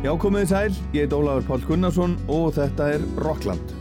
Já, 0.00 0.14
komið 0.16 0.46
þið 0.46 0.48
sæl, 0.48 0.76
ég 0.96 1.02
heit 1.04 1.12
Ólafur 1.12 1.44
Pál 1.44 1.64
Gunnarsson 1.68 2.14
og 2.32 2.54
þetta 2.56 2.86
er 2.94 3.02
Rockland. 3.20 3.79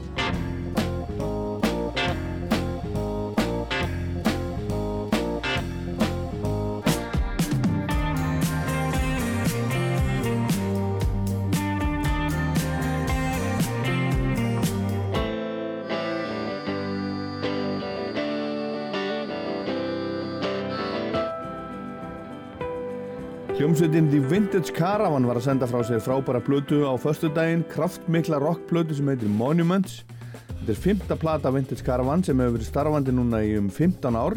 Hljómsveitin 23.80 24.10
The 24.12 24.20
Vintage 24.20 24.74
Caravan 24.76 25.24
var 25.24 25.38
að 25.40 25.46
senda 25.46 25.68
frá 25.72 25.80
sér 25.88 26.02
frábæra 26.04 26.42
plötu 26.44 26.82
á 26.84 27.00
förstudaginn, 27.00 27.62
kraftmikla 27.72 28.36
rockplötu 28.44 28.98
sem 28.98 29.08
heitir 29.08 29.32
Monuments. 29.32 30.02
Þetta 30.50 30.74
er 30.74 30.82
fymta 30.84 31.16
plata 31.16 31.52
Vintage 31.56 31.86
Caravan 31.88 32.20
sem 32.20 32.36
hefur 32.44 32.58
verið 32.58 32.68
starfandi 32.68 33.14
núna 33.16 33.40
í 33.40 33.54
um 33.56 33.70
15 33.72 34.18
ár 34.20 34.36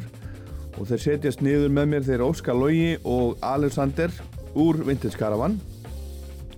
og 0.79 0.87
þeir 0.87 1.03
setjast 1.09 1.43
niður 1.43 1.75
með 1.75 1.91
mér 1.91 2.07
þeir 2.07 2.23
Óskar 2.29 2.55
Lógi 2.55 2.93
og 3.03 3.43
Alexander 3.43 4.15
úr 4.55 4.79
Vintage 4.87 5.19
Caravan 5.19 5.59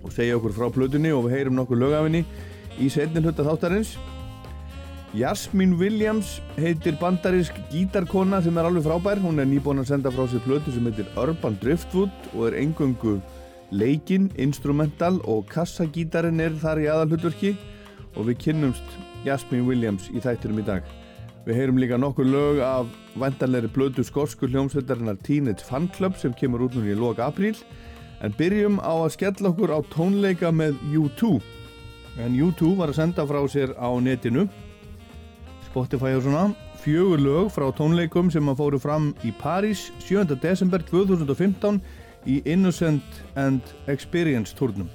og 0.03 0.13
segja 0.13 0.37
okkur 0.37 0.53
frá 0.53 0.69
plötunni 0.77 1.09
og 1.09 1.25
við 1.25 1.39
heyrum 1.39 1.57
nokkur 1.57 1.81
lögafinni 1.81 2.21
í 2.77 2.91
setni 2.93 3.25
hluta 3.25 3.49
þáttarins. 3.49 3.95
Jasmín 5.15 5.77
Williams 5.79 6.41
heitir 6.57 6.97
bandarísk 6.99 7.55
gítarkona 7.71 8.41
sem 8.43 8.57
er 8.59 8.67
alveg 8.67 8.83
frábær. 8.83 9.21
Hún 9.23 9.39
er 9.39 9.47
nýbúin 9.47 9.79
að 9.79 9.93
senda 9.93 10.11
frá 10.11 10.25
sér 10.27 10.41
plötu 10.43 10.73
sem 10.75 10.83
heitir 10.89 11.07
Urban 11.15 11.55
Driftwood 11.61 12.11
og 12.33 12.49
er 12.49 12.57
engöngu 12.59 13.13
leikinn, 13.71 14.27
instrumental 14.35 15.21
og 15.23 15.45
kassagítarinn 15.53 16.43
er 16.43 16.57
þar 16.59 16.81
í 16.83 16.89
aðalhutverki 16.91 17.53
og 18.17 18.27
við 18.27 18.41
kynnumst 18.43 18.97
Jasmín 19.23 19.63
Williams 19.69 20.09
í 20.11 20.19
þættinum 20.19 20.59
í 20.59 20.67
dag. 20.67 20.83
Við 21.47 21.61
heyrum 21.61 21.79
líka 21.79 22.01
nokkur 22.01 22.27
lög 22.27 22.59
af 22.67 22.91
vantanleiri 23.15 23.71
blödu 23.71 24.03
skórsku 24.03 24.51
hljómsveitarinnar 24.51 25.21
Teenage 25.23 25.63
Fan 25.63 25.87
Club 25.95 26.19
sem 26.19 26.35
kemur 26.35 26.67
út 26.67 26.75
núna 26.75 26.91
í 26.91 26.99
lok 26.99 27.23
apríl 27.23 27.55
en 28.19 28.35
byrjum 28.35 28.83
á 28.83 28.99
að 28.99 29.13
skella 29.15 29.53
okkur 29.53 29.71
á 29.71 29.79
tónleika 29.95 30.51
með 30.51 30.75
U2 30.91 31.37
en 32.19 32.35
U2 32.35 32.75
var 32.75 32.91
að 32.91 32.99
senda 32.99 33.23
frá 33.29 33.39
sér 33.47 33.77
á 33.79 33.87
netinu 34.03 34.49
Spotify 35.75 36.13
og 36.15 36.21
svona 36.23 36.43
fjögur 36.79 37.19
lög 37.19 37.49
frá 37.51 37.65
tónleikum 37.75 38.29
sem 38.31 38.47
að 38.47 38.61
fóru 38.61 38.77
fram 38.79 39.09
í 39.27 39.33
París 39.35 39.89
7. 39.99 40.37
desember 40.39 40.79
2015 40.87 41.81
í 42.31 42.37
Innocent 42.47 43.17
and 43.35 43.73
Experience 43.91 44.55
turnum. 44.55 44.87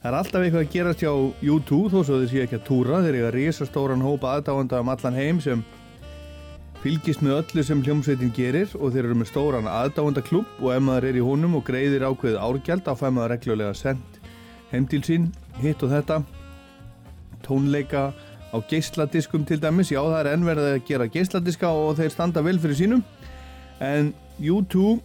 Það 0.00 0.08
er 0.08 0.16
alltaf 0.16 0.46
eitthvað 0.46 0.64
að 0.64 0.72
gera 0.72 0.94
hjá 0.96 1.10
U2 1.44 1.80
þó 1.92 1.98
svo 1.98 2.16
þið 2.22 2.32
séu 2.32 2.44
ekki 2.46 2.56
að 2.56 2.64
túra 2.70 3.02
þeir 3.04 3.18
eru 3.18 3.26
að 3.28 3.36
risastóran 3.36 4.06
hópa 4.06 4.32
aðdáanda 4.38 4.80
um 4.80 4.92
allan 4.94 5.20
heim 5.20 5.44
sem 5.44 5.66
fylgist 6.80 7.20
með 7.20 7.36
öllu 7.42 7.66
sem 7.68 7.84
hljómsveitin 7.84 8.32
gerir 8.32 8.72
og 8.80 8.94
þeir 8.94 9.10
eru 9.10 9.20
með 9.20 9.32
stóran 9.34 9.68
aðdáandaklub 9.68 10.64
og 10.64 10.72
ef 10.78 10.82
maður 10.86 11.10
er 11.10 11.20
í 11.20 11.26
honum 11.28 11.60
og 11.60 11.66
greiðir 11.68 12.08
ákveðið 12.08 12.40
árgjald 12.40 12.88
þá 12.88 12.92
fær 13.02 13.12
maður 13.18 13.34
reglulega 13.36 13.76
sendt 13.76 14.20
heim 14.72 14.88
til 14.88 15.04
sín 15.04 15.28
hitt 15.60 15.84
og 15.84 15.92
þetta 15.92 16.22
tónleika 17.44 18.08
á 18.50 18.56
geysladiskum 18.70 19.44
til 19.46 19.60
dæmis, 19.62 19.92
já 19.92 20.00
það 20.00 20.18
er 20.20 20.32
ennverðið 20.34 20.72
að 20.74 20.86
gera 20.88 21.06
geysladiska 21.10 21.70
og 21.70 21.94
þeir 22.00 22.14
standa 22.14 22.42
vel 22.42 22.58
fyrir 22.58 22.78
sínum. 22.78 23.04
En 23.80 24.12
U2 24.40 24.98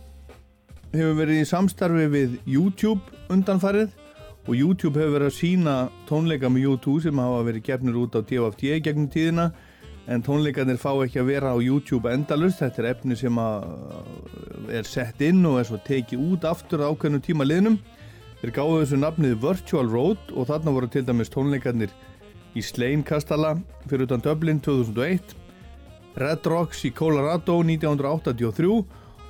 hefur 0.95 1.15
verið 1.19 1.43
í 1.43 1.47
samstarfi 1.49 2.09
við 2.11 2.35
YouTube 2.49 3.02
undanfarið 3.31 3.93
og 4.45 4.53
YouTube 4.55 4.99
hefur 4.99 5.17
verið 5.17 5.31
að 5.31 5.37
sína 5.39 5.75
tónleika 6.09 6.49
með 6.52 6.75
U2 6.75 6.99
sem 7.08 7.21
hafa 7.21 7.45
verið 7.47 7.65
gefnir 7.70 8.02
út 8.02 8.17
á 8.17 8.21
DFT 8.21 8.75
gegnum 8.86 9.09
tíðina. 9.14 9.49
En 10.05 10.21
tónleikarnir 10.21 10.77
fá 10.77 10.91
ekki 11.02 11.17
að 11.17 11.31
vera 11.31 11.53
á 11.53 11.58
YouTube 11.58 12.11
endalust, 12.14 12.59
þetta 12.61 12.81
er 12.83 12.89
efni 12.91 13.15
sem 13.17 13.39
er 14.70 14.86
sett 14.86 15.21
inn 15.25 15.41
og 15.49 15.58
er 15.58 15.65
svo 15.65 15.80
tekið 15.81 16.27
út 16.27 16.45
aftur 16.45 16.83
á 16.86 16.93
ákveðnum 16.93 17.23
tíma 17.25 17.47
liðnum. 17.47 17.80
Þeir 18.41 18.53
gáðu 18.53 18.75
þessu 18.83 18.99
nafnið 19.02 19.39
Virtual 19.41 19.89
Road 19.89 20.36
og 20.36 20.45
þarna 20.52 20.75
voru 20.75 20.91
til 20.93 21.02
dæmis 21.08 21.33
tónleikarnir 21.33 21.95
í 22.55 22.64
Slane 22.64 23.04
Kastala 23.04 23.55
fyrir 23.89 24.08
utan 24.08 24.23
Dublin 24.23 24.60
2001, 24.64 25.36
Red 26.16 26.48
Rocks 26.48 26.86
í 26.88 26.92
Colorado 26.95 27.60
1983 27.61 28.70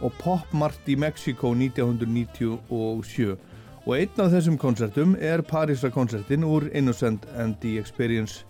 og 0.02 0.18
Pop 0.22 0.54
Mart 0.54 0.90
í 0.90 0.98
Mexico 1.00 1.54
1997. 1.58 3.36
Og 3.86 3.94
einn 3.98 4.22
af 4.22 4.32
þessum 4.34 4.58
koncertum 4.62 5.16
er 5.22 5.44
Parísa 5.46 5.92
koncertin 5.94 6.46
úr 6.46 6.70
Innocent 6.74 7.26
and 7.38 7.58
the 7.62 7.78
Experience 7.82 8.44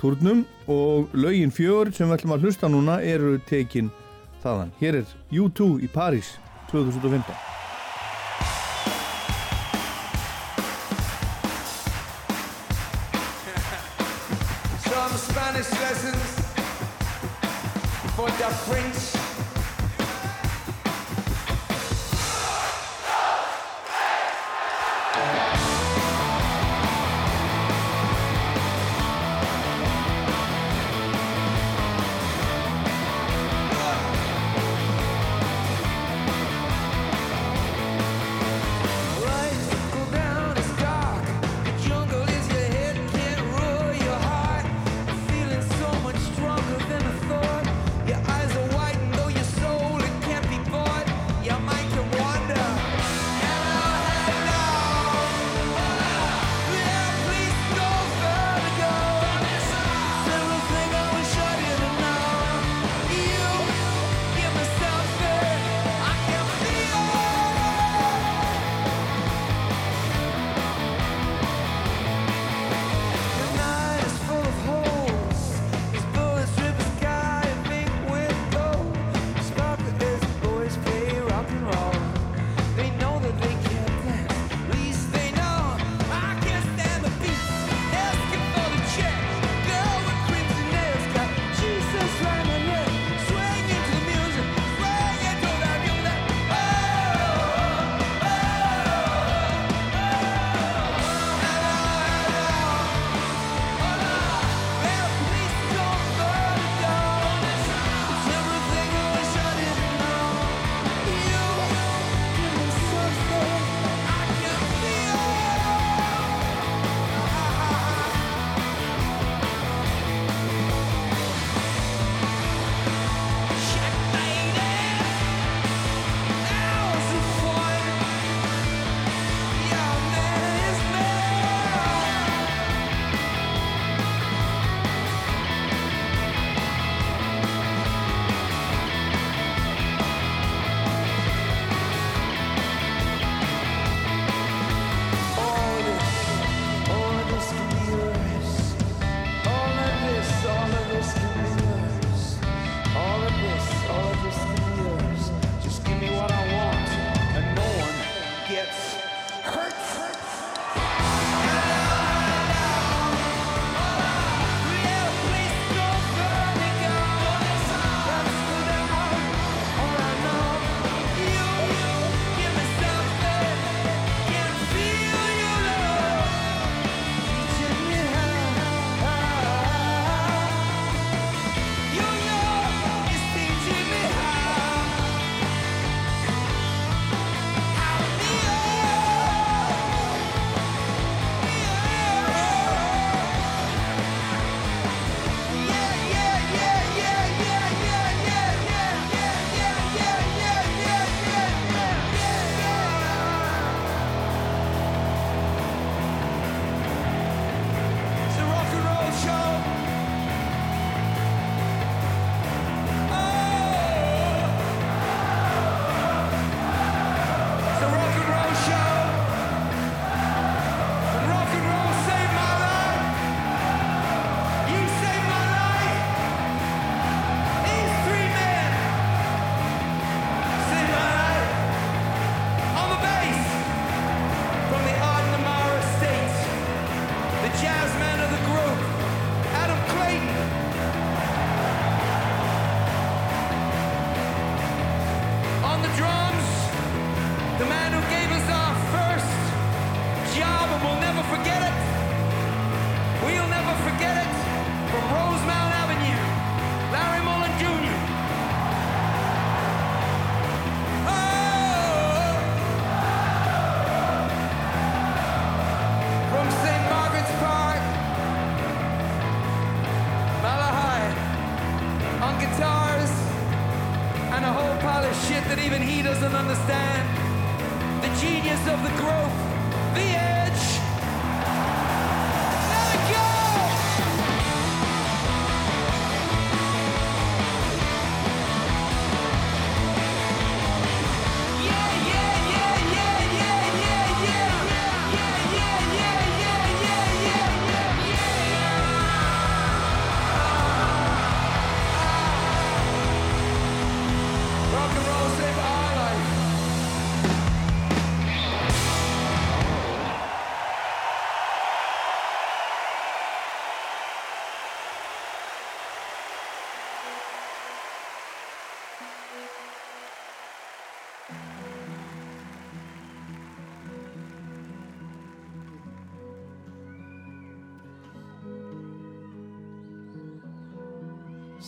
turnum 0.00 0.44
og 0.68 1.12
lögin 1.16 1.52
fjör 1.52 1.92
sem 1.92 2.08
við 2.08 2.18
ætlum 2.18 2.36
að 2.36 2.46
hlusta 2.46 2.68
núna 2.68 3.00
eru 3.00 3.38
tekin 3.48 3.90
þaðan. 4.44 4.72
Hér 4.80 5.02
er 5.02 5.14
U2 5.32 5.70
í 5.84 5.92
París 5.92 6.36
2015. 6.72 7.65
for 18.66 18.95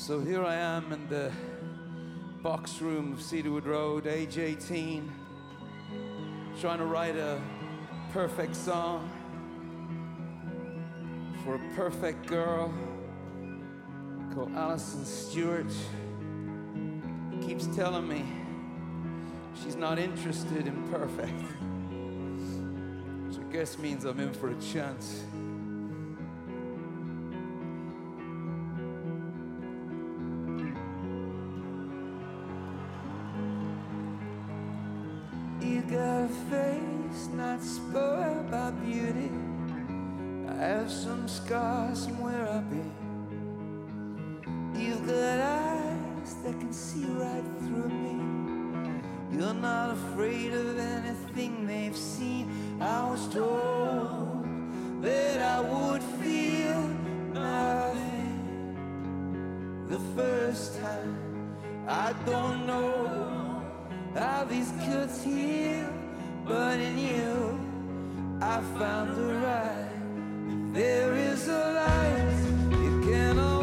So 0.09 0.21
here 0.21 0.43
I 0.43 0.55
am 0.55 0.91
in 0.91 1.07
the 1.11 1.31
box 2.43 2.81
room 2.81 3.13
of 3.13 3.21
Cedarwood 3.21 3.67
Road, 3.67 4.07
age 4.07 4.39
18, 4.39 5.13
trying 6.63 6.79
to 6.79 6.87
write 6.87 7.15
a 7.15 7.39
perfect 8.15 8.57
song 8.57 9.07
for 11.45 11.57
a 11.57 11.75
perfect 11.77 12.27
girl 12.27 12.73
called 14.33 14.51
Alison 14.55 15.05
Stewart. 15.05 15.71
Keeps 17.43 17.67
telling 17.77 18.09
me 18.09 18.25
she's 19.63 19.77
not 19.77 19.99
interested 19.99 20.67
in 20.67 20.89
perfect. 20.89 21.43
Which 23.27 23.39
I 23.39 23.53
guess 23.53 23.77
means 23.77 24.07
I'm 24.07 24.19
in 24.21 24.33
for 24.33 24.49
a 24.49 24.59
chance. 24.73 25.25
not 37.39 37.63
spoiled 37.63 38.51
by 38.51 38.73
beauty. 38.73 39.31
I 40.49 40.55
have 40.55 40.91
some 40.91 41.29
scars 41.29 42.07
from 42.07 42.19
where 42.19 42.49
I've 42.49 42.69
been. 42.69 42.93
You've 44.75 45.07
got 45.07 45.39
eyes 45.39 46.35
that 46.43 46.59
can 46.59 46.73
see 46.73 47.05
right 47.05 47.45
through 47.61 47.91
me. 47.91 48.17
You're 49.31 49.55
not 49.55 49.93
afraid 49.93 50.53
of 50.53 50.79
anything 50.81 51.65
they've 51.65 51.97
seen. 51.97 52.51
I 52.81 53.09
was 53.09 53.29
told 53.29 54.45
that 55.03 55.41
I 55.41 55.61
would 55.61 56.03
feel 56.21 56.89
nothing 57.35 58.75
the 59.87 60.01
first 60.17 60.81
time. 60.81 61.55
I 61.87 62.13
don't 62.27 62.67
know 62.67 63.63
how 64.17 64.43
these 64.45 64.73
cuts 64.85 65.23
heal 65.23 65.98
but 66.49 66.81
in 66.81 66.97
you 66.97 67.61
I 68.41 68.63
found 68.79 69.15
the 69.17 69.35
right. 69.35 70.73
There 70.73 71.13
is 71.15 71.47
a 71.47 71.73
light, 71.81 72.81
you 72.83 73.03
cannot. 73.03 73.58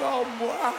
Oh 0.00 0.24
boy. 0.38 0.77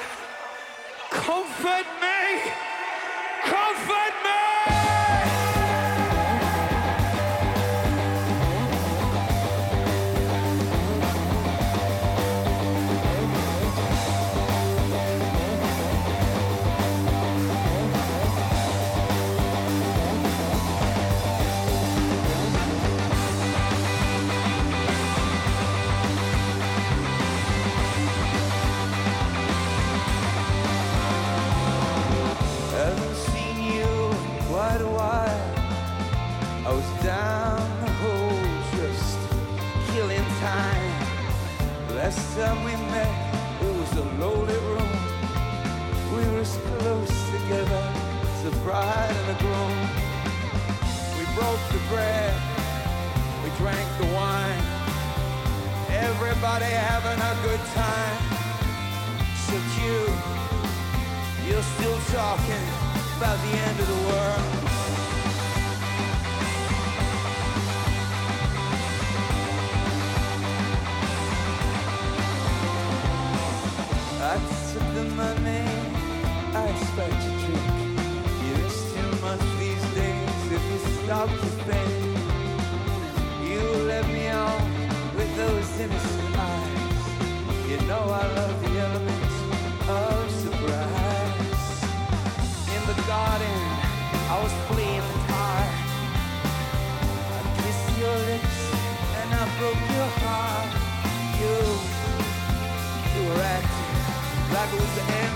Like 104.72 104.80
it 104.80 104.82
was 104.82 104.96
the 104.96 105.14
end 105.14 105.29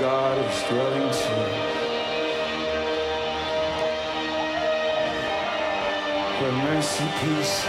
God 0.00 0.38
is 0.38 0.62
dwelling 0.62 1.10
too. 1.12 1.44
Where 6.40 6.52
mercy, 6.52 7.04
peace, 7.20 7.66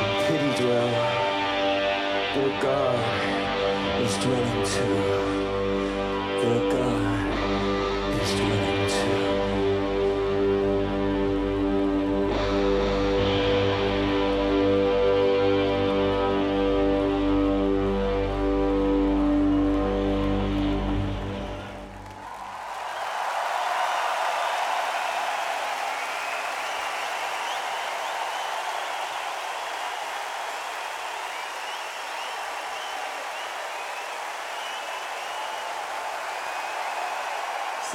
and 0.00 0.26
pity 0.26 0.62
dwell, 0.62 0.90
where 2.34 2.62
God 2.62 2.96
is 4.00 4.16
dwelling 4.16 4.64
too. 4.64 4.94
Where 6.40 6.72
God 6.72 7.13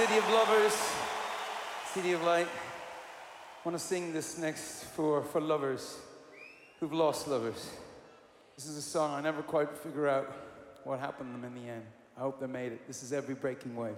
City 0.09 0.21
of 0.21 0.29
Lovers, 0.31 0.91
City 1.93 2.11
of 2.13 2.23
Light. 2.23 2.47
I 2.47 3.69
want 3.69 3.77
to 3.77 3.83
sing 3.83 4.11
this 4.11 4.39
next 4.39 4.85
for, 4.85 5.21
for 5.21 5.39
lovers 5.39 5.99
who've 6.79 6.91
lost 6.91 7.27
lovers. 7.27 7.69
This 8.55 8.65
is 8.65 8.75
a 8.75 8.81
song 8.81 9.13
I 9.13 9.21
never 9.21 9.43
quite 9.43 9.69
figure 9.77 10.07
out 10.07 10.33
what 10.83 10.99
happened 10.99 11.35
to 11.35 11.39
them 11.39 11.55
in 11.55 11.63
the 11.63 11.69
end. 11.69 11.83
I 12.17 12.21
hope 12.21 12.39
they 12.39 12.47
made 12.47 12.71
it. 12.71 12.87
This 12.87 13.03
is 13.03 13.13
Every 13.13 13.35
Breaking 13.35 13.75
Wave. 13.75 13.97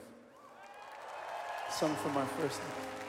Sung 1.70 1.96
for 1.96 2.10
my 2.10 2.26
first 2.26 2.60
Every 2.60 3.01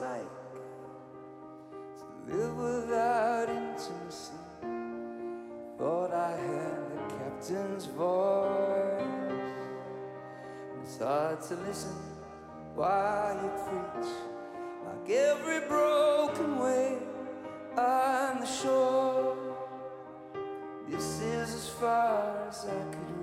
like 0.00 0.28
to 1.98 2.34
live 2.34 2.56
without 2.56 3.48
intimacy. 3.48 4.32
Thought 5.78 6.12
I 6.12 6.36
had 6.36 6.90
the 6.92 7.14
captain's 7.14 7.86
voice. 7.86 9.02
It's 10.82 10.98
hard 10.98 11.40
to 11.42 11.54
listen 11.66 11.96
while 12.74 13.34
you 13.42 13.50
preach, 13.64 14.10
like 14.84 15.10
every 15.10 15.60
broken 15.66 16.58
wave 16.58 17.02
on 17.78 18.40
the 18.40 18.46
shore. 18.46 19.36
This 20.88 21.20
is 21.20 21.54
as 21.54 21.68
far 21.70 22.46
as 22.48 22.66
I 22.66 22.94
could 22.94 23.15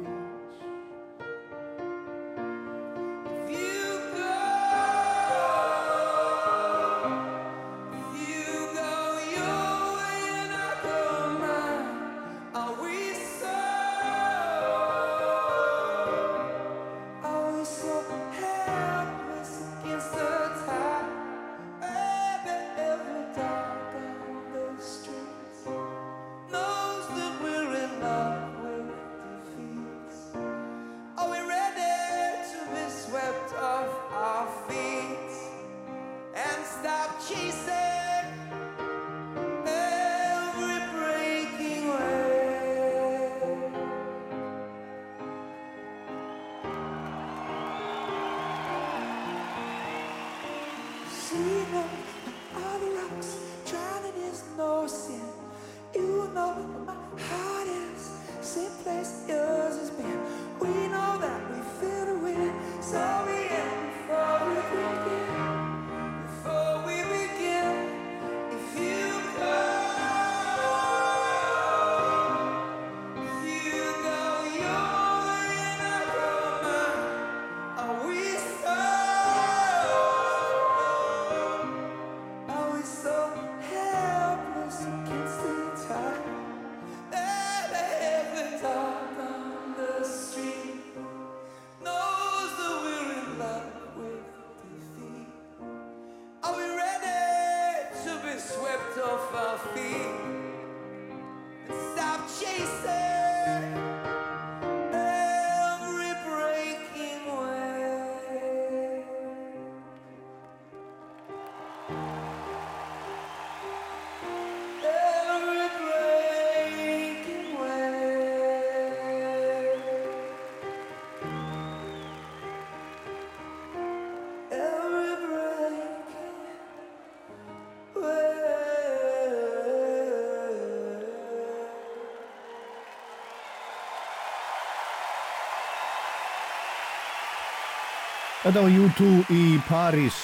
Þetta 138.44 138.60
var 138.60 138.74
U2 138.76 139.06
í 139.32 139.56
París 139.70 140.16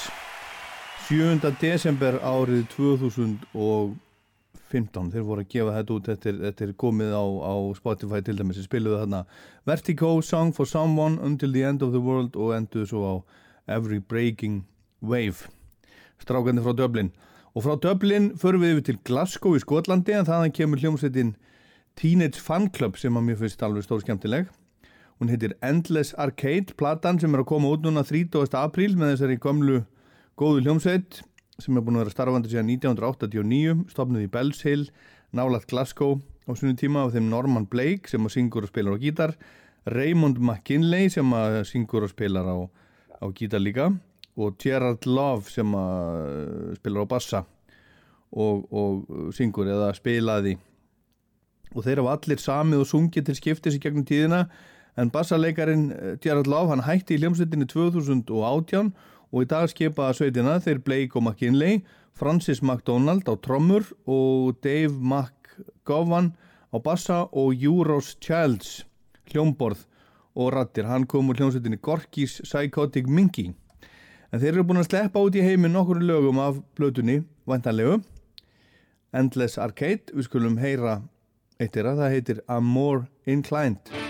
7. 1.07 1.39
desember 1.61 2.17
árið 2.19 2.65
2015 2.73 3.95
þeir 5.13 5.23
voru 5.23 5.45
að 5.45 5.53
gefa 5.53 5.75
þetta 5.77 5.95
út 5.95 6.09
þetta 6.11 6.65
er 6.65 6.73
komið 6.83 7.15
á, 7.15 7.23
á 7.23 7.55
Spotify 7.79 8.19
til 8.19 8.35
dæmis, 8.35 8.59
þeir 8.59 8.67
spiluðu 8.67 8.99
þarna 9.05 9.23
Vertigo, 9.71 10.11
Song 10.19 10.51
for 10.51 10.67
Someone, 10.67 11.15
Until 11.23 11.55
the 11.55 11.63
End 11.63 11.79
of 11.79 11.95
the 11.95 12.03
World 12.03 12.35
og 12.35 12.51
enduðu 12.57 12.91
svo 12.91 13.07
á 13.07 13.15
Every 13.79 14.03
Breaking 14.03 14.67
Wave. 14.99 15.47
Strákandi 16.19 16.59
frá 16.67 16.75
Dublin. 16.75 17.15
Og 17.55 17.63
frá 17.63 17.79
Dublin 17.79 18.35
förum 18.35 18.67
við 18.67 18.75
yfir 18.75 18.87
til 18.89 18.99
Glasgow 19.07 19.55
í 19.55 19.63
Skotlandi 19.63 20.11
en 20.19 20.27
þaðan 20.27 20.51
kemur 20.59 20.83
hljómsveitin 20.83 21.39
Teenage 21.95 22.43
Fan 22.43 22.67
Club 22.67 22.99
sem 22.99 23.15
að 23.15 23.31
mér 23.31 23.39
finnst 23.45 23.63
alveg 23.63 23.87
stór 23.87 24.03
skemmtileg 24.03 24.51
Hún 25.19 25.27
heitir 25.27 25.57
Endless 25.59 26.13
Arcade, 26.15 26.73
platan 26.79 27.17
sem 27.19 27.33
er 27.35 27.41
að 27.41 27.49
koma 27.51 27.73
út 27.73 27.83
núna 27.83 28.05
30. 28.07 28.53
apríl 28.55 28.93
með 28.95 29.17
þessari 29.17 29.35
gömlu 29.43 29.81
góðu 30.39 30.61
hljómsveit 30.63 31.17
sem 31.59 31.75
er 31.75 31.83
búin 31.83 31.99
að 31.99 32.05
vera 32.05 32.13
starfandi 32.13 32.51
síðan 32.53 32.71
1989, 32.71 33.81
stopnud 33.91 34.23
í 34.23 34.29
Bells 34.31 34.63
Hill, 34.63 34.85
nálat 35.35 35.67
Glasgow 35.67 36.21
á 36.47 36.55
svonu 36.55 36.77
tíma 36.79 37.03
af 37.03 37.11
þeim 37.17 37.27
Norman 37.33 37.67
Blake 37.67 38.07
sem 38.07 38.31
syngur 38.31 38.63
og 38.63 38.71
spilar 38.71 38.95
á 38.95 39.03
gítar, 39.03 39.35
Raymond 39.91 40.39
McKinley 40.39 41.11
sem 41.11 41.35
syngur 41.67 42.07
og 42.07 42.13
spilar 42.13 42.47
á, 42.47 42.57
á 43.19 43.27
gítar 43.35 43.59
líka 43.59 43.91
og 44.39 44.55
Gerard 44.63 45.03
Love 45.03 45.51
sem 45.51 45.75
að 45.75 46.79
spilar 46.79 47.03
á 47.03 47.11
bassa 47.11 47.45
og, 48.31 48.65
og 48.71 49.35
syngur 49.35 49.67
eða 49.67 49.91
spilaði 49.99 50.55
og 51.75 51.83
þeir 51.83 52.05
hafa 52.05 52.15
allir 52.15 52.39
samið 52.39 52.87
og 52.87 52.91
sungið 52.95 53.27
til 53.27 53.41
skiptis 53.43 53.75
í 53.75 53.83
gegnum 53.83 54.07
tíðina 54.07 54.45
en 54.99 55.11
bassarleikarin 55.13 55.91
eh, 55.91 56.17
Gerard 56.21 56.49
Love 56.51 56.73
hann 56.73 56.83
hætti 56.83 57.15
í 57.15 57.21
hljómsveitinni 57.21 57.67
2018 57.71 58.91
og 59.29 59.45
í 59.45 59.47
dag 59.49 59.69
skipa 59.71 60.09
sveitina 60.15 60.57
þeir 60.63 60.81
Blake 60.83 61.15
og 61.15 61.25
McKinley, 61.25 61.83
Francis 62.17 62.61
McDonald 62.63 63.29
á 63.29 63.35
trommur 63.39 63.85
og 64.09 64.59
Dave 64.65 64.91
McGowan 64.99 66.33
á 66.73 66.77
bassa 66.83 67.23
og 67.31 67.55
Euros 67.55 68.15
Childs 68.19 68.83
hljómborð 69.31 69.85
og 70.39 70.53
rattir. 70.53 70.87
Hann 70.89 71.07
kom 71.07 71.31
úr 71.31 71.39
hljómsveitinni 71.39 71.79
Gorkis 71.81 72.39
Psychotic 72.43 73.07
Minky. 73.07 73.49
En 74.29 74.41
þeir 74.41 74.59
eru 74.59 74.67
búin 74.69 74.81
að 74.81 74.91
sleppa 74.91 75.23
út 75.25 75.37
í 75.37 75.45
heiminn 75.45 75.77
okkur 75.79 76.03
lögum 76.05 76.41
af 76.43 76.59
blötunni, 76.77 77.23
vantanlegu. 77.49 77.97
Endless 79.09 79.57
Arcade, 79.57 80.13
við 80.13 80.29
skulum 80.29 80.59
heyra 80.61 80.99
eitt 81.59 81.75
er 81.75 81.89
að 81.89 82.03
það 82.03 82.15
heitir 82.15 82.45
I'm 82.45 82.69
More 82.69 83.09
Inclined. 83.25 84.08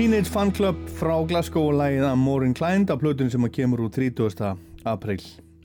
Teenage 0.00 0.30
Fan 0.32 0.48
Club 0.56 0.76
frá 0.96 1.12
Glasgow 1.28 1.66
og 1.68 1.74
lægið 1.76 2.06
að 2.08 2.14
Maureen 2.16 2.54
Klein 2.56 2.86
af 2.88 3.02
plötun 3.02 3.28
sem 3.28 3.42
að 3.44 3.50
kemur 3.52 3.82
úr 3.84 3.90
30. 3.92 4.54
april 4.88 5.18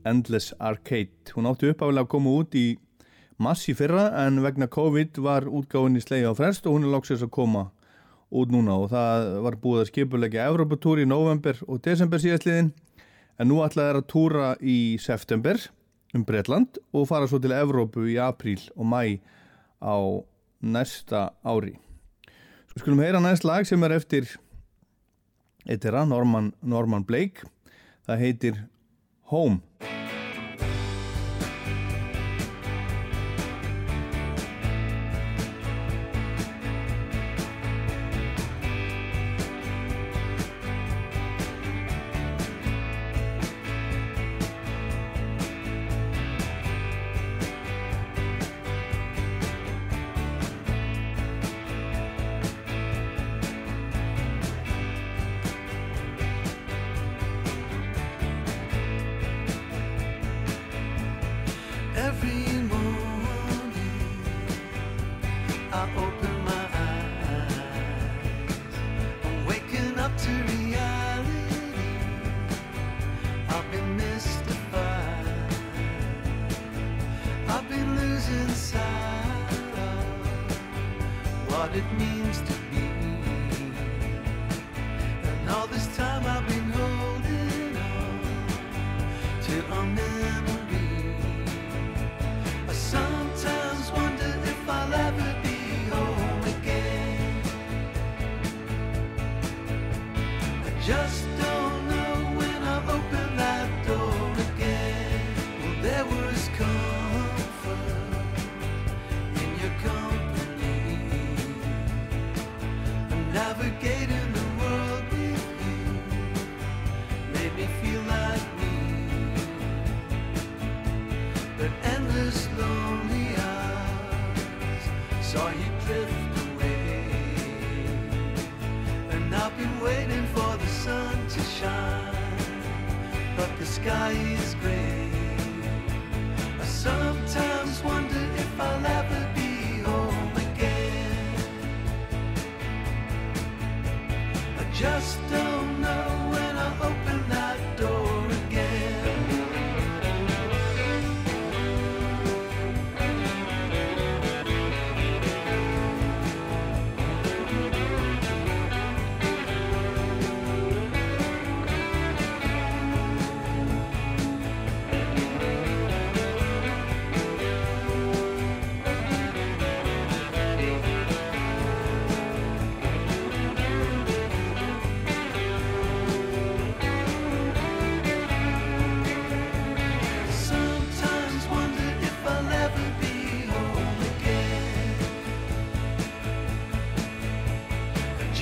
Endless 0.03 0.51
Arcade. 0.59 1.31
Hún 1.31 1.47
átti 1.47 1.69
uppáfilega 1.71 2.03
að 2.03 2.09
koma 2.11 2.33
út 2.41 2.57
í 2.59 2.63
massi 3.39 3.71
fyrra 3.79 4.09
en 4.25 4.41
vegna 4.43 4.67
COVID 4.67 5.21
var 5.23 5.47
útgáðinni 5.47 6.03
slegi 6.03 6.27
á 6.27 6.35
frest 6.35 6.67
og 6.67 6.75
hún 6.75 6.83
er 6.83 6.91
lóksins 6.91 7.23
að 7.23 7.31
koma 7.37 7.61
út 8.27 8.51
núna. 8.51 8.75
Og 8.75 8.91
það 8.91 9.29
var 9.47 9.57
búið 9.63 9.85
að 9.85 9.89
skipulegja 9.93 10.49
Evropatúri 10.51 11.07
í 11.07 11.11
november 11.13 11.63
og 11.69 11.79
desember 11.87 12.19
síðastliðin 12.19 12.73
en 13.39 13.51
nú 13.53 13.63
ætlaði 13.63 13.93
það 13.93 14.01
að 14.01 14.11
túra 14.17 14.51
í 14.59 14.77
september 14.99 15.63
um 16.11 16.27
Breitland 16.27 16.83
og 16.91 17.07
fara 17.07 17.31
svo 17.31 17.39
til 17.39 17.55
Evrópu 17.55 18.03
í 18.11 18.19
apríl 18.19 18.59
og 18.75 18.83
mæ 18.83 19.15
á 19.79 19.95
næsta 20.59 21.29
ári 21.47 21.77
Við 22.75 22.83
skulum 22.83 22.99
heyra 22.99 23.21
næst 23.23 23.45
lag 23.47 23.63
sem 23.63 23.83
er 23.87 23.93
eftir 23.95 24.25
eitira 25.63 26.01
Norman, 26.03 26.49
Norman 26.59 27.05
Blake. 27.07 27.47
Það 28.03 28.19
heitir 28.19 28.57
Home 29.31 29.63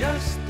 just 0.04 0.43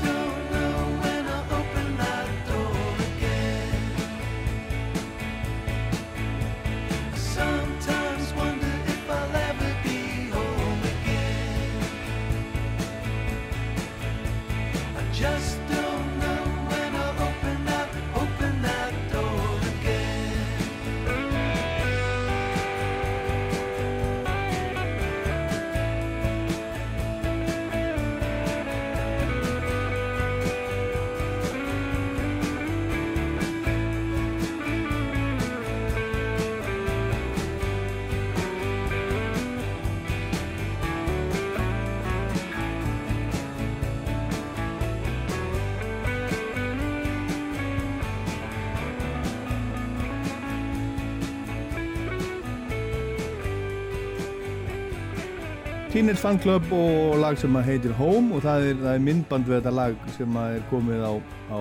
Teenage 55.94 56.18
Fan 56.18 56.38
Club 56.42 56.72
og 56.74 57.20
lag 57.22 57.36
sem 57.38 57.54
heitir 57.62 57.92
Home 57.94 58.34
og 58.34 58.40
það 58.42 58.64
er, 58.66 58.78
það 58.80 58.96
er 58.96 59.02
myndband 59.04 59.44
við 59.46 59.54
þetta 59.60 59.72
lag 59.76 60.08
sem 60.16 60.38
er 60.40 60.64
komið 60.66 61.04
á, 61.06 61.14
á 61.54 61.58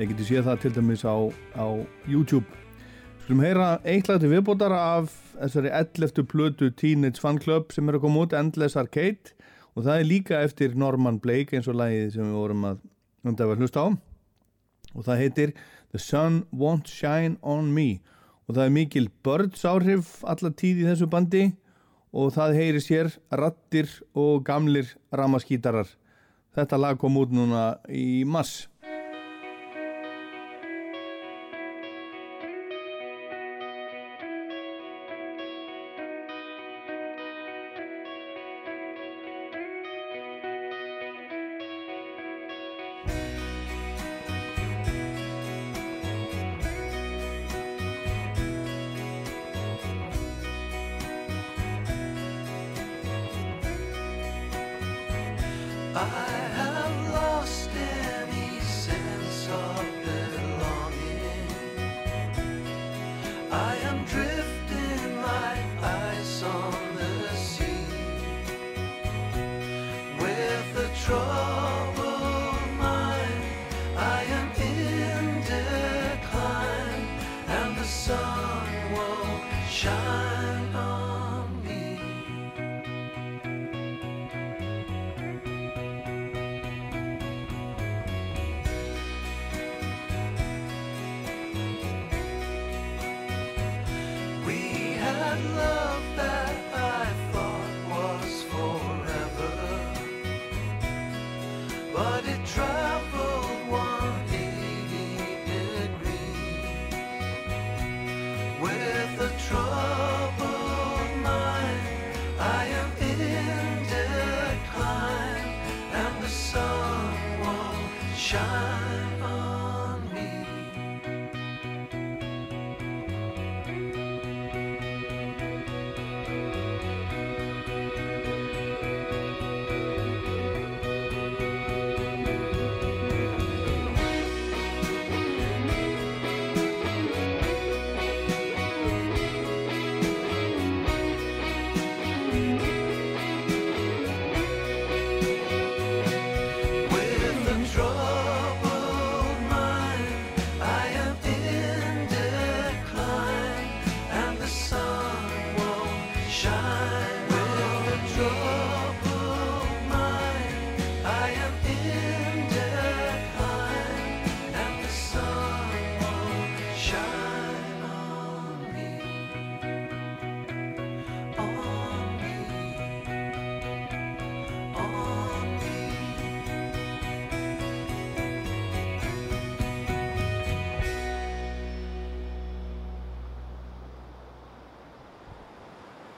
ég 0.00 0.10
geti 0.10 0.26
séð 0.26 0.48
það 0.48 0.58
til 0.64 0.72
dæmis 0.74 1.04
á, 1.06 1.14
á 1.54 1.66
YouTube 2.10 2.50
Skulum 3.22 3.44
heyra 3.46 3.68
eitt 3.86 4.10
lag 4.10 4.18
til 4.18 4.32
viðbótar 4.32 4.74
af 4.74 5.14
þessari 5.36 5.70
11. 5.70 6.26
plötu 6.34 6.72
Teenage 6.74 7.22
Fan 7.22 7.38
Club 7.38 7.70
sem 7.70 7.86
er 7.86 8.00
að 8.00 8.08
koma 8.08 8.26
út 8.26 8.34
Endless 8.34 8.74
Arcade 8.74 9.36
og 9.78 9.86
það 9.86 9.94
er 10.00 10.10
líka 10.10 10.42
eftir 10.42 10.74
Norman 10.74 11.22
Blake 11.22 11.54
eins 11.54 11.70
og 11.70 11.78
lagið 11.78 12.16
sem 12.16 12.26
við 12.26 12.42
vorum 12.42 12.68
að 12.72 12.84
undæfa 13.22 13.60
hlust 13.62 13.78
á 13.78 13.86
og 13.86 15.06
það 15.06 15.22
heitir 15.22 15.56
The 15.94 16.02
Sun 16.02 16.42
Won't 16.50 16.90
Shine 16.90 17.38
On 17.38 17.70
Me 17.70 18.00
og 18.48 18.56
það 18.56 18.64
er 18.66 18.78
mikil 18.82 19.10
börns 19.22 19.62
áhrif 19.62 20.24
alla 20.26 20.50
tíð 20.50 20.82
í 20.82 20.90
þessu 20.90 21.06
bandi 21.06 21.52
og 22.12 22.32
það 22.36 22.56
heyri 22.60 22.82
sér 22.84 23.10
rattir 23.32 23.88
og 24.12 24.44
gamlir 24.44 24.92
ramaskítarar. 25.12 25.88
Þetta 26.52 26.78
lag 26.80 26.98
kom 27.00 27.16
út 27.16 27.32
núna 27.32 27.78
í 27.88 28.24
mass. 28.28 28.68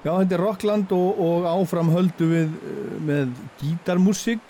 Já, 0.05 0.11
þetta 0.21 0.35
er 0.37 0.43
Rockland 0.43 0.91
og, 0.93 1.21
og 1.25 1.47
áfram 1.49 1.89
höldu 1.89 2.27
við 2.29 2.51
uh, 2.53 2.97
með 3.09 3.31
gítarmusik. 3.57 4.43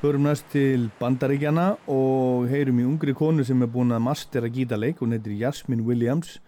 Förum 0.00 0.24
næst 0.26 0.48
til 0.50 0.88
Bandaríkjana 0.98 1.68
og 1.86 2.48
heyrum 2.50 2.80
í 2.82 2.86
ungri 2.88 3.12
konu 3.14 3.44
sem 3.46 3.60
er 3.62 3.68
búin 3.70 3.94
að 3.94 4.02
mastera 4.02 4.48
gítarleik. 4.50 4.98
Hún 4.98 5.14
heitir 5.14 5.36
Jasmine 5.38 5.86
Williams. 5.86 6.40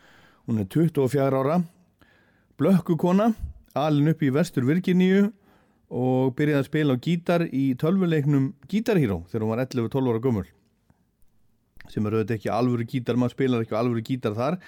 Hún 0.48 0.58
er 0.64 0.66
24 0.66 1.28
ára. 1.30 1.60
Blökku 2.58 2.96
kona, 2.98 3.28
alin 3.78 4.10
upp 4.10 4.24
í 4.26 4.32
vestur 4.34 4.66
Virginíu 4.66 5.28
og 5.94 6.34
byrjaði 6.34 6.58
að 6.58 6.66
spila 6.66 6.96
á 6.98 7.02
gítar 7.06 7.44
í 7.54 7.68
tölvuleiknum 7.78 8.48
Guitar 8.66 8.98
Hero 8.98 9.20
þegar 9.30 9.46
hún 9.46 9.52
var 9.54 9.62
11-12 9.62 10.10
ára 10.10 10.24
gömul. 10.26 10.44
Sem 11.86 12.02
er 12.02 12.18
auðvitað 12.18 12.34
ekki 12.40 12.50
alvöru 12.50 12.88
gítar, 12.90 13.14
maður 13.14 13.36
spilar 13.36 13.62
ekki 13.62 13.78
alvöru 13.78 14.02
gítar 14.10 14.34
þar 14.34 14.58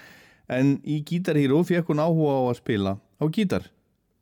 en 0.47 0.77
í 0.87 1.01
Guitar 1.07 1.37
Hero 1.39 1.63
fekk 1.67 1.91
hún 1.91 2.01
áhuga 2.03 2.37
á 2.39 2.41
að 2.47 2.59
spila 2.61 2.93
á 3.19 3.25
gítar. 3.27 3.67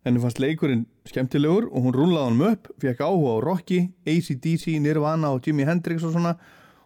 Henni 0.06 0.22
fannst 0.22 0.42
leikurinn 0.42 0.86
skemmtilegur 1.10 1.70
og 1.72 1.88
hún 1.88 1.96
rúlaði 1.96 2.26
hann 2.30 2.44
upp, 2.52 2.70
fekk 2.82 3.02
áhuga 3.06 3.38
á 3.42 3.44
Rocky, 3.46 3.80
ACDC, 4.06 4.78
Nirvana 4.82 5.32
og 5.34 5.46
Jimi 5.46 5.66
Hendrix 5.66 6.06
og 6.06 6.14
svona 6.14 6.36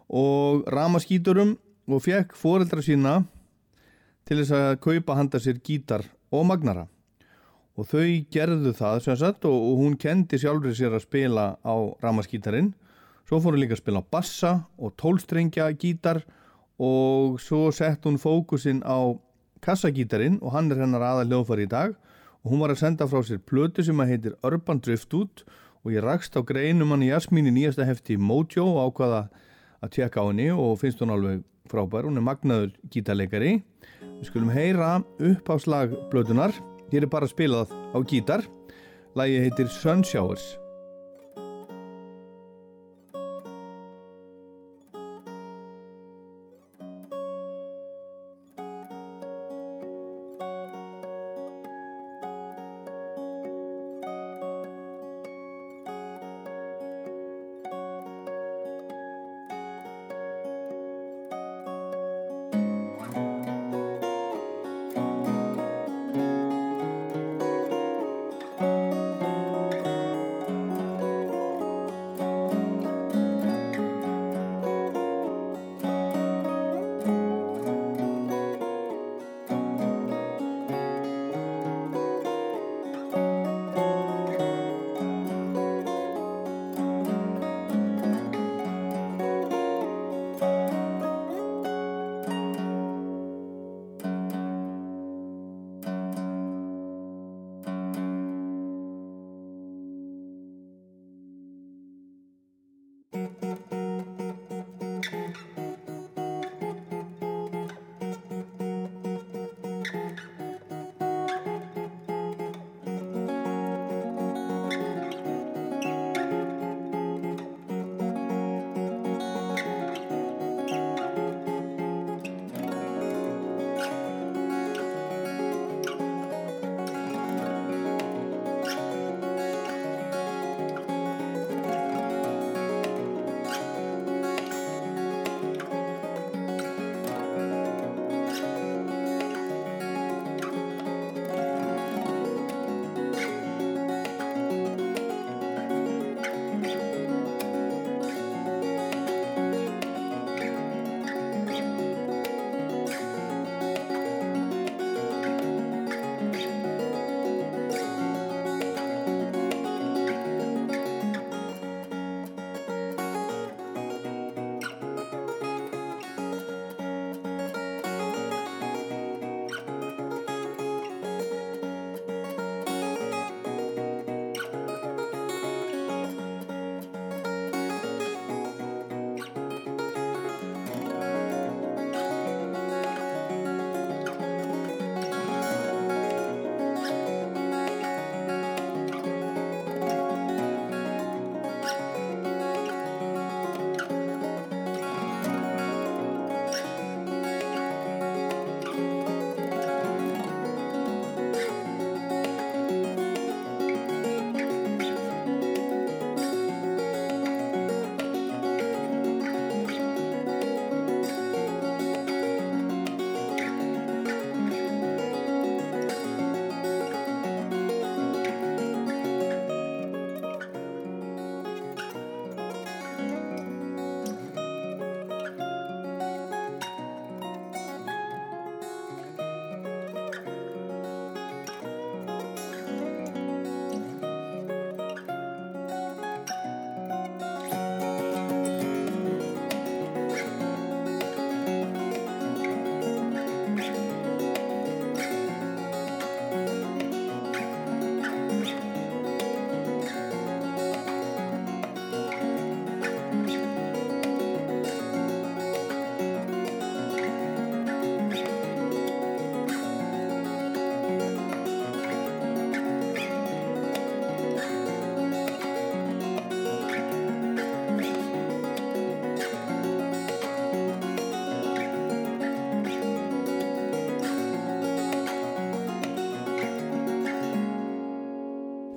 og 0.08 0.64
ramaskíturum 0.72 1.56
og 1.90 2.02
fekk 2.04 2.32
foreldra 2.38 2.82
sína 2.84 3.20
til 4.28 4.40
þess 4.40 4.54
að 4.56 4.80
kaupa 4.84 5.16
handa 5.18 5.40
sér 5.42 5.60
gítar 5.64 6.06
og 6.32 6.46
magnara. 6.48 6.86
Og 7.78 7.88
þau 7.88 8.08
gerðu 8.32 8.74
það 8.76 9.02
sem 9.04 9.16
sagt 9.20 9.46
og, 9.48 9.56
og 9.56 9.80
hún 9.80 9.96
kendi 10.00 10.38
sjálfur 10.40 10.74
sér 10.76 10.96
að 10.96 11.06
spila 11.06 11.46
á 11.64 11.74
ramaskítarinn. 12.02 12.74
Svo 13.28 13.38
fór 13.40 13.54
hún 13.54 13.62
líka 13.62 13.76
að 13.76 13.84
spila 13.84 14.02
bassa 14.02 14.52
og 14.76 14.96
tólstrengja 15.00 15.70
gítar 15.80 16.24
og 16.80 17.36
svo 17.40 17.68
sett 17.72 18.04
hún 18.08 18.18
fókusinn 18.20 18.80
á 18.80 19.12
kassagítarinn 19.64 20.38
og 20.40 20.54
hann 20.54 20.70
er 20.72 20.82
hennar 20.82 21.04
aða 21.04 21.26
hljóðfari 21.28 21.66
í 21.68 21.70
dag. 21.70 21.96
Og 22.44 22.54
hún 22.54 22.62
var 22.62 22.72
að 22.72 22.80
senda 22.82 23.08
frá 23.08 23.20
sér 23.26 23.42
plötu 23.44 23.84
sem 23.84 24.00
að 24.00 24.14
heitir 24.14 24.36
Urban 24.46 24.80
Driftwood 24.80 25.44
og 25.84 25.92
ég 25.94 26.04
rakst 26.04 26.36
á 26.36 26.40
greinum 26.44 26.92
hann 26.94 27.04
í 27.04 27.10
Jasmín 27.10 27.48
í 27.48 27.54
nýjasta 27.56 27.88
hefti 27.88 28.16
Mojo 28.20 28.66
og 28.74 28.90
ákvaða 28.90 29.22
að 29.80 29.92
tjekka 29.96 30.24
á 30.24 30.28
henni 30.28 30.48
og 30.52 30.78
finnst 30.80 31.00
hún 31.00 31.12
alveg 31.14 31.44
frábær, 31.70 32.08
hún 32.08 32.18
er 32.20 32.26
magnaður 32.26 32.72
gítarleikari. 32.92 33.60
Við 34.20 34.26
skulum 34.28 34.52
heyra 34.52 34.98
uppháslag 35.16 35.94
blötunar 36.12 36.52
hér 36.90 37.06
er 37.06 37.12
bara 37.12 37.28
spilað 37.30 37.72
á 37.94 37.98
gítar. 38.04 38.44
Lægi 39.16 39.40
heitir 39.46 39.70
Sunshowers 39.72 40.59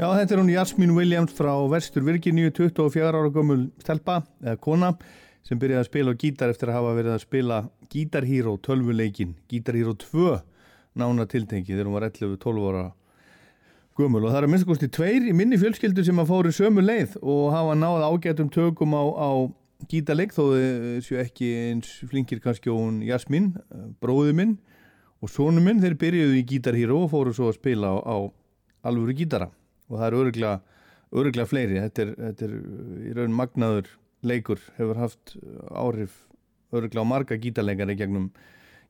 Já, 0.04 0.10
þetta 0.18 0.34
er 0.36 0.40
hún 0.42 0.50
Jasmín 0.52 0.92
Williams 0.98 1.32
frá 1.32 1.54
Vestur 1.72 2.04
Virginíu, 2.04 2.50
24 2.52 3.06
ára 3.08 3.30
gömul 3.32 3.70
stelpa, 3.80 4.18
eða 4.44 4.58
kona, 4.60 4.90
sem 5.48 5.62
byrjaði 5.62 5.80
að 5.80 5.88
spila 5.88 6.12
á 6.12 6.20
gítar 6.20 6.52
eftir 6.52 6.72
að 6.74 6.76
hafa 6.76 6.96
verið 6.98 7.14
að 7.14 7.22
spila 7.22 7.60
Guitar 7.94 8.28
Hero 8.28 8.58
12 8.68 8.98
leikin, 9.00 9.32
Guitar 9.48 9.78
Hero 9.80 9.94
2 10.02 10.34
nána 11.00 11.28
tiltengi 11.32 11.72
þegar 11.72 11.88
hún 11.88 11.96
var 11.96 12.08
11-12 12.10 12.68
ára 12.74 12.84
gömul. 13.96 14.26
Og 14.26 14.28
það 14.28 14.42
er 14.42 14.50
að 14.50 14.54
minnst 14.58 14.70
kosti 14.74 14.92
tveir 15.00 15.30
í 15.32 15.38
minni 15.40 15.62
fjölskyldu 15.64 16.04
sem 16.10 16.20
að 16.20 16.30
fóri 16.34 16.54
sömu 16.60 16.84
leið 16.84 17.16
og 17.22 17.48
hafa 17.56 17.80
náð 17.80 18.04
ágætum 18.10 18.52
tökum 18.52 19.00
á, 19.00 19.04
á 19.08 19.32
gítarleik 19.88 20.36
þó 20.36 20.44
þessu 20.52 21.24
ekki 21.24 21.56
eins 21.70 21.96
flinkir 22.12 22.44
kannski 22.44 22.76
og 22.76 22.84
hún 22.90 23.02
Jasmín, 23.08 23.54
bróðu 24.04 24.36
minn 24.36 24.58
og 25.24 25.32
sónu 25.32 25.64
minn, 25.64 25.80
þeir 25.80 25.96
byrjuði 25.96 26.44
í 26.44 26.48
Guitar 26.52 26.76
Hero 26.76 27.06
og 27.08 27.14
fóru 27.16 27.32
svo 27.32 27.54
að 27.56 27.62
spila 27.64 27.96
á, 27.96 28.04
á 28.04 28.18
alvöru 28.84 29.16
gítara 29.16 29.54
og 29.90 30.00
það 30.00 30.08
eru 30.08 30.22
öruglega, 30.24 30.54
öruglega 31.14 31.50
fleiri. 31.50 31.80
Þetta 31.86 32.06
er, 32.06 32.14
þetta 32.20 32.48
er 32.48 32.56
í 33.10 33.16
raun 33.18 33.36
magnaður 33.38 33.90
leikur 34.24 34.62
hefur 34.78 35.00
haft 35.02 35.36
áhrif 35.72 36.22
öruglega 36.74 37.04
á 37.04 37.08
marga 37.08 37.38
gítarleikari 37.38 37.98
gegnum, 38.00 38.30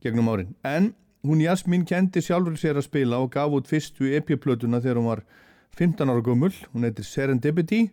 gegnum 0.03 0.29
árin. 0.29 0.53
En 0.63 0.93
hún 1.23 1.41
Jasmín 1.43 1.85
kendi 1.87 2.21
sjálfur 2.23 2.57
sér 2.59 2.79
að 2.79 2.87
spila 2.87 3.19
og 3.23 3.33
gaf 3.33 3.53
út 3.55 3.69
fyrstu 3.69 4.13
epiplötuna 4.17 4.81
þegar 4.83 5.01
hún 5.01 5.11
var 5.11 5.23
15 5.79 6.09
ára 6.09 6.23
gummul 6.23 6.53
hún 6.73 6.87
heitir 6.87 7.07
Serendipity. 7.07 7.89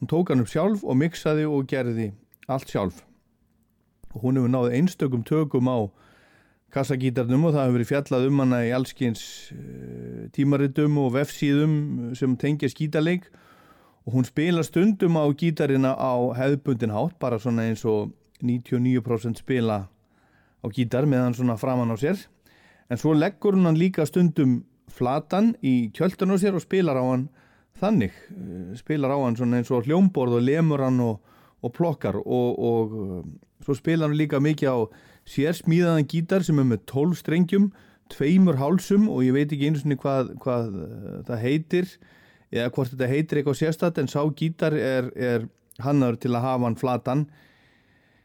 Hún 0.00 0.10
tók 0.10 0.30
hann 0.30 0.44
upp 0.44 0.50
sjálf 0.50 0.84
og 0.84 0.98
mixaði 1.00 1.46
og 1.48 1.66
gerði 1.70 2.12
allt 2.48 2.70
sjálf. 2.70 3.02
Og 4.14 4.26
hún 4.26 4.38
hefur 4.38 4.52
náðu 4.52 4.74
einstökum 4.76 5.24
tökum 5.26 5.70
á 5.70 5.78
kassagítarnum 6.74 7.46
og 7.48 7.54
það 7.54 7.64
hefur 7.64 7.76
verið 7.78 7.90
fjallað 7.92 8.26
um 8.28 8.42
hana 8.42 8.60
í 8.66 8.72
allskins 8.74 9.22
uh, 9.54 10.26
tímaritum 10.34 10.98
og 11.04 11.14
vefsíðum 11.14 11.74
sem 12.18 12.34
tengja 12.40 12.70
skítarleik 12.72 13.28
og 14.04 14.18
hún 14.18 14.26
spila 14.28 14.64
stundum 14.66 15.16
á 15.16 15.24
gítarina 15.32 15.94
á 15.94 16.12
hefðbundin 16.36 16.92
hátt, 16.92 17.16
bara 17.20 17.38
svona 17.40 17.68
eins 17.70 17.84
og 17.88 18.12
99% 18.44 19.40
spila 19.40 19.84
á 20.60 20.66
gítar 20.74 21.08
meðan 21.08 21.36
svona 21.36 21.56
framann 21.60 21.94
á 21.94 21.96
sér. 21.96 22.18
En 22.90 23.00
svo 23.00 23.14
leggur 23.16 23.56
hún 23.56 23.70
hann 23.70 23.80
líka 23.80 24.04
stundum 24.08 24.64
flatan 24.92 25.54
í 25.64 25.90
kjöldun 25.96 26.34
á 26.34 26.36
sér 26.42 26.58
og 26.58 26.64
spilar 26.66 27.00
á 27.00 27.04
hann 27.06 27.28
þannig. 27.80 28.12
Uh, 28.34 28.74
spilar 28.76 29.14
á 29.14 29.18
hann 29.22 29.38
svona 29.38 29.62
eins 29.62 29.72
og 29.72 29.86
hljómborð 29.86 30.40
og 30.40 30.46
lemur 30.50 30.84
hann 30.84 31.00
og, 31.00 31.22
og 31.64 31.72
plokkar 31.72 32.18
og, 32.20 32.50
og 32.58 33.64
svo 33.64 33.78
spilar 33.78 34.10
hann 34.10 34.18
líka 34.18 34.42
mikið 34.42 34.68
á 34.74 34.78
sér 35.28 35.56
smíðaðan 35.56 36.08
gítar 36.10 36.44
sem 36.44 36.58
er 36.60 36.68
með 36.68 36.84
12 36.90 37.20
strengjum, 37.22 37.70
tveimur 38.12 38.58
hálsum 38.60 39.08
og 39.08 39.24
ég 39.24 39.36
veit 39.36 39.52
ekki 39.52 39.70
einu 39.70 39.80
svona 39.80 39.98
hvað, 40.00 40.34
hvað 40.42 40.74
uh, 40.76 41.20
það 41.28 41.44
heitir 41.46 41.88
eða 42.54 42.72
hvort 42.74 42.92
þetta 42.92 43.10
heitir 43.10 43.40
eitthvað 43.40 43.60
sérstatt 43.62 44.00
en 44.00 44.10
sá 44.10 44.20
gítar 44.36 44.76
er, 44.76 45.08
er 45.16 45.46
hannar 45.82 46.18
til 46.20 46.34
að 46.34 46.44
hafa 46.44 46.68
hann 46.68 46.78
flatan 46.78 47.24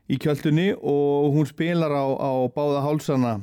í 0.09 0.17
kjöldunni 0.21 0.73
og 0.75 1.31
hún 1.35 1.47
spilar 1.49 1.93
á, 1.93 2.05
á 2.05 2.31
báða 2.53 2.83
hálsana 2.85 3.33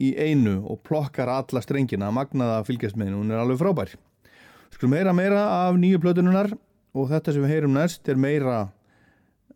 í 0.00 0.14
einu 0.16 0.58
og 0.64 0.82
plokkar 0.86 1.30
alla 1.30 1.62
strengina 1.62 2.10
magnaða 2.14 2.64
fylgjast 2.68 2.96
með 2.96 3.10
henni, 3.10 3.20
hún 3.20 3.34
er 3.34 3.42
alveg 3.42 3.60
frábær. 3.60 3.94
Skulum 4.72 4.94
meira 4.96 5.12
meira 5.12 5.42
af 5.66 5.76
nýju 5.76 6.00
plötununar 6.00 6.54
og 6.96 7.10
þetta 7.10 7.34
sem 7.34 7.44
við 7.44 7.54
heyrum 7.54 7.76
næst 7.76 8.08
er 8.08 8.20
meira 8.20 8.70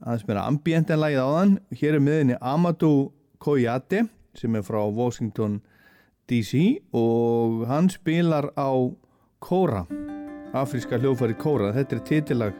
aðeins 0.02 0.26
meira 0.28 0.46
ambient 0.50 0.90
en 0.92 1.00
lagið 1.00 1.24
á 1.24 1.28
þann 1.32 1.54
hér 1.80 1.96
er 1.96 2.04
miðinni 2.04 2.38
Amadou 2.40 3.12
Koyate 3.44 4.06
sem 4.34 4.56
er 4.56 4.64
frá 4.64 4.80
Washington 4.88 5.58
DC 6.30 6.80
og 6.96 7.66
hann 7.68 7.90
spilar 7.92 8.48
á 8.56 8.72
Kóra 9.44 9.84
afríska 10.54 10.96
hljófari 10.96 11.36
Kóra. 11.36 11.72
Þetta 11.74 11.96
er 11.98 12.04
titillag 12.08 12.56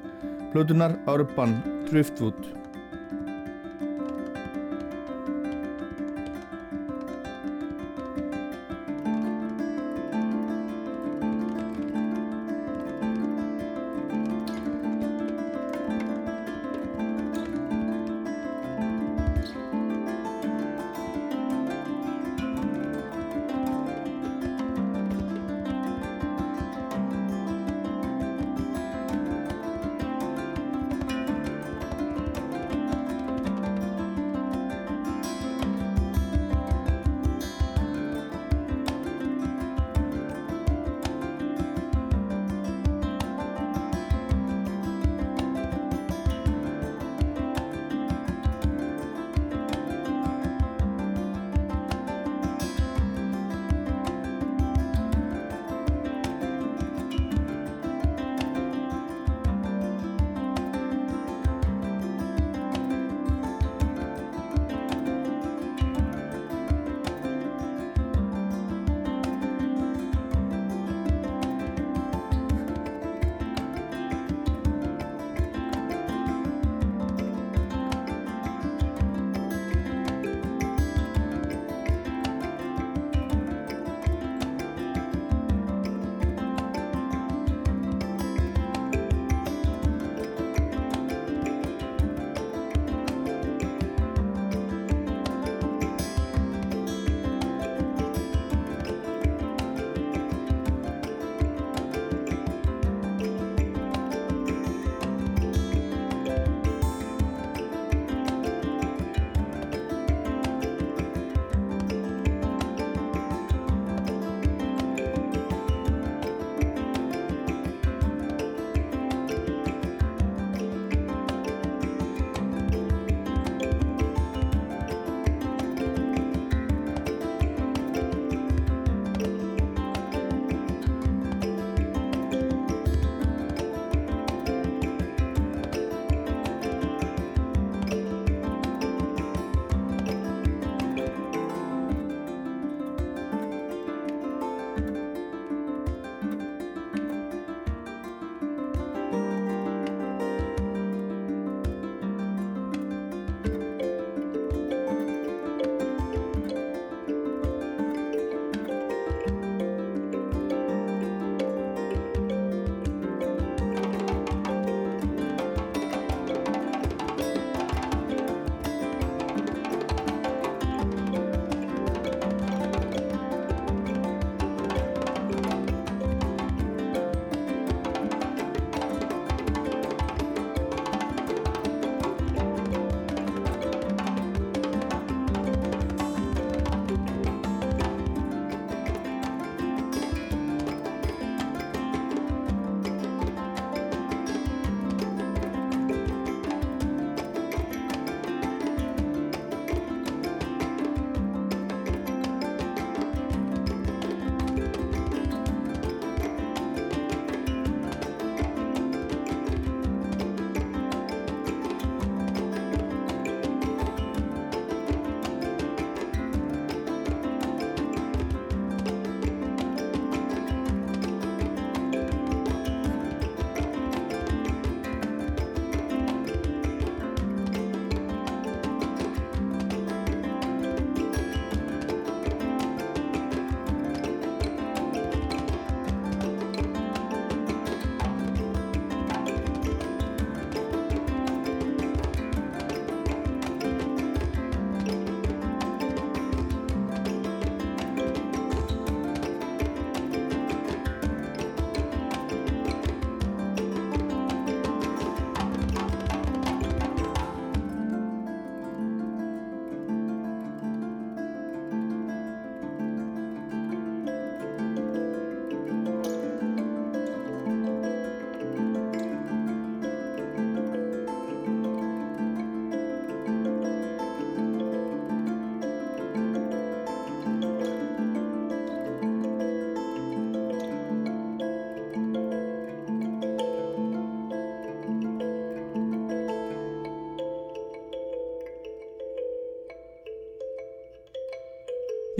Plutunar 0.52 0.98
Urban 1.08 1.56
Driftwood 1.88 2.63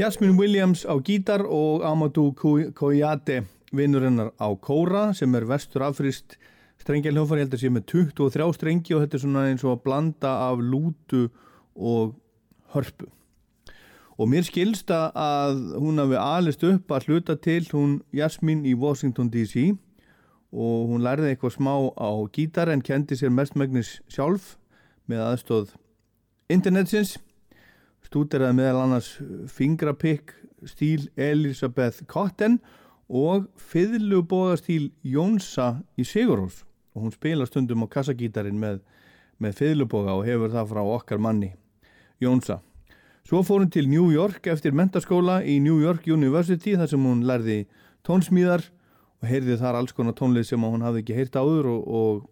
Jasmine 0.05 0.37
Williams 0.37 0.83
á 0.85 0.93
gítar 1.01 1.47
og 1.49 1.81
Amadou 1.81 2.35
Koyate 2.77 3.47
vinnurinnar 3.73 4.35
á 4.37 4.53
kóra 4.61 5.15
sem 5.17 5.33
er 5.33 5.47
vestur 5.49 5.81
afrist 5.87 6.37
strengjaljófar, 6.83 7.41
ég 7.41 7.47
held 7.47 7.57
að 7.57 7.63
sé 7.63 7.71
með 7.73 7.87
23 7.89 8.51
strengi 8.53 8.93
og 8.93 9.01
þetta 9.01 9.17
er 9.17 9.23
svona 9.23 9.47
eins 9.49 9.65
og 9.65 9.73
að 9.73 9.81
blanda 9.87 10.35
af 10.51 10.61
lútu 10.61 11.23
og 11.73 12.13
hörpu. 12.75 13.09
Og 14.21 14.29
mér 14.29 14.45
skilsta 14.45 15.09
að 15.17 15.65
hún 15.81 16.03
hafi 16.03 16.21
alist 16.21 16.69
upp 16.69 16.93
að 16.93 17.09
hluta 17.09 17.41
til 17.41 17.65
hún 17.73 18.03
Jasmine 18.13 18.69
í 18.69 18.77
Washington 18.77 19.33
DC 19.33 19.71
og 20.53 20.91
hún 20.93 21.07
lærði 21.07 21.33
eitthvað 21.33 21.57
smá 21.57 21.79
á 21.97 22.13
gítar 22.29 22.69
en 22.69 22.85
kendi 22.85 23.17
sér 23.17 23.33
mestmægnis 23.33 24.03
sjálf 24.13 24.59
með 25.09 25.31
aðstóð 25.31 25.79
internetsins 26.53 27.17
stúderaði 28.15 28.55
meðal 28.55 28.85
annars 28.85 29.09
fingrapikk 29.51 30.37
stíl 30.71 31.09
Elisabeth 31.19 32.05
Cotton 32.07 32.61
og 33.11 33.49
fiðlubóðastíl 33.59 34.93
Jónsa 35.03 35.81
í 35.99 36.07
Sigurhús 36.07 36.61
og 36.95 37.09
hún 37.09 37.15
spila 37.17 37.47
stundum 37.49 37.83
á 37.83 37.91
kassagítarin 37.91 38.61
með, 38.61 38.79
með 39.43 39.59
fiðlubóða 39.59 40.15
og 40.15 40.29
hefur 40.29 40.55
það 40.55 40.71
frá 40.71 40.83
okkar 40.85 41.25
manni 41.27 41.51
Jónsa. 42.23 42.61
Svo 43.27 43.43
fór 43.43 43.65
hún 43.65 43.73
til 43.75 43.89
New 43.91 44.13
York 44.15 44.47
eftir 44.47 44.77
mentaskóla 44.79 45.41
í 45.43 45.59
New 45.65 45.81
York 45.83 46.07
University 46.07 46.77
þar 46.79 46.93
sem 46.95 47.11
hún 47.11 47.27
lærði 47.27 47.65
tónsmíðar 48.07 48.69
og 49.25 49.27
heyrði 49.27 49.59
þar 49.59 49.81
alls 49.81 49.97
konar 49.97 50.15
tónlið 50.15 50.53
sem 50.53 50.63
hún 50.63 50.87
hafði 50.87 51.03
ekki 51.03 51.19
heyrt 51.19 51.41
áður 51.41 51.73
og, 51.73 51.83
og 51.89 52.23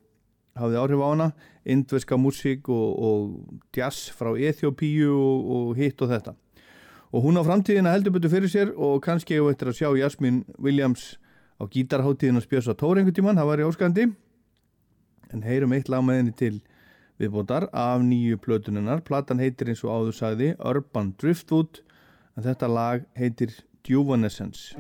hafði 0.59 0.81
áhrif 0.81 1.03
á 1.03 1.09
hana, 1.09 1.29
indverska 1.65 2.19
músík 2.21 2.69
og, 2.73 2.89
og 2.99 3.77
jazz 3.77 4.11
frá 4.17 4.33
Eþjópíu 4.35 5.13
og, 5.13 5.53
og 5.57 5.77
hitt 5.79 6.03
og 6.03 6.13
þetta. 6.13 6.35
Og 7.13 7.27
hún 7.27 7.37
á 7.37 7.43
framtíðina 7.45 7.93
heldur 7.93 8.17
betur 8.17 8.33
fyrir 8.33 8.53
sér 8.53 8.73
og 8.73 9.03
kannski 9.05 9.37
hefur 9.37 9.53
eftir 9.53 9.69
að 9.73 9.79
sjá 9.81 9.89
Jasmine 10.01 10.45
Williams 10.59 11.17
á 11.61 11.69
gítarháttíðin 11.69 12.41
að 12.41 12.47
spjösa 12.47 12.77
tórengutíman, 12.77 13.37
það 13.37 13.51
var 13.51 13.63
í 13.63 13.67
óskandi. 13.69 14.07
En 15.33 15.45
heyrum 15.45 15.73
eitt 15.77 15.93
lag 15.93 16.05
með 16.05 16.21
henni 16.21 16.37
til 16.37 16.55
viðbótar 17.21 17.69
af 17.73 18.03
nýju 18.05 18.41
plötuninnar. 18.43 19.05
Platan 19.05 19.41
heitir 19.41 19.73
eins 19.73 19.85
og 19.85 19.93
áður 19.93 20.19
sagði 20.19 20.55
Urban 20.59 21.13
Driftwood 21.21 21.85
en 22.37 22.49
þetta 22.49 22.73
lag 22.73 23.07
heitir 23.19 23.61
Juvenescence. 23.89 24.73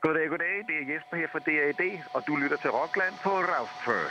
Goddag, 0.00 0.28
goddag. 0.28 0.64
Det 0.66 0.74
er 0.80 0.94
Jesper 0.94 1.16
her 1.16 1.28
fra 1.32 1.38
DAD, 1.38 1.82
og 2.14 2.22
du 2.26 2.36
lytter 2.36 2.56
til 2.56 2.70
Rockland 2.70 3.14
på 3.22 3.30
Raustfør. 3.30 4.08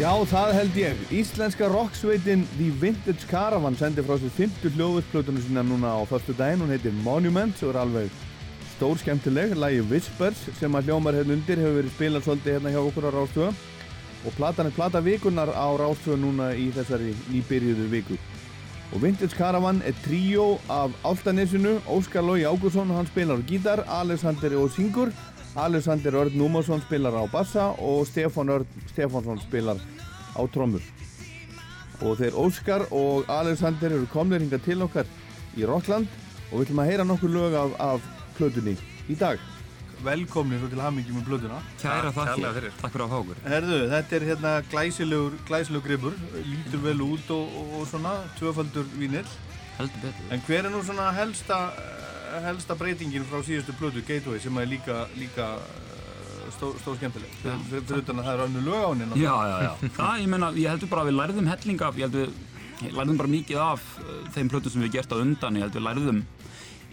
Já, 0.00 0.12
það 0.24 0.52
held 0.52 0.76
ég. 0.76 0.96
Íslenska 1.10 1.68
rocksveitin 1.72 2.44
The 2.58 2.70
Vintage 2.80 3.24
Caravan 3.30 3.76
sendi 3.76 4.04
frá 4.04 4.18
sér 4.20 4.34
50 4.36 4.76
hljóðvitsplötunum 4.76 5.40
sína 5.40 5.62
núna 5.64 5.96
á 5.96 6.04
förstu 6.04 6.36
daginn. 6.36 6.60
Hún 6.60 6.68
heitir 6.68 6.92
Monuments 6.92 7.62
og 7.62 7.74
er 7.74 7.80
alveg 7.80 8.25
stór 8.76 8.98
skemmtileg. 9.00 9.56
Lægi 9.56 9.82
Whispers 9.90 10.46
sem 10.60 10.74
að 10.76 10.90
hljómar 10.90 11.16
hérna 11.16 11.36
undir 11.36 11.60
hefur 11.60 11.78
verið 11.80 11.94
spilað 11.96 12.26
svolítið 12.26 12.56
hérna 12.56 12.72
hjá 12.74 12.80
okkur 12.82 13.08
á 13.08 13.10
Rástöða. 13.14 13.52
Og 14.26 14.34
platan 14.36 14.68
er 14.68 14.76
plata 14.76 15.00
vikunar 15.00 15.52
á 15.52 15.68
Rástöða 15.80 16.18
núna 16.20 16.50
í 16.52 16.68
þessari 16.76 17.14
nýbyrjuðu 17.30 17.86
viku. 17.92 18.18
Og 18.94 19.02
Vintage 19.02 19.34
Caravan 19.34 19.80
er 19.82 19.96
tríó 20.04 20.58
af 20.70 20.92
Áltanesinu, 21.02 21.80
Óskar 21.90 22.22
Lógi 22.22 22.44
Ágúrsson, 22.46 22.92
hann 22.94 23.08
spilar 23.08 23.40
á 23.42 23.46
gítar, 23.48 23.82
Alexander 23.88 24.54
og 24.60 24.70
syngur 24.70 25.10
Alexander 25.56 26.14
Örn 26.14 26.36
Númarsson 26.36 26.82
spilar 26.84 27.16
á 27.16 27.24
bassa 27.32 27.72
og 27.80 28.06
Stefán 28.06 28.52
Örn 28.52 28.66
Stefánsson 28.92 29.40
spilar 29.40 29.80
á 30.36 30.42
trommur. 30.52 30.84
Og 32.04 32.18
þeir 32.20 32.36
Óskar 32.36 32.84
og 32.92 33.24
Alexander 33.28 33.90
eru 33.90 34.06
komnir 34.12 34.44
hinga 34.44 34.60
til 34.60 34.82
okkar 34.84 35.08
í 35.56 35.64
Rockland 35.64 36.06
og 36.52 36.60
við 36.60 36.66
ætlum 36.66 36.82
að 36.84 36.90
heyra 36.90 37.08
nokkur 37.08 37.32
lög 37.32 37.56
af, 37.56 37.72
af 37.80 38.15
plötunni 38.38 38.76
í 39.08 39.16
dag. 39.18 39.40
Velkomnir 40.04 40.60
og 40.60 40.68
til 40.68 40.80
hamingi 40.84 41.14
með 41.16 41.24
plötuna. 41.30 41.58
Kæra 41.80 42.10
þakkir, 42.12 42.66
takk 42.82 42.92
fyrir 42.92 43.04
að 43.06 43.12
fá 43.12 43.16
okkur 43.22 43.38
Herðu, 43.48 43.78
þetta 43.94 44.16
er 44.18 44.26
hérna 44.28 44.50
glæsilegur, 44.68 45.38
glæsilegur 45.48 45.86
gripur, 45.86 46.18
lítur 46.44 46.82
vel 46.84 47.00
út 47.06 47.30
og, 47.32 47.56
og, 47.62 47.70
og 47.80 47.86
svona, 47.88 48.12
tvöfaldur 48.36 48.90
vínil. 49.00 49.24
Heldur 49.78 50.04
betur 50.04 50.36
En 50.36 50.44
hver 50.46 50.68
er 50.68 50.72
nú 50.74 50.82
svona 50.84 51.08
helsta, 51.16 51.62
eh, 51.80 52.38
helsta 52.44 52.76
breytingin 52.76 53.24
frá 53.28 53.40
síðustu 53.44 53.74
plötu 53.80 54.04
Gateway 54.04 54.40
sem 54.40 54.60
er 54.60 54.68
líka, 54.68 55.02
líka 55.16 55.48
eh, 55.56 56.52
stó, 56.56 56.74
stór 56.82 57.00
skemmtileg? 57.00 57.32
Já. 57.40 57.56
Fyrir, 57.72 58.02
utan 58.02 58.20
að 58.20 58.28
það 58.28 58.34
er 58.34 58.44
önnu 58.46 58.64
lög 58.68 58.84
á 58.84 58.88
henni. 58.92 59.22
Já, 59.24 59.34
já, 59.48 59.56
já 59.64 59.90
Það, 59.96 60.14
ég 60.20 60.30
meina, 60.36 60.52
ég 60.60 60.72
heldur 60.76 60.92
bara 60.92 61.06
að 61.06 61.10
við 61.10 61.18
lærðum 61.22 61.50
helling 61.54 61.84
af 61.88 62.00
Ég 62.00 62.08
heldur, 62.08 62.32
lærðum 63.00 63.20
bara 63.20 63.34
mikið 63.38 63.64
af 63.64 63.92
uh, 64.04 64.16
þeim 64.36 64.52
plötum 64.52 64.76
sem 64.76 64.84
við 64.86 64.98
gert 65.00 65.12
á 65.12 65.16
undan 65.24 65.56
Ég 65.60 65.68
heldur 65.68 65.80
við 65.80 65.88
lærðum 65.90 66.24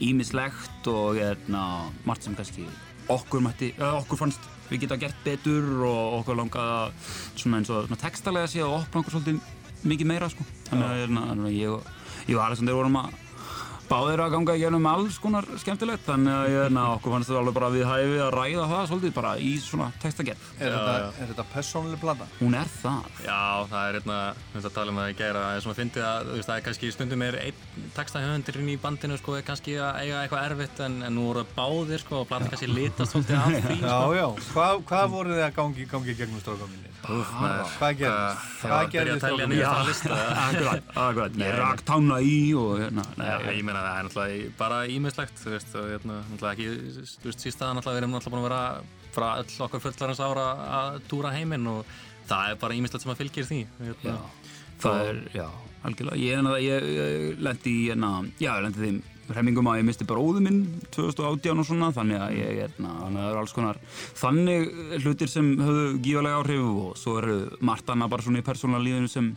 ímislegt 0.02 0.88
og 0.91 1.20
hérna, 1.20 1.91
margt 2.08 2.26
sem 2.26 2.36
kannski 2.38 2.66
okkur 3.12 3.44
mætti, 3.44 3.74
okkur 3.78 4.20
fannst 4.20 4.46
við 4.70 4.86
geta 4.86 4.98
gert 5.02 5.26
betur 5.26 5.84
og 5.86 6.22
okkur 6.22 6.39
langaði 6.39 6.78
að 6.78 7.12
svona 7.36 7.60
eins 7.60 7.74
og 7.74 7.91
textalega 8.02 8.50
sé 8.50 8.64
að 8.64 8.78
opna 8.80 9.04
okkur 9.04 9.18
svolítið 9.18 9.84
mikið 9.84 10.10
meira 10.10 10.30
sko. 10.32 10.46
þannig 10.70 10.88
að 10.88 11.02
hérna, 11.02 11.52
ég 11.54 12.38
og 12.38 12.46
Alexander 12.46 12.80
vorum 12.80 13.02
að 13.02 13.23
báðir 13.94 14.24
að 14.26 14.34
ganga 14.34 14.56
í 14.58 14.62
gegnum 14.64 14.88
alls 14.89 15.20
konar 15.22 15.46
skemmtilegt 15.62 16.06
þannig 16.10 16.34
að 16.34 16.48
ég, 16.54 16.72
na, 16.74 16.84
okkur 16.98 17.14
fannst 17.14 17.30
þetta 17.30 17.41
alveg 17.44 17.58
bara 17.60 17.70
við 17.74 17.86
hæfi 17.88 18.18
að 18.26 18.32
ræða 18.39 18.66
það 18.74 18.88
svolítið 18.91 19.14
bara 19.20 19.34
í 19.38 19.52
svona 19.62 19.89
textagerð 20.02 20.50
Er, 20.58 20.68
Já, 20.68 20.74
þetta, 20.74 20.94
já. 20.98 21.08
er 21.24 21.30
þetta 21.34 21.46
persónuleg 21.54 22.02
plata? 22.02 22.28
hún 22.41 22.58
er 22.58 22.72
það 22.82 23.22
Já, 23.28 23.39
það 23.72 23.88
er 23.89 23.98
hérna, 24.00 24.18
við 24.34 24.58
veist 24.58 24.70
að 24.70 24.76
tala 24.80 24.94
um 24.94 25.00
það 25.04 25.12
í 25.14 25.18
gæra, 25.22 25.44
það 25.48 25.58
er 25.60 25.64
svona 25.66 25.76
að 25.78 25.82
fyndi 25.84 26.04
að, 26.10 26.28
þú 26.30 26.38
veist, 26.39 26.50
það 26.50 26.58
er 26.60 26.66
kannski 26.68 26.91
stundum 26.98 27.26
er 27.28 27.38
einn 27.44 27.88
textahöfundurinn 27.98 28.72
í 28.74 28.78
bandinu, 28.84 29.18
sko, 29.22 29.36
er 29.39 29.46
kannski 29.48 29.76
að 29.80 30.00
eiga 30.04 30.22
eitthvað 30.24 30.48
erfitt 30.50 30.82
en, 30.88 30.98
en 31.08 31.16
nú 31.18 31.28
voru 31.30 31.44
báðir, 31.58 32.02
sko, 32.04 32.24
og 32.24 32.30
platan 32.32 32.50
kannski 32.54 32.70
litast 32.72 33.14
svolítið 33.14 33.38
af 33.39 33.52
því, 33.68 33.78
Já, 33.84 33.94
sko. 33.94 34.16
já. 34.18 34.26
Hvað, 34.54 34.82
hvað 34.89 35.14
voru 35.14 35.38
þið 35.38 35.46
að 35.48 35.56
gangi, 35.60 35.88
gangi 35.94 36.18
gegnum 36.20 36.41
strákaminni? 36.44 36.89
Úf, 37.04 37.32
maður. 37.36 37.72
Hvað 37.78 37.98
gerðist? 38.00 38.44
Hvað 38.64 38.72
var 38.72 38.78
að 38.78 38.91
byrja 38.94 39.04
gerðist 39.04 39.24
að 39.24 39.34
telja 39.34 39.44
strákaminni? 39.44 39.58
niður 39.58 39.74
það 39.74 39.89
lista. 39.89 40.20
akkurat, 40.48 40.91
akkurat, 41.04 41.39
ég 41.44 41.58
rak 41.60 41.84
tána 41.89 42.20
í 42.24 42.38
og 42.56 42.72
hérna, 42.80 43.06
nei, 43.20 43.28
Já, 43.28 43.36
ég 43.58 43.66
meina 43.68 43.83
það 43.84 44.00
er 44.00 44.08
náttúrulega 44.08 44.56
bara 44.60 44.80
ímislegt, 44.90 45.38
þú 45.42 45.54
veist, 45.54 45.76
og 45.80 45.90
hérna, 45.92 46.20
náttúrulega 46.32 46.54
ekki, 46.56 47.06
þú 47.14 47.30
veist, 47.30 47.46
sístaðan 47.46 47.80
náttúrulega 47.80 48.00
við 48.00 48.04
erum 48.04 48.16
náttúrulega 48.18 48.36
búin 48.36 48.44
að 48.44 48.50
vera 48.50 48.64
frá 49.14 49.28
öll 49.44 49.68
okkar 49.68 49.84
fulllarins 49.84 50.24
ára 50.24 50.48
að 50.80 51.00
túra 51.12 51.34
heiminn 51.36 51.70
og 51.70 51.96
það 52.30 52.52
er 52.52 52.60
bara 52.64 52.78
ímislegt 52.80 53.06
sem 53.06 53.14
að 53.14 53.24
fylgir 53.24 53.50
því, 53.50 53.62
hérna. 53.80 54.14
já, 54.14 54.52
það 54.84 55.08
er, 55.08 55.24
já, 55.38 55.48
algjörlega, 55.84 56.22
ég, 56.24 56.52
ég, 56.64 56.68
ég, 56.68 56.94
ég 56.98 57.44
lendi 57.48 57.74
í, 57.74 57.90
hérna, 57.92 58.14
já, 58.40 58.52
ég 58.52 58.64
lendi 58.68 58.86
þeim 58.88 59.02
hremmingum 59.30 59.70
að 59.72 59.80
ég 59.80 59.88
misti 59.88 60.08
bróðu 60.08 60.42
minn 60.44 60.62
2018 60.92 61.62
og 61.62 61.68
svona, 61.68 61.92
þannig 61.96 62.20
að 62.20 62.38
ég, 62.38 62.50
hérna, 62.60 62.94
þannig 63.00 63.20
að 63.20 63.24
það 63.24 63.30
eru 63.30 63.42
alls 63.42 63.56
konar 63.56 63.80
þannig 64.20 64.74
hlutir 65.06 65.32
sem 65.32 65.52
höfðu 65.62 65.86
gífalega 66.04 66.42
áhrif 66.42 66.66
og 66.68 66.98
svo 67.00 67.16
eru 67.22 67.38
margt 67.64 67.92
annað 67.94 68.12
bara 68.14 68.26
svona 68.26 68.42
í 68.44 68.48
persónulega 68.48 68.88
lífinu 68.90 69.12
sem 69.12 69.30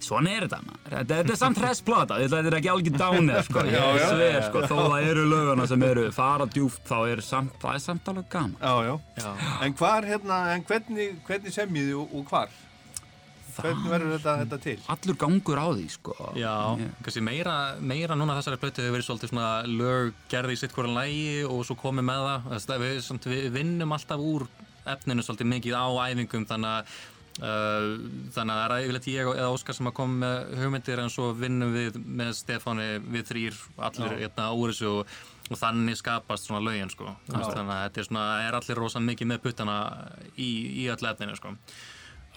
Svona 0.00 0.30
er 0.32 0.46
þetta 0.46 0.58
maður, 0.64 0.84
þetta, 0.94 1.16
þetta 1.20 1.32
er 1.34 1.38
samt 1.42 1.58
hressplata, 1.60 2.16
þetta 2.22 2.38
er 2.48 2.56
ekki 2.60 2.70
algjör 2.72 2.96
dánir 3.02 3.42
sko, 3.44 3.64
Já, 3.68 3.82
ég 3.94 4.00
já. 4.00 4.06
sver 4.14 4.38
sko, 4.48 4.62
þó 4.70 4.76
það 4.94 5.08
eru 5.10 5.24
lögana 5.28 5.66
sem 5.68 5.82
eru 5.90 6.06
fara 6.16 6.46
djúft 6.48 6.82
þá 6.88 6.96
er 7.12 7.20
samt, 7.26 7.52
það 7.60 7.74
er 7.76 7.84
samt 7.84 8.08
alveg 8.14 8.28
gaman. 8.32 8.56
Já, 8.60 8.74
já. 8.88 8.94
Já. 9.20 9.30
En 9.66 9.74
hvar, 9.76 10.08
hérna, 10.08 10.40
en 10.56 10.64
hvernig, 10.64 11.12
hvernig 11.28 11.52
semjið 11.54 11.90
þið 11.92 12.00
og, 12.00 12.16
og 12.22 12.26
hvar? 12.32 12.58
Hvernig 13.60 13.90
verður 13.92 14.12
þetta, 14.14 14.34
þetta 14.44 14.58
til? 14.64 14.74
Allur 14.94 15.16
gangur 15.20 15.58
á 15.60 15.66
því 15.74 15.86
sko. 15.92 16.14
Já, 16.38 16.52
Ég- 16.80 16.92
kannski 17.04 17.20
meira, 17.26 17.54
meira 17.82 18.16
núna 18.16 18.36
þessari 18.38 18.60
plötu 18.62 18.80
hefur 18.80 18.94
verið 18.96 19.08
svolítið 19.10 19.32
svona 19.34 19.48
lög 19.68 20.12
gerði 20.32 20.54
í 20.56 20.60
sitt 20.62 20.72
hvora 20.72 20.92
lægi 20.96 21.44
og 21.44 21.64
svo 21.68 21.76
komið 21.76 22.06
með 22.08 22.22
það. 22.30 22.78
Við, 22.86 23.00
samt, 23.04 23.26
við 23.28 23.50
vinnum 23.58 23.92
alltaf 23.92 24.22
úr 24.22 24.46
efninu 24.94 25.22
svolítið 25.26 25.50
mikið 25.50 25.76
á 25.76 25.86
æfingum 26.08 26.46
þannig 26.48 26.70
að 26.78 26.94
þannig 27.38 28.52
að 28.52 28.60
það 28.60 28.64
er 28.64 28.84
yfirleitt 28.84 29.10
ég 29.12 29.28
eða 29.32 29.52
Óskar 29.54 29.76
sem 29.76 29.88
að 29.88 29.96
koma 30.00 30.16
með 30.24 30.56
hugmyndir 30.60 31.02
en 31.02 31.12
svo 31.12 31.30
vinnum 31.38 31.70
við 31.76 32.00
með 32.04 32.32
Stefáni 32.40 32.88
við 33.06 33.28
þrýr 33.30 33.60
allir 33.88 34.16
hérna 34.24 34.50
úr 34.56 34.74
þessu 34.74 34.90
og, 34.90 35.14
og 35.50 35.60
þannig 35.60 36.00
skapast 36.00 36.48
svona 36.48 36.64
lögin 36.66 36.90
sko. 36.92 37.14
þannig 37.30 37.62
að 37.62 37.86
þetta 37.86 38.02
er 38.02 38.10
svona, 38.10 38.26
er 38.48 38.58
allir 38.58 38.82
rosa 38.82 39.00
mikið 39.04 39.32
með 39.32 39.40
puttana 39.46 39.78
í, 40.36 40.50
í 40.82 40.90
öll 40.92 41.00
efninu 41.12 41.38
sko. 41.38 41.54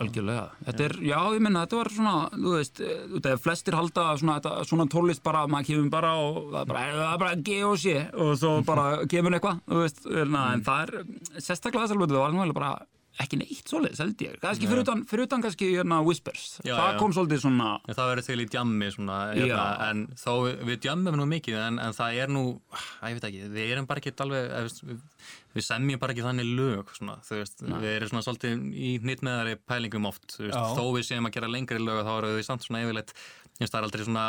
Algjörlega. 0.02 0.48
Þetta 0.66 0.86
er, 0.88 0.96
já, 1.06 1.18
ég 1.36 1.44
menna, 1.46 1.68
þetta 1.68 1.78
var 1.78 1.90
svona, 1.94 2.14
þú 2.34 2.54
veist, 2.56 2.80
eh, 2.82 3.04
þú 3.12 3.20
veist, 3.20 3.44
flestir 3.44 3.76
halda 3.78 4.06
svona, 4.18 4.40
þetta, 4.40 4.64
svona 4.66 4.88
tólist 4.90 5.22
bara, 5.26 5.44
maður 5.46 5.68
kemur 5.68 5.92
bara 5.94 6.14
og 6.18 6.40
það 6.48 6.58
er 6.64 6.72
bara, 6.72 6.86
það 6.96 7.12
er 7.12 7.22
bara 7.22 7.36
G 7.50 7.60
og 7.68 7.76
C 7.84 7.94
og 8.24 8.32
svo 8.42 8.54
bara 8.66 8.88
kemur 9.12 9.38
eitthvað, 9.38 9.62
þú 9.70 9.84
veist, 9.84 10.02
na, 10.34 10.48
en 10.56 10.66
það 10.66 10.82
er, 10.88 11.14
sérstaklega 11.38 11.86
þessar 11.86 12.02
hlutu, 12.02 12.16
það 12.16 12.26
var 12.26 12.42
alveg 12.48 12.58
bara 12.58 12.74
ekki 13.22 13.38
neitt 13.38 13.70
svoleiðis, 13.70 14.00
held 14.02 14.22
ég. 14.26 14.38
Kannski 14.42 14.68
fyrir 14.70 14.82
utan, 14.82 15.04
fyrir 15.10 15.28
utan 15.28 15.44
kannski, 15.44 15.68
hérna, 15.76 16.00
Whispers. 16.06 16.46
Já, 16.66 16.74
það 16.74 16.88
já. 16.88 16.98
kom 17.02 17.14
svolítið 17.14 17.42
svona, 17.44 17.68
En 17.86 17.98
það 17.98 18.10
verður 18.10 18.26
til 18.26 18.38
í 18.42 18.48
djammi 18.50 18.90
svona, 18.96 19.18
hérna, 19.38 19.66
en 19.90 20.02
þó 20.18 20.32
við, 20.48 20.64
við 20.70 20.80
djammum 20.88 21.20
nú 21.20 21.28
mikið 21.30 21.60
en, 21.62 21.78
en 21.84 21.94
það 21.98 22.18
er 22.24 22.34
nú, 22.34 22.44
að 22.74 23.14
ég 23.14 23.20
veit 23.20 23.28
ekki, 23.30 23.44
við 23.54 23.76
erum 23.76 23.90
bara 23.92 24.02
ekki 24.02 24.16
alveg, 24.26 24.48
eða, 24.48 24.64
veist, 24.66 24.82
við, 24.90 25.28
við 25.54 25.68
semjum 25.68 26.02
bara 26.02 26.16
ekki 26.16 26.26
þannig 26.26 26.50
lög, 26.58 26.96
svona, 26.98 27.20
þú 27.28 27.38
veist, 27.44 27.64
við 27.68 27.92
erum 27.92 28.14
svona 28.14 28.26
svolítið 28.30 28.66
í 28.74 28.96
hnýttmeðari 29.06 29.60
pælingum 29.70 30.10
oft, 30.10 30.26
þú 30.34 30.48
veist, 30.48 30.74
þó 30.80 30.84
við 30.98 31.08
séum 31.12 31.30
að 31.30 31.38
gera 31.38 31.52
lengri 31.54 31.80
lög 31.84 32.02
þá 32.08 32.14
eru 32.16 32.34
við 32.40 32.48
samt 32.50 32.66
svona 32.66 32.82
yfirleitt, 32.88 33.14
það 33.62 33.78
er 33.78 33.88
aldrei 33.92 34.08
svona, 34.10 34.26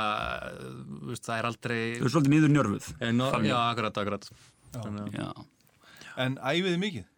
þú 0.92 1.14
veist, 1.14 1.24
það 1.24 1.40
er 1.40 1.50
aldrei, 1.52 1.80
þú 1.96 2.04
veist, 2.04 2.18
svolítið 2.18 2.36
miður 2.36 2.54
njörfuð. 2.58 2.92
Eh, 3.00 3.16
já, 3.48 3.58
akkurat, 3.62 4.04
akkurat, 4.04 4.30
Já. 5.14 5.28
En 6.20 6.34
æfið 6.38 6.72
þið 6.72 6.80
mikið? 6.82 7.10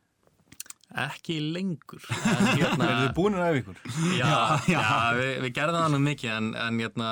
Ekki 0.95 1.37
lengur, 1.53 1.99
en 2.14 2.47
hérna, 2.61 2.87
Er 2.87 3.01
þið 3.01 3.09
búin 3.16 3.34
að 3.37 3.47
æfa 3.49 3.59
ykkur? 3.61 3.80
Já, 4.16 4.28
já, 4.70 4.82
við, 5.18 5.30
við 5.43 5.53
gerðum 5.57 5.80
það 5.82 5.91
nú 5.97 6.01
mikið 6.05 6.30
en, 6.37 6.51
en 6.62 6.78
hérna, 6.80 7.09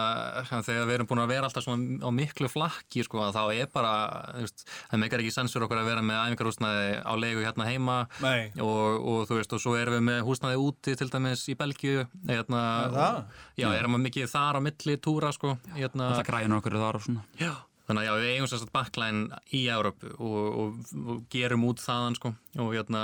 þegar 0.53 0.87
við 0.89 0.95
erum 0.99 1.09
búin 1.11 1.23
að 1.25 1.33
vera 1.35 1.49
alltaf 1.51 1.67
svona 1.67 1.99
á 2.07 2.11
miklu 2.15 2.51
flakki 2.53 3.05
sko, 3.05 3.27
þá 3.35 3.41
er 3.57 3.69
bara, 3.75 3.93
það 4.39 5.03
meikar 5.03 5.25
ekki 5.25 5.35
sensur 5.35 5.67
okkur 5.67 5.83
að 5.83 5.91
vera 5.91 6.07
með 6.07 6.23
æfingarhúsnaði 6.23 6.89
á 7.03 7.13
leigu 7.19 7.45
hérna 7.45 7.69
heima 7.69 7.99
Nei. 8.23 8.53
og, 8.63 9.03
og 9.03 9.29
þú 9.29 9.41
veist, 9.41 9.59
og 9.59 9.65
svo 9.67 9.77
erum 9.81 9.99
við 9.99 10.07
með 10.13 10.23
húsnaði 10.31 10.63
úti 10.63 10.97
til 11.01 11.11
dæmis 11.11 11.45
í 11.51 11.59
Belgíu 11.59 12.07
hérna, 12.31 12.65
það? 12.95 13.21
Já, 13.59 13.69
erum 13.75 13.99
við 13.99 14.07
mikið 14.09 14.33
þar 14.33 14.63
á 14.63 14.67
milli 14.71 14.99
túra 15.03 15.35
sko, 15.35 15.59
hérna, 15.75 16.15
Það 16.15 16.27
græðin 16.31 16.59
okkur 16.63 16.79
þar 16.87 17.01
og 17.03 17.09
svona. 17.11 17.27
Já. 17.43 17.53
Þannig 17.85 18.01
að 18.01 18.07
já, 18.07 18.13
við 18.17 18.31
eigum 18.33 18.49
sérst 18.49 18.71
backline 18.73 19.41
í 19.53 19.59
Európu 19.69 20.13
og, 20.15 20.37
og, 20.63 20.93
og 21.05 21.25
gerum 21.33 21.67
út 21.69 21.83
þaðan 21.85 22.17
sko. 22.17 22.31
Og 22.65 22.71
hérna, 22.73 23.03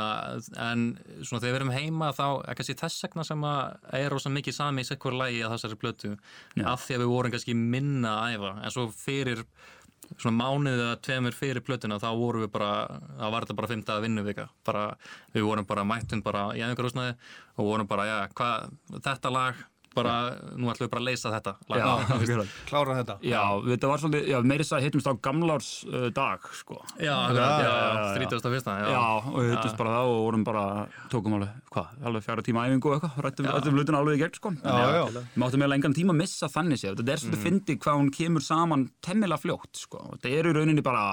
en 0.57 0.87
svona 1.21 1.43
þegar 1.43 1.51
við 1.51 1.59
erum 1.59 1.73
heima 1.75 2.13
þá 2.17 2.25
er 2.31 2.57
kannski 2.57 2.79
þess 2.81 3.05
vegna 3.05 3.27
sem 3.29 3.45
að 3.45 3.91
er 3.99 4.09
rosa 4.15 4.33
mikið 4.33 4.57
sami 4.57 4.85
í 4.85 4.89
sekkur 4.89 5.19
lægi 5.21 5.43
að 5.45 5.57
þessari 5.57 5.81
plötu 5.83 6.15
Já. 6.15 6.65
af 6.73 6.87
því 6.87 6.97
að 6.97 7.05
við 7.05 7.13
vorum 7.13 7.35
kannski 7.35 7.59
minna 7.59 8.15
að 8.23 8.39
æfa. 8.39 8.55
En 8.65 8.75
svo 8.77 8.87
fyrir 8.97 9.45
svona 10.17 10.37
mánuðið 10.41 10.85
eða 10.87 11.01
tveimur 11.05 11.37
fyrir 11.37 11.65
plötuna 11.65 12.01
þá 12.01 12.09
vorum 12.19 12.45
við 12.47 12.53
bara, 12.55 12.71
þá 13.21 13.27
var 13.27 13.45
þetta 13.45 13.59
bara 13.61 13.71
fymta 13.71 13.99
vinnuvika, 14.03 14.47
bara, 14.67 14.87
við 15.35 15.47
vorum 15.47 15.69
bara 15.69 15.85
mættum 15.87 16.25
bara 16.25 16.49
í 16.57 16.65
æfingarhúsnaði 16.65 17.15
og 17.61 17.69
vorum 17.69 17.91
bara, 17.91 18.09
já, 18.09 18.17
hvað, 18.41 18.73
þetta 18.97 19.35
lag 19.35 19.61
bara, 19.97 20.15
nú 20.55 20.71
ætlum 20.71 20.87
við 20.87 20.91
bara 20.93 21.03
að 21.03 21.09
leysa 21.09 21.33
þetta. 21.35 21.53
Já. 21.75 22.45
Klára 22.69 22.97
þetta 23.01 23.17
Já, 23.27 23.43
þetta 23.67 23.91
var 23.91 24.03
svolítið, 24.03 24.29
já, 24.31 24.37
meirins 24.53 24.73
að 24.77 24.85
hittumst 24.87 25.09
á 25.11 25.15
gamlárs 25.27 25.71
uh, 25.89 26.07
dag, 26.15 26.45
sko. 26.57 26.79
já, 27.01 27.13
akkurat, 27.17 27.65
já, 27.65 27.71
já, 27.71 27.73
já, 27.75 28.03
já. 28.21 28.29
31. 28.41 28.71
Já, 28.71 28.91
Já, 28.95 29.03
og 29.33 29.39
við 29.41 29.51
hittumst 29.55 29.81
bara 29.81 29.95
þá 29.97 30.03
og 30.11 30.21
vorum 30.27 30.45
bara, 30.47 30.65
tókum 31.13 31.37
alveg, 31.39 31.57
hvað, 31.75 31.97
alveg 32.11 32.27
fjara 32.27 32.47
tíma 32.47 32.67
æfingu 32.69 32.93
og 32.93 32.97
eitthvað, 32.99 33.19
rættum, 33.27 33.51
rættum 33.51 33.81
hlutin 33.81 33.99
alveg 34.01 34.19
í 34.19 34.23
gegn, 34.25 34.39
sko. 34.41 34.55
Já, 34.61 34.79
já. 35.01 35.03
Við 35.17 35.43
máttum 35.45 35.65
eiginlega 35.65 35.81
engan 35.81 35.99
tíma 35.99 36.15
að 36.15 36.21
missa 36.23 36.51
þannig 36.53 36.83
séð. 36.83 37.01
Þetta 37.01 37.17
er 37.17 37.25
svolítið 37.25 37.45
fyndið 37.49 37.81
hvað 37.85 38.01
hún 38.03 38.13
kemur 38.15 38.47
saman 38.47 38.87
temmilega 39.05 39.43
fljótt, 39.43 39.75
sko. 39.85 40.05
Þetta 40.15 40.33
er 40.39 40.51
í 40.51 40.55
rauninni 40.57 40.85
bara 40.87 41.05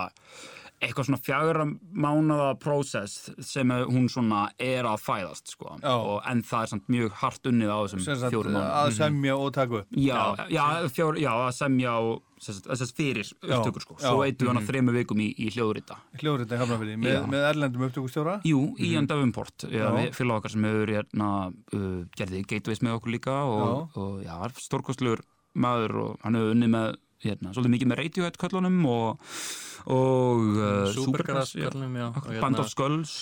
eitthvað 0.77 1.07
svona 1.07 1.17
fjagra 1.25 1.63
mánaða 1.97 2.51
prósess 2.61 3.31
sem 3.41 3.71
hún 3.89 4.05
svona 4.13 4.43
er 4.61 4.85
að 4.85 4.99
fæðast, 5.01 5.49
sko. 5.55 5.71
Og, 5.81 6.19
en 6.29 6.43
það 6.45 6.61
er 6.67 6.71
samt 6.73 6.91
mjög 6.93 7.15
hart 7.23 7.49
unnið 7.49 7.71
á 7.73 7.77
þessum 7.87 8.03
fjórum 8.29 8.53
mánuðum. 8.53 8.75
að 8.83 8.91
semja 8.99 9.37
og 9.41 9.49
taka 9.57 9.79
upp. 9.81 9.97
Já, 9.97 10.19
já, 10.53 10.63
fjór, 10.93 11.17
já, 11.23 11.31
að 11.33 11.53
semja 11.57 11.95
á 11.97 12.01
þess 12.37 12.93
fyrir 12.93 13.31
upptökur 13.41 13.81
sko. 13.87 13.95
Svo 14.03 14.21
eittu 14.27 14.45
hann 14.51 14.59
að 14.61 14.67
þrema 14.69 14.93
vikum 14.93 15.23
í, 15.25 15.31
í 15.41 15.49
hljóðrita. 15.55 15.97
Hljóðrita 16.21 16.53
í 16.53 16.61
Hafnarfirði 16.61 16.97
með, 17.01 17.17
með 17.33 17.47
erlendum 17.49 17.87
upptökustjóra? 17.87 18.35
Jú, 18.45 18.59
Ian 18.77 19.09
Davenport, 19.09 19.65
já, 19.73 19.87
Já. 19.89 20.11
félag 20.13 20.43
okkar 20.43 20.53
sem 20.53 20.67
hefur 20.69 20.93
hérna, 20.93 21.31
uh, 21.73 22.03
gerði 22.19 22.43
gateways 22.45 22.83
með 22.85 22.99
okkur 22.99 23.15
líka 23.17 23.39
og, 23.49 23.97
og 23.97 24.21
já, 24.21 24.35
stórkostlegur 24.61 25.25
maður 25.57 25.97
og 26.03 26.19
hann 26.21 26.37
hefur 26.37 26.53
unnið 26.53 26.71
með 26.77 26.91
hérna, 27.25 27.55
svolítið 27.57 27.73
mikið 27.73 27.89
með 27.89 27.99
Radiohead 28.03 28.37
köllunum 28.37 28.77
og, 28.93 29.33
og 29.87 30.41
uh, 30.59 30.87
Supergrass 30.91 31.53
akkurat, 31.55 31.73
hérna- 31.73 32.41
Band 32.41 32.59
of 32.59 32.69
Skulls. 32.71 33.13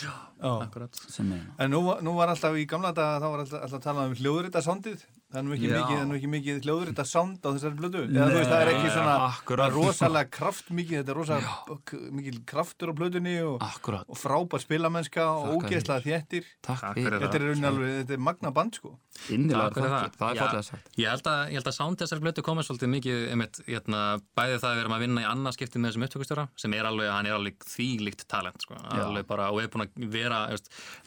En 0.41 0.89
sem 1.13 1.31
er. 1.35 1.67
Nú, 1.69 1.83
var- 1.85 2.01
nú 2.01 2.15
var 2.17 2.31
alltaf 2.33 2.55
í 2.57 2.65
gamla 2.69 2.91
daga 2.97 3.19
þá 3.21 3.27
var 3.31 3.43
alltaf, 3.43 3.61
alltaf 3.61 3.79
að 3.79 3.83
tala 3.85 4.05
um 4.09 4.15
hljóðrita 4.17 4.61
sándið 4.65 5.05
það 5.31 5.39
er 5.39 5.45
nú 5.45 5.55
ekki 5.55 5.69
Já. 5.69 5.75
mikið, 5.75 5.95
það 5.95 6.01
er 6.01 6.09
nú 6.09 6.17
ekki 6.19 6.31
mikið 6.31 6.59
hljóðrita 6.65 7.05
sánd 7.09 7.45
á 7.45 7.49
þessari 7.49 7.79
blödu 7.79 8.03
eða 8.05 8.27
þú 8.29 8.39
veist 8.39 8.51
það 8.51 8.61
er 8.61 8.71
ekki 8.73 8.91
svona 8.93 9.15
akkurat. 9.25 9.65
það 9.65 9.79
rosalega 9.79 10.31
kraft 10.37 10.71
mikið 10.75 10.99
þetta 11.01 11.13
er 11.13 11.19
rosalega 11.19 12.01
mikið 12.19 12.37
kraftur 12.51 12.91
á 12.91 12.93
blödunni 12.99 13.35
og, 13.45 13.65
og 14.05 14.19
frábær 14.19 14.63
spilamennska 14.63 15.25
og 15.25 15.65
ógeðslega 15.65 16.03
þéttir. 16.05 16.47
Þetta 16.65 16.91
er, 16.95 17.45
alveg, 17.69 17.91
þetta 18.01 18.15
er 18.15 18.23
magna 18.23 18.51
band 18.55 18.79
sko. 18.79 18.93
Innilega 19.33 19.71
þakkir, 19.75 20.15
það 20.19 20.29
er 20.29 20.39
fallega 20.41 20.63
sagt. 20.67 20.89
Ég 20.99 21.09
held 21.09 21.29
að, 21.31 21.41
ég 21.49 21.59
held 21.59 21.69
að 21.71 21.75
sound 21.77 22.01
þessar 22.01 22.21
blötu 22.23 22.43
komið 22.45 22.67
svolítið 22.67 22.91
mikið 22.93 23.21
einmitt, 23.33 23.59
hérna, 23.67 24.01
bæði 24.37 24.59
það 24.59 24.69
að 24.69 24.75
við 24.75 24.83
erum 24.83 24.95
að 24.97 25.05
vinna 25.05 25.23
í 25.23 25.27
annarskipti 25.29 25.81
með 25.81 25.91
þessum 25.91 26.07
upptökustjóra 26.07 26.45
sem 26.59 26.75
er 26.75 26.89
alveg, 26.89 27.11
hann 27.13 27.29
er 27.29 27.37
alveg 27.37 27.67
þvílíkt 27.71 28.25
talent 28.31 28.65
sko, 28.65 28.77
alveg 28.95 29.27
bara, 29.29 29.47
og 29.53 29.61
er 29.63 29.71
búin 29.73 29.85
að 29.87 30.07
vera 30.13 30.41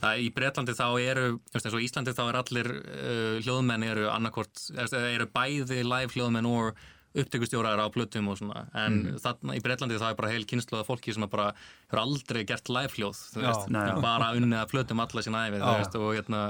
það, 0.01 0.23
í 0.25 0.31
Bretlandi 0.35 0.77
þá 0.79 0.87
eru 1.05 1.27
eins 1.53 1.69
og 1.69 1.85
Íslandi 1.85 2.17
þá 2.17 2.25
er 2.27 2.41
allir 2.41 2.71
uh, 2.79 3.37
hljóðmenn 3.45 3.87
eru 3.91 4.08
annarkort, 4.13 4.69
veist, 4.75 4.97
eru 4.97 5.29
bæði 5.35 5.83
live 5.87 6.15
hljóðmenn 6.15 6.49
og 6.51 6.79
upptökustjórar 7.19 7.81
á 7.81 7.87
plötum 7.91 8.29
og 8.31 8.37
svona, 8.39 8.67
en 8.77 8.99
þarna 9.23 9.57
í 9.57 9.63
Bretlandi 9.65 9.97
það 9.99 10.13
er 10.13 10.19
bara 10.19 10.33
heil 10.33 10.45
kynslu 10.49 10.79
af 10.79 10.91
fólki 10.91 11.15
sem 11.15 11.25
að 11.25 11.33
bara 11.33 11.47
hefur 11.57 12.03
aldrei 12.03 12.43
gert 12.47 12.69
live 12.73 12.93
hljóð, 12.95 13.23
þú 13.33 13.43
Já. 13.43 13.47
veist. 13.49 13.71
Nei, 13.75 13.87
bara 14.05 14.29
unnið 14.37 14.61
að 14.61 14.73
plötum 14.75 15.03
alla 15.03 15.25
sína 15.25 15.45
æfi, 15.49 15.63
þú 15.63 15.73
veist, 15.81 15.97
og 15.99 16.11
hérna, 16.19 16.43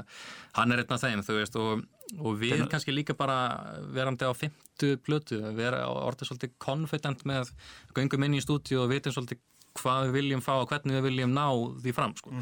hann 0.59 0.75
er 0.75 0.83
af 0.85 1.05
þeim, 1.05 1.23
þú 1.27 1.39
veist, 1.39 1.59
og, 1.63 1.85
og 2.19 2.41
við 2.43 2.65
kannski 2.73 2.95
líka 2.95 3.17
bara 3.19 3.39
verandi 3.95 4.27
á 4.27 4.35
fymtu 4.35 4.97
plötu, 5.07 5.39
vera 5.57 5.85
orðið 5.87 6.33
svolítið 6.33 6.57
confident 6.67 7.23
með 7.29 7.55
göngum 7.97 8.27
inn 8.27 8.41
í 8.41 8.43
stúdíu 8.43 8.83
og 8.83 8.91
vitum 8.93 9.15
svolítið 9.15 9.45
hvað 9.79 10.09
við 10.09 10.17
viljum 10.19 10.43
fá 10.45 10.53
og 10.59 10.69
hvernig 10.71 10.99
við 10.99 11.07
viljum 11.09 11.35
ná 11.37 11.47
því 11.83 11.95
fram, 11.97 12.15
sko. 12.19 12.33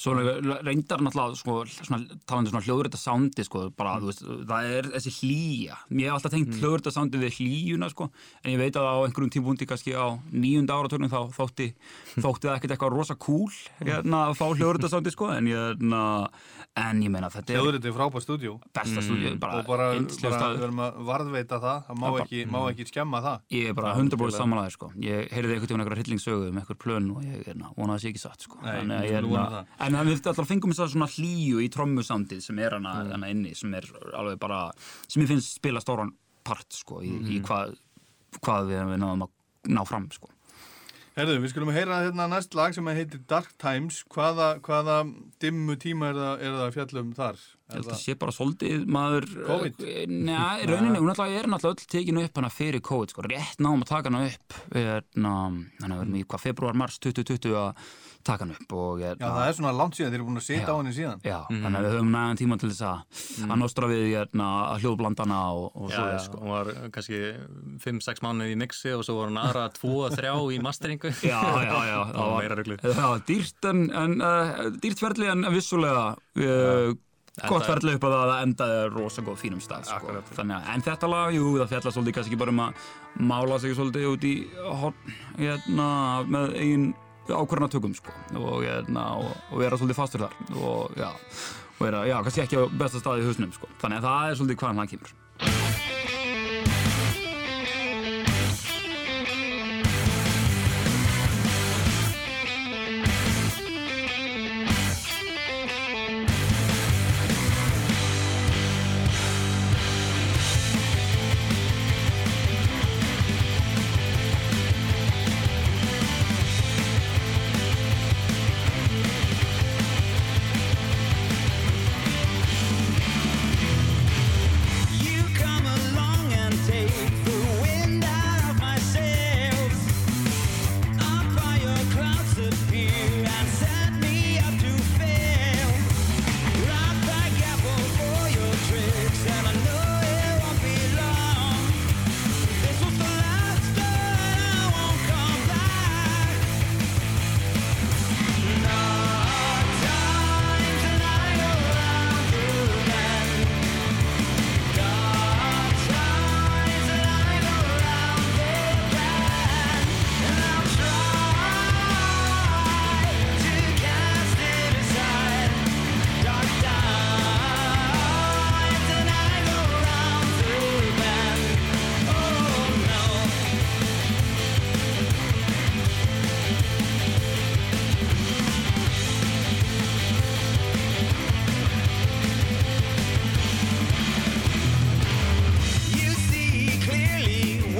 Svo 0.00 0.14
reyndar 0.16 1.04
náttúrulega 1.04 1.38
sko, 1.40 1.56
svona, 1.70 2.18
talandi 2.28 2.52
svona 2.52 2.64
hljóðrita 2.66 3.00
sándi 3.00 3.44
sko, 3.46 3.66
bara, 3.76 3.98
þú 4.00 4.10
veist, 4.10 4.24
það 4.50 4.70
er 4.78 4.90
þessi 4.96 5.14
hlýja. 5.18 5.80
Ég 5.92 6.08
hef 6.08 6.16
alltaf 6.16 6.34
tengt 6.34 6.52
mm. 6.52 6.60
hljóðrita 6.62 6.94
sándi 6.94 7.20
við 7.20 7.40
hlýjuna 7.40 7.90
sko, 7.92 8.08
en 8.44 8.54
ég 8.54 8.60
veit 8.62 8.80
að 8.80 8.88
á 8.88 8.96
einhverjum 9.04 9.34
tímpunkti 9.36 9.68
kannski 9.70 9.96
á 9.96 10.16
nýjunda 10.32 10.78
áratögnum 10.78 11.12
þá 11.12 11.20
þótti, 11.36 11.70
þótti 12.24 12.48
það 12.48 12.56
ekkert 12.56 12.76
eitthvað 12.76 12.96
rosa 12.96 13.18
cool 13.20 13.50
hérna, 13.82 14.26
að 14.30 14.38
fá 14.40 14.46
hljóðrita 14.48 14.92
sándi 14.92 15.14
sko, 15.14 15.30
en, 15.36 15.50
ég, 15.50 15.68
hérna, 15.74 16.02
en 16.80 17.02
ég 17.04 17.12
meina 17.12 17.30
þetta 17.32 17.54
er 17.54 17.60
hljóðrita 17.60 17.90
er 17.90 17.96
frábær 17.96 18.24
stúdíu 18.24 18.56
besta 18.74 19.02
stúdíu 19.04 19.34
bara, 19.42 19.60
og 19.60 19.68
bara, 19.68 19.90
við 19.98 20.64
erum 20.64 20.82
að 20.84 21.00
varðveita 21.08 21.58
það 21.62 21.80
það 21.88 22.00
má 22.00 22.06
má 22.50 22.58
ekki 22.70 22.86
skemma 22.88 23.20
það 23.24 23.40
Ég 26.70 26.78
bara 26.78 26.94
100% 26.94 27.00
samanlæði. 27.00 27.10
Ég 27.10 27.10
heyrði 27.10 27.10
einhvern 27.10 27.10
tíma 27.10 27.10
einhverja 27.10 27.10
hryllingssögu 27.10 27.10
einhver 27.10 27.10
plön 27.10 27.10
og 27.10 27.22
ég 27.24 27.48
er 27.48 27.54
vona 27.76 27.92
að 27.92 27.96
það 27.96 28.00
sé 28.00 28.08
ekki 28.10 28.20
satt 28.20 28.40
sko. 28.46 28.58
Nei, 28.62 28.70
að 28.70 28.86
við 28.86 29.10
ég 29.10 29.12
er 29.12 29.22
skulum 29.22 29.30
vona 29.30 29.50
na- 29.50 29.86
En 29.86 29.94
hann 29.94 30.06
við 30.06 30.16
alltaf 30.20 30.36
þess 30.70 30.80
að 30.80 30.92
svona 30.94 31.08
hlýju 31.10 31.56
í 31.64 31.68
trommusandið 31.70 32.42
sem 32.42 32.58
er 32.58 32.70
hana, 32.70 32.94
Mm. 33.04 33.10
hana 33.12 33.26
inni 33.28 33.54
sem 33.56 33.74
er 33.74 33.82
alveg 34.14 34.38
bara, 34.38 34.72
sem 35.08 35.22
ég 35.22 35.28
finnst 35.28 35.54
spila 35.54 35.80
stóran 35.80 36.12
part 36.44 36.72
sko 36.72 37.00
í, 37.02 37.10
Mm. 37.10 37.26
í 37.28 37.40
hvað, 37.42 37.76
hvað 38.40 38.66
við, 38.68 38.98
náðum 38.98 39.22
að 39.22 39.30
ná 39.68 39.84
fram 39.86 40.08
sko. 40.10 40.28
Herðu, 41.16 41.40
við 41.42 41.50
skulum 41.52 41.72
heyra 41.74 42.00
hérna 42.06 42.28
næst 42.30 42.54
lag 42.54 42.72
sem 42.72 42.84
heitir 42.86 43.26
Dark 43.26 43.58
Times 43.58 44.04
hvaða, 44.08 44.60
hvaða 44.60 45.12
dimmu 45.40 45.76
tíma 45.76 46.10
er 46.10 46.14
það, 46.14 46.40
er 46.40 46.50
það 46.54 46.68
að 46.70 46.74
fjallum 46.74 47.14
þar? 47.14 47.36
Ég 47.70 47.76
Er 47.76 47.78
held 47.78 47.86
að 47.86 47.94
það- 47.94 48.02
sé 48.02 48.18
bara 48.18 48.32
svolítið 48.34 48.86
maður 48.90 49.28
COVID? 49.46 49.84
Nei, 50.10 50.66
rauninni, 50.66 50.98
hún 50.98 51.12
alltaf 51.12 51.30
er 51.30 51.46
náttúrulega 51.46 51.78
öll 51.78 51.90
tekinu 51.94 52.24
upp 52.26 52.36
hana 52.40 52.50
fyrir 52.50 52.80
COVID 52.82 53.10
sko, 53.14 53.22
rétt 53.30 53.60
náum 53.62 53.82
að 53.84 53.90
taka 53.94 54.10
hana 54.10 54.26
upp 54.26 54.56
hérna, 54.74 55.34
hann 55.80 55.90
hefur 55.94 56.04
verið 56.04 56.20
í 56.20 56.24
hvað, 56.26 56.40
februar, 56.48 56.74
mars 56.74 56.98
2020 56.98 57.54
að 57.54 57.74
taka 58.26 58.44
hana 58.44 58.56
upp 58.58 58.72
og 58.76 58.98
Já, 59.00 59.06
hérna, 59.14 59.30
það 59.32 59.48
er 59.48 59.54
svona 59.56 59.72
langt 59.78 59.94
síðan, 59.96 60.10
þeir 60.10 60.18
eru 60.20 60.26
búin 60.28 60.40
að 60.42 60.44
sita 60.50 60.66
Já. 60.66 60.72
á 60.74 60.78
henni 60.80 60.92
síðan 60.98 61.22
Já, 61.24 61.38
þannig 61.48 61.78
að 61.80 61.86
við 61.86 61.94
höfum 61.94 62.10
nægan 62.16 62.40
tíma 62.42 62.58
til 62.60 62.70
þess 62.70 62.84
að 62.90 63.50
að 63.50 63.58
nostra 63.62 63.88
við 63.88 64.02
hérna, 64.10 64.48
að 64.74 64.80
hljóðblandana 64.84 65.38
og, 65.54 65.70
og 65.80 65.90
Já, 65.90 65.96
svo 65.96 66.08
já, 66.10 66.18
sko. 66.26 66.40
hún 66.42 66.50
var 66.52 66.72
kannski 66.92 67.20
5-6 67.86 68.20
mánuði 68.26 68.52
í 68.52 68.58
mixi 68.60 68.92
og 68.96 69.04
svo 69.06 69.14
voru 69.20 69.30
hann 69.32 69.40
aðra 69.40 69.68
2-3 69.78 70.34
í 70.56 70.58
masteringu. 70.60 71.12
Já, 71.30 71.40
já, 71.40 71.78
já, 71.88 71.98
Það 72.10 72.18
var 72.20 72.40
meira 72.42 72.56
ruglið. 72.60 72.80
Það 72.90 73.08
var 73.14 73.22
dýrt 73.30 73.68
en, 73.70 73.80
en 74.02 74.16
uh, 74.20 74.70
dýrt 74.82 74.98
ferli 75.00 75.30
en 75.30 75.46
vissulega 75.54 76.04
uh, 76.36 76.92
gott 77.48 77.62
Endaði- 77.62 77.70
ferli 77.70 77.94
upp 77.96 78.04
að 78.08 78.16
það 78.16 78.42
endaði 78.44 78.80
rosa 78.94 79.22
góð 79.22 79.38
fínum 79.40 79.60
stað 79.64 79.84
sko. 79.90 80.16
Þannig 80.36 80.56
að, 80.56 80.68
en 80.74 80.82
þetta 80.88 81.10
lag, 81.10 81.34
jú, 81.34 81.44
það 81.60 81.70
fjalla 81.74 81.92
svolítið 81.96 82.16
kannski 82.18 82.38
bara 82.40 82.50
um 82.54 82.60
að 82.66 82.74
mála 83.30 83.58
sig 83.60 83.74
svolítið 83.78 84.08
út 84.12 84.24
í 84.28 84.34
horn, 84.82 85.14
hérna, 85.38 85.88
með 86.26 86.54
eigin 86.60 86.86
ákvörðanatökum 87.30 87.94
sko. 87.94 88.10
og, 88.36 88.62
hérna, 88.64 89.06
og, 89.22 89.32
og 89.52 89.58
vera 89.62 89.76
svolítið 89.78 90.00
fastur 90.00 90.26
þar 90.26 90.34
og 90.58 90.96
já, 90.98 91.10
og 91.78 91.82
vera, 91.86 92.04
já, 92.08 92.16
kannski 92.26 92.42
ekki 92.44 92.58
á 92.58 92.64
besta 92.80 92.98
staði 93.02 93.22
í 93.22 93.28
hausnum 93.30 93.52
sko. 93.54 93.68
þannig 93.80 94.00
að 94.00 94.08
það 94.08 94.30
er 94.30 94.40
svolítið 94.40 94.60
hvaðan 94.64 94.82
það 94.82 94.90
kemur 94.94 95.16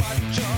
What 0.01 0.49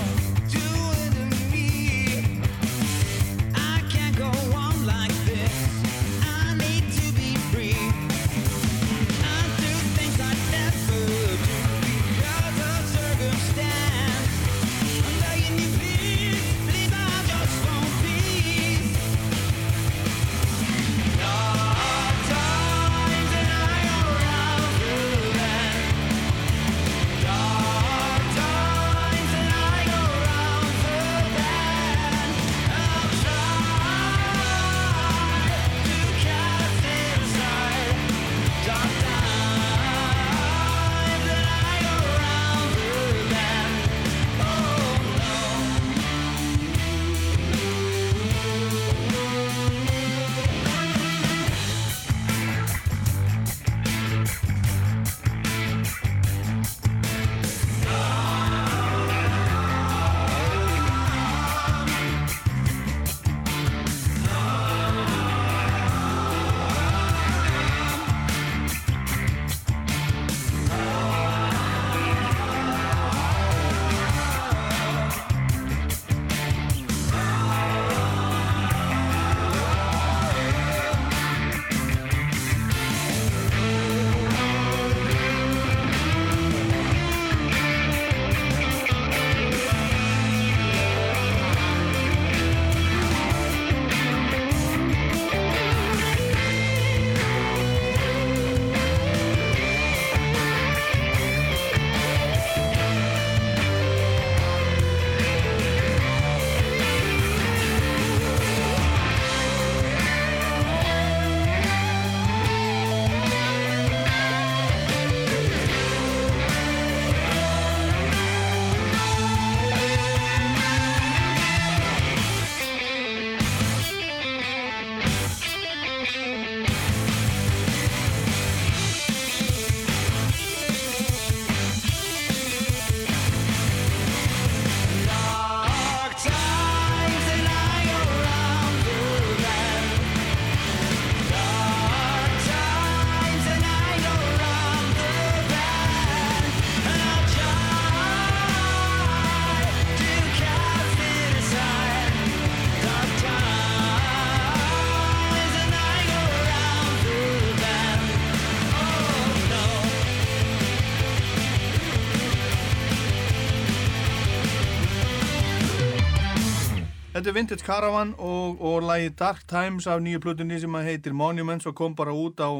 þetta 167.23 167.31
er 167.31 167.37
Vintage 167.37 167.63
Caravan 167.63 168.09
og, 168.19 168.57
og 168.67 168.83
lagi 168.83 169.13
Dark 169.15 169.45
Times 169.47 169.87
af 169.87 170.01
nýju 170.03 170.19
plutunni 170.25 170.57
sem 170.59 170.75
heitir 170.83 171.15
Monuments 171.15 171.69
og 171.71 171.77
kom 171.79 171.93
bara 171.95 172.11
út 172.11 172.41
á 172.43 172.51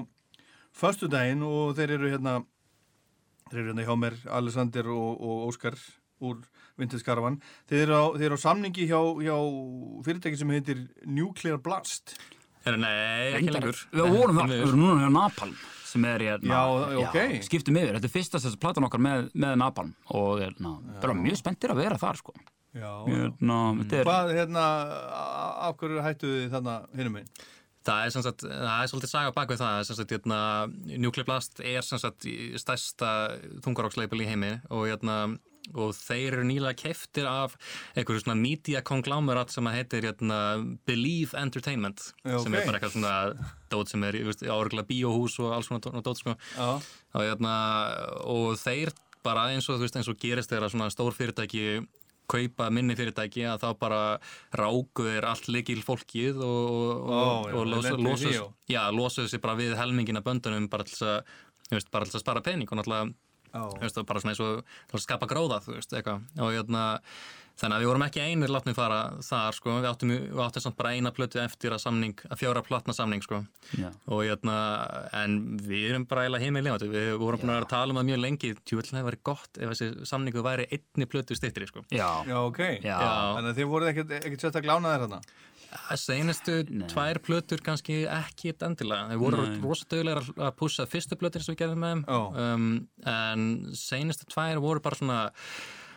föstudaginn 0.79 1.43
og 1.43 1.73
þeir 1.75 1.97
eru 1.97 2.11
hérna 2.13 2.35
þeir 3.49 3.59
eru 3.59 3.73
hérna 3.73 3.87
hjá 3.89 3.97
mér, 3.99 4.19
Alexander 4.31 4.87
og, 4.95 5.19
og 5.19 5.49
Óskar 5.49 5.75
úr 6.23 6.45
Vintage 6.79 7.03
Caravan 7.03 7.41
þeir 7.67 7.89
eru 7.89 7.99
á, 7.99 8.05
þeir 8.15 8.29
eru 8.29 8.39
á 8.39 8.45
samningi 8.45 8.87
hjá, 8.87 9.01
hjá 9.27 9.35
fyrirtæki 10.07 10.39
sem 10.45 10.55
heitir 10.55 10.87
Nuclear 11.11 11.59
Blast 11.59 12.15
nei, 12.63 13.35
ekki 13.41 13.59
lengur. 13.59 13.85
Við 13.91 14.15
vorum 14.15 14.39
það, 14.45 14.55
við 14.55 14.65
vorum 14.69 14.87
núna 14.87 15.03
hjá 15.03 15.15
Napalm 15.19 15.59
sem 15.91 16.07
er 16.07 16.29
hérna, 16.31 16.55
Já, 16.55 17.03
ok. 17.03 17.21
skiptum 17.51 17.83
yfir, 17.83 17.99
þetta 17.99 18.13
er 18.13 18.15
fyrsta 18.15 18.39
þess 18.39 18.55
að 18.55 18.63
platan 18.63 18.87
okkar 18.87 19.03
með, 19.11 19.27
með 19.35 19.59
Napalm 19.59 19.91
og 20.15 20.39
hérna, 20.39 20.79
bara 21.03 21.19
mjög 21.19 21.43
spenntir 21.43 21.75
að 21.75 21.83
vera 21.83 21.99
þar 21.99 22.23
sko. 22.23 22.39
Já, 22.73 22.93
Hérna, 23.09 23.57
þetta 23.83 23.99
er, 24.01 24.07
Hvað, 24.09 24.31
hérna, 24.39 24.63
af 25.69 25.75
hverju 25.81 26.05
hættu 26.07 26.31
þið 26.39 26.55
þarna 26.55 26.77
hinum 26.97 27.19
einn? 27.21 27.29
Það 27.83 28.05
er, 28.07 28.11
sem 28.15 28.23
sagt, 28.23 28.43
það 28.47 28.73
er 28.85 28.91
svolítið 28.93 29.11
saga 29.11 29.33
bak 29.35 29.49
við 29.51 29.59
það, 29.59 29.79
sem 29.89 29.97
sagt, 29.99 30.13
hérna, 30.15 30.37
Nuclear 31.03 31.27
Blast 31.27 31.59
er 31.67 31.83
sem 31.83 31.99
sagt 31.99 32.25
í- 32.31 32.53
stærsta 32.63 33.09
þungaróksleipil 33.65 34.23
í 34.23 34.29
heimi 34.29 34.53
og, 34.71 34.85
hérna, 34.87 35.17
og 35.75 35.91
þeir 35.99 36.37
eru 36.39 36.45
nýlega 36.47 36.79
keftir 36.79 37.27
af 37.27 37.57
einhverju 37.99 38.23
svona 38.23 38.39
media 38.39 38.81
conglomerate 38.87 39.51
sem 39.55 39.67
að 39.67 39.77
heitir 39.81 40.07
hérna, 40.09 40.39
Believe 40.87 41.35
Entertainment 41.39 42.13
Já, 42.25 42.39
sem 42.43 42.55
er 42.55 42.63
ok. 42.63 42.69
bara 42.71 42.79
eitthvað 42.81 42.95
svona 42.97 43.51
dót 43.75 43.91
sem 43.93 44.07
er 44.07 44.19
í 44.21 44.25
áruglega 44.47 44.87
bíóhús 44.89 45.37
og 45.43 45.53
alls 45.59 45.67
svona 45.69 45.83
dó- 45.83 45.99
dót 46.07 46.23
sko. 46.23 46.37
Já, 46.57 46.71
og, 46.79 47.21
hérna, 47.27 47.57
og 48.25 48.55
þeir 48.63 48.95
bara 49.27 49.49
eins 49.53 49.67
og, 49.71 49.77
þú 49.79 49.87
veist, 49.89 49.99
eins 50.01 50.09
og 50.11 50.19
gerist 50.23 50.51
þegar 50.55 50.67
að 50.71 50.75
svona 50.77 50.89
stór 50.95 51.15
fyrirtæki 51.19 51.67
kaupa 52.33 52.69
minni 52.75 52.97
fyrirtæki 52.99 53.47
að 53.49 53.65
þá 53.65 53.69
bara 53.81 54.03
ráku 54.59 55.09
þeir 55.09 55.29
allt 55.31 55.51
likil 55.53 55.81
fólkið 55.85 56.41
og, 56.47 57.11
og, 57.19 57.51
já, 57.51 57.57
og 57.57 57.69
losa, 57.73 57.97
losa, 57.99 58.33
já. 58.71 58.85
losuðu 58.95 59.33
sér 59.33 59.45
bara 59.45 59.59
við 59.61 59.77
helmingina 59.81 60.25
böndunum 60.25 60.71
bara 60.73 60.89
til 60.89 60.97
þess 60.97 61.11
að, 61.11 62.01
að 62.03 62.25
spara 62.25 62.45
pening 62.45 62.71
og 62.71 62.81
náttúrulega 62.81 63.13
og 63.53 64.07
bara 64.09 64.21
svona 64.23 64.33
eins 64.33 64.41
og 64.41 64.63
að 64.97 65.03
skapa 65.05 65.29
gróða, 65.29 65.61
þú 65.65 65.77
veist, 65.77 65.93
eitthvað 65.93 66.23
og 66.41 66.55
hérna, 66.55 66.85
þannig 67.63 67.77
að 67.77 67.85
við 67.85 67.91
vorum 67.93 68.05
ekki 68.09 68.23
einir 68.27 68.53
látnið 68.53 68.77
fara 68.77 68.99
þar, 69.23 69.57
sko, 69.57 69.75
við 69.79 69.89
áttum, 69.93 70.13
við 70.19 70.43
áttum 70.45 70.65
samt 70.65 70.79
bara 70.81 70.95
eina 70.97 71.13
plötu 71.15 71.41
eftir 71.43 71.77
að 71.77 71.83
samning, 71.85 72.25
að 72.29 72.41
fjóra 72.43 72.65
platna 72.67 72.97
samning, 72.97 73.23
sko. 73.25 73.43
Já. 73.79 73.89
og 74.11 74.25
hérna, 74.27 74.57
en 75.23 75.39
við 75.63 75.93
erum 75.93 76.09
bara 76.11 76.27
eiginlega 76.27 76.49
heimið 76.49 76.67
lifandi, 76.67 76.91
við 76.93 77.13
vorum 77.23 77.43
búin 77.43 77.55
að 77.55 77.61
vera 77.61 77.69
að 77.69 77.75
tala 77.77 77.95
um 77.95 78.01
það 78.03 78.11
mjög 78.11 78.23
lengi, 78.25 78.53
tjúvöldin 78.67 78.99
hefði 78.99 79.11
verið 79.11 79.25
gott 79.31 79.63
ef 79.63 79.73
þessi 79.73 80.11
samningu 80.11 80.45
væri 80.45 80.69
einni 80.75 81.09
plötu 81.15 81.39
stittri 81.39 81.71
sko. 81.71 81.87
Já, 81.95 82.11
já, 82.29 82.37
ok. 82.43 82.61
Já, 82.83 82.99
Þannig 82.99 83.55
að 83.55 83.63
þið 83.63 83.73
voruð 83.73 83.93
ekkert, 83.93 84.19
ekkert 84.19 84.47
sérstaklega 84.47 84.77
lánaðir 84.77 85.07
þarna? 85.07 85.23
Seinustu 85.97 86.59
Nei. 86.69 86.85
tvær 86.91 87.19
plötur 87.25 87.63
kannski 87.65 88.03
ekki 88.05 88.53
endilega, 88.53 89.09
þeir 89.09 89.21
voru 89.23 89.45
Nei. 89.47 89.61
rosa 89.63 89.87
dögulegar 89.89 90.27
að 90.37 90.51
pússa 90.59 90.85
fyrstu 90.89 91.17
plötur 91.17 91.45
sem 91.45 91.55
við 91.55 91.63
gerðum 91.63 91.81
með 91.81 91.95
þeim. 91.95 92.03
Um, 92.43 92.67
en 93.09 93.47
seinustu 93.79 94.29
tvær 94.29 94.61
voru 94.61 94.83
bara 94.85 94.99
svona 95.01 95.21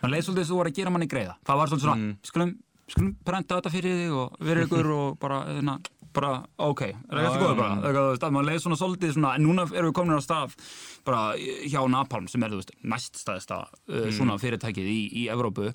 það 0.06 0.16
leið 0.16 0.24
svolítið 0.30 0.41
þess 0.43 0.49
að 0.49 0.56
þú 0.56 0.62
voru 0.62 0.72
að 0.72 0.80
gera 0.80 0.95
manni 0.95 1.10
greiða. 1.12 1.36
Það 1.49 1.60
var 1.62 1.74
svolítið 1.74 1.89
svona, 1.89 2.14
skulum, 2.30 2.56
skulum 2.93 3.12
prenta 3.28 3.60
þetta 3.60 3.74
fyrir 3.76 3.99
þig 4.03 4.18
og 4.22 4.39
verið 4.49 4.66
ykkur 4.70 4.91
og 4.95 5.20
bara, 5.22 5.41
hérna, 5.49 5.78
bara, 6.16 6.32
ok, 6.64 6.82
er 6.86 6.95
það 7.12 7.26
Já, 7.26 7.28
eftir 7.30 7.43
góður 7.43 7.60
bara, 7.60 7.76
eitthvað, 7.76 8.01
þú 8.01 8.16
veist, 8.16 8.26
að 8.30 8.36
maður 8.38 8.49
leið 8.51 8.64
svona 8.64 8.80
svolítið 8.80 9.16
svona, 9.18 9.36
en 9.36 9.47
núna 9.49 9.68
erum 9.68 9.91
við 9.91 9.95
komin 9.99 10.16
á 10.16 10.24
stað 10.24 10.58
bara 11.06 11.22
hjá 11.68 11.80
Napalm 11.91 12.30
sem 12.32 12.45
er, 12.45 12.56
þú 12.56 12.62
veist, 12.62 12.76
næststæðista 12.93 13.62
uh, 13.68 14.10
svona 14.16 14.38
fyrirtækið 14.41 14.91
í, 14.93 14.99
í 15.26 15.26
Evrópu, 15.34 15.74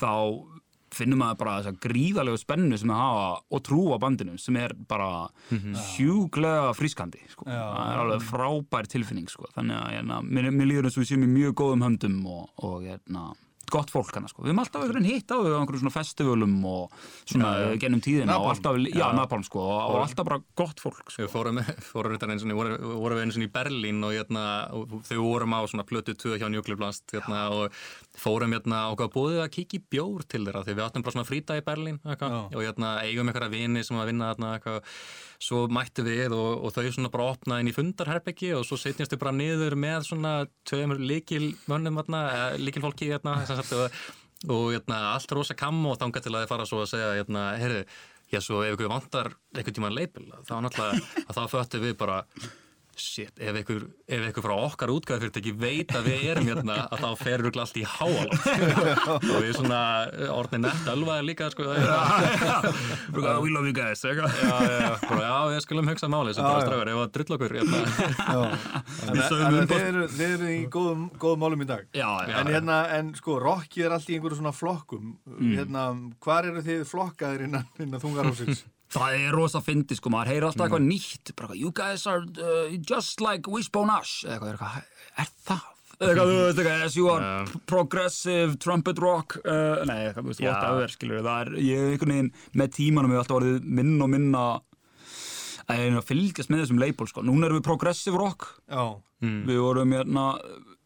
þá 0.00 0.12
finnum 0.96 1.18
maður 1.20 1.38
bara 1.40 1.54
þessa 1.60 1.80
gríðalegu 1.82 2.38
spennu 2.40 2.76
sem 2.78 2.88
við 2.88 2.96
hafa 2.98 3.24
og 3.52 3.62
trú 3.66 3.80
á 3.92 3.96
bandinu 4.00 4.36
sem 4.40 4.56
er 4.60 4.72
bara 4.88 5.26
sjúklega 5.92 6.70
frískandi 6.78 7.20
sko. 7.32 7.46
Já. 7.48 7.58
það 7.58 7.90
er 7.90 8.02
alveg 8.04 8.26
frábær 8.28 8.88
tilfinning 8.90 9.28
sko. 9.28 9.48
þannig 9.56 9.76
að 9.80 9.90
hérna, 9.96 10.20
mér, 10.24 10.48
mér 10.54 10.70
líður 10.70 10.88
eins 10.88 10.96
og 10.96 11.04
við 11.04 11.10
séum 11.10 11.26
í 11.26 11.32
mjög 11.34 11.56
góðum 11.60 11.84
höndum 11.86 12.16
og, 12.32 12.46
og 12.64 12.86
hérna, 12.86 13.26
gott 13.72 13.90
fólk 13.92 14.14
hana 14.16 14.30
sko. 14.30 14.44
við 14.44 14.52
höfum 14.52 14.62
alltaf 14.62 14.84
einhvern 14.84 15.08
hitt 15.08 15.32
á 15.32 15.36
einhverjum 15.36 15.82
svona 15.82 15.94
festivalum 15.94 16.56
og 16.70 16.96
svona 17.24 17.52
já. 17.52 17.62
ja, 17.62 17.78
gennum 17.84 18.02
tíðina 18.04 18.38
og 18.40 18.50
alltaf, 18.52 18.78
já, 18.82 18.94
Já. 18.96 19.06
Napalm 19.16 19.44
sko, 19.46 19.62
og, 19.62 19.94
og 19.94 20.02
alltaf 20.02 20.26
bara 20.28 20.40
gott 20.58 20.82
fólk 20.82 21.10
sko. 21.10 21.24
Við 21.24 21.32
fórum, 21.32 21.60
fórum 21.90 22.16
þetta 22.16 22.30
eins 22.34 22.46
og 22.46 22.54
voru, 22.58 22.76
voru 23.02 23.18
við 23.18 23.26
eins 23.26 23.38
og 23.38 23.46
í 23.46 23.50
Berlín 23.52 24.02
og, 24.06 24.14
hérna, 24.16 24.44
og 24.76 24.96
þau 25.08 25.20
vorum 25.22 25.56
á 25.56 25.60
svona 25.66 25.86
plötu 25.88 26.16
2 26.16 26.40
hjá 26.40 26.76
Blast 26.76 27.14
hérna, 27.14 27.46
og 27.54 27.76
fórum 28.16 28.52
á 28.52 28.92
hvað 28.96 29.12
búið 29.14 29.38
að 29.44 29.52
kíkja 29.56 29.80
í 29.80 29.84
bjór 29.94 30.26
til 30.28 30.44
þeirra 30.44 30.64
því 30.66 30.76
við 30.76 30.84
áttum 30.86 31.06
bara 31.06 31.16
svona 31.16 31.28
frýta 31.28 31.56
í 31.56 31.64
Berlín 31.64 32.00
og 32.04 32.60
hérna, 32.60 32.96
eigum 33.04 33.30
einhverja 33.30 33.52
vini 33.52 33.84
sem 33.86 33.96
að 33.96 34.10
vinna 34.12 34.32
þarna 34.32 34.52
eitthvað, 34.56 34.96
svo 35.42 35.66
mættu 35.72 36.04
við 36.06 36.34
og, 36.36 36.66
og 36.66 36.74
þau 36.74 36.90
svona 36.94 37.12
bara 37.12 37.30
opnaði 37.34 37.64
inn 37.64 37.70
í 37.70 37.76
fundarherbyggi 37.76 38.52
og 38.56 38.66
svo 38.66 38.78
setjast 38.80 39.14
við 39.14 39.22
bara 39.22 39.34
niður 39.36 39.78
með 39.80 40.08
svona 40.08 40.34
tveimur 40.68 41.00
líkil 41.00 41.54
mönnum 41.70 42.00
hérna, 42.00 42.22
líkil 42.60 42.84
fólki 42.84 43.10
hérna, 43.12 43.38
og, 43.46 43.96
og 44.48 44.66
hérna, 44.74 45.00
allt 45.14 45.36
rosa 45.36 45.56
kam 45.58 45.82
og 45.86 45.98
þangað 46.00 46.28
til 46.28 46.34
að 46.34 46.44
þið 46.44 46.52
fara 46.54 46.68
svo 46.68 46.84
að 46.84 46.92
segja 46.94 47.16
hérna, 47.20 47.48
heyrðu, 47.60 47.82
já 48.32 48.42
svo 48.42 48.62
ef 48.66 48.76
ykkur 48.76 48.92
vantar 48.92 49.34
einhvern 49.54 49.78
tíma 49.80 49.92
leipil, 49.94 50.28
þá 50.48 50.54
náttúrulega 50.64 51.26
að 51.26 51.40
þá 51.40 51.42
föttum 51.54 51.84
við 51.86 51.98
bara 52.00 52.22
shit, 53.00 53.32
ef 53.38 53.56
ykkur, 53.60 53.82
ef 54.08 54.22
ykkur 54.30 54.44
frá 54.46 54.54
okkar 54.66 54.92
útgæðafyrirtæki 54.94 55.52
veit 55.60 55.92
að 55.96 56.06
við 56.10 56.24
erum 56.32 56.46
hérna 56.50 56.76
að 56.92 57.02
þá 57.04 57.08
ferur 57.22 57.48
ykkur 57.50 57.62
allt 57.64 57.76
í 57.80 57.84
háalótt 57.86 58.46
og 59.30 59.38
við 59.44 59.52
svona 59.58 59.80
orðin 60.36 60.64
nett 60.66 60.88
alvaði 60.92 61.26
líka 61.28 61.50
sko, 61.52 61.66
we 63.42 63.50
love 63.50 63.66
you 63.66 63.72
guys 63.76 64.02
já, 64.02 64.12
já, 64.14 64.96
já, 65.00 65.34
ég 65.56 65.60
skulum 65.64 65.88
hugsa 65.90 66.08
máli 66.08 66.34
sem 66.34 66.44
bara 66.44 66.60
já. 66.60 66.66
strafur, 66.66 66.90
ef 66.92 67.02
að 67.04 67.12
drull 67.16 67.36
okkur 67.36 67.56
hérna. 67.58 67.82
Þannig 67.86 69.22
að- 69.22 69.34
þannig 69.40 69.60
að 69.60 69.72
þið 69.72 69.84
eru, 69.86 70.06
þið 70.16 70.34
eru 70.36 70.50
í 70.52 70.60
góðum, 70.76 71.04
góðum 71.22 71.42
málum 71.44 71.64
í 71.64 71.68
dag. 71.68 71.84
En 71.96 72.50
hérna, 72.52 72.78
en 72.98 73.12
sko, 73.18 73.38
rockið 73.42 73.88
er 73.88 73.96
allt 73.96 74.10
í 74.10 74.16
einhverju 74.18 74.40
svona 74.40 74.54
flokkum. 74.56 75.14
Hérna, 75.42 75.86
hvar 76.24 76.48
eru 76.50 76.62
þið 76.66 76.84
flokkaðir 76.90 77.46
innan, 77.48 77.68
innan 77.82 78.02
þungarósins? 78.02 78.64
Það 78.94 79.14
er 79.18 79.32
rosa 79.34 79.60
fyndi 79.64 79.96
sko, 79.98 80.10
maður 80.14 80.30
heyrir 80.30 80.44
alltaf 80.46 80.66
eitthvað 80.68 80.84
nýtt 80.86 81.32
bara, 81.36 81.56
You 81.58 81.72
guys 81.74 82.04
are 82.06 82.22
uh, 82.22 82.68
just 82.86 83.20
like 83.20 83.48
Wishbone 83.50 83.90
Ash. 83.90 84.20
Eitthvað, 84.24 84.52
er 84.52 84.60
eitthvað, 84.60 84.76
er 85.24 85.32
það? 85.48 85.64
Eitthvað, 85.96 86.28
þú 86.30 86.36
veist 86.44 86.58
eitthvað, 86.60 86.84
as 86.86 86.96
you 86.98 87.08
are 87.08 87.24
Já. 87.24 87.60
progressive 87.66 88.58
trumpet 88.60 88.98
rock 89.00 89.38
uh, 89.42 89.80
Nei, 89.88 89.96
eitthvað, 90.10 90.26
þú 90.26 90.32
veist, 90.32 90.42
Já. 90.44 90.50
whatever, 90.52 90.92
skilur 90.92 91.22
Það 91.24 91.40
er, 91.40 91.50
ég 91.64 91.80
er 91.82 91.92
einhvern 91.94 92.12
veginn, 92.14 92.30
með 92.60 92.72
tímanum 92.76 93.14
hefur 93.14 93.22
alltaf 93.24 93.38
orðið 93.40 93.68
minna 93.80 94.04
og 94.06 94.12
minna 94.12 94.42
að 95.66 95.80
ég 95.80 95.88
er 95.90 95.98
að 95.98 96.06
fylgjast 96.12 96.52
með 96.52 96.60
þessum 96.62 96.78
label 96.84 97.08
sko. 97.10 97.24
Núna 97.26 97.48
erum 97.48 97.58
við 97.58 97.64
progressive 97.66 98.20
rock. 98.20 98.44
Já, 98.70 98.84
Við 99.24 99.56
vorum 99.64 99.94
hérna, 99.96 100.26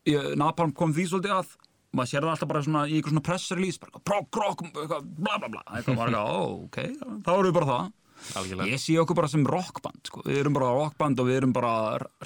ég- 0.09 0.31
Napalm 0.41 0.71
kom 0.73 0.95
því 0.97 1.05
svolítið 1.11 1.35
að 1.43 1.51
maður 1.97 2.11
sér 2.13 2.27
það 2.27 2.35
alltaf 2.35 2.51
bara 2.53 2.67
svona 2.67 2.83
í 2.87 2.99
eitthvað 2.99 3.15
svona 3.15 3.27
press 3.31 3.55
release 3.57 3.81
bara 3.83 3.91
eitthvað, 3.91 4.05
prog 4.11 4.43
rock, 4.43 4.67
eitthvað, 4.71 5.09
bla 5.17 5.39
bla 5.39 5.49
bla 5.55 5.65
eitthvað 5.79 6.03
bara 6.03 6.13
eitthvað, 6.13 6.37
ó, 6.37 6.45
ok, 6.67 6.79
þá 7.27 7.33
erum 7.37 7.51
við 7.51 7.59
bara 7.61 7.73
það 7.73 7.89
Algjörlega. 8.37 8.69
Ég 8.69 8.81
sé 8.83 8.97
okkur 9.01 9.17
bara 9.17 9.31
sem 9.33 9.45
rockband 9.49 10.09
sko. 10.11 10.23
Við 10.27 10.43
erum 10.43 10.57
bara 10.57 10.75
rockband 10.77 11.21
og 11.23 11.29
við 11.31 11.39
erum 11.41 11.55
bara 11.57 11.73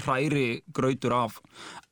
hræri 0.02 0.46
grautur 0.74 1.14
af 1.14 1.36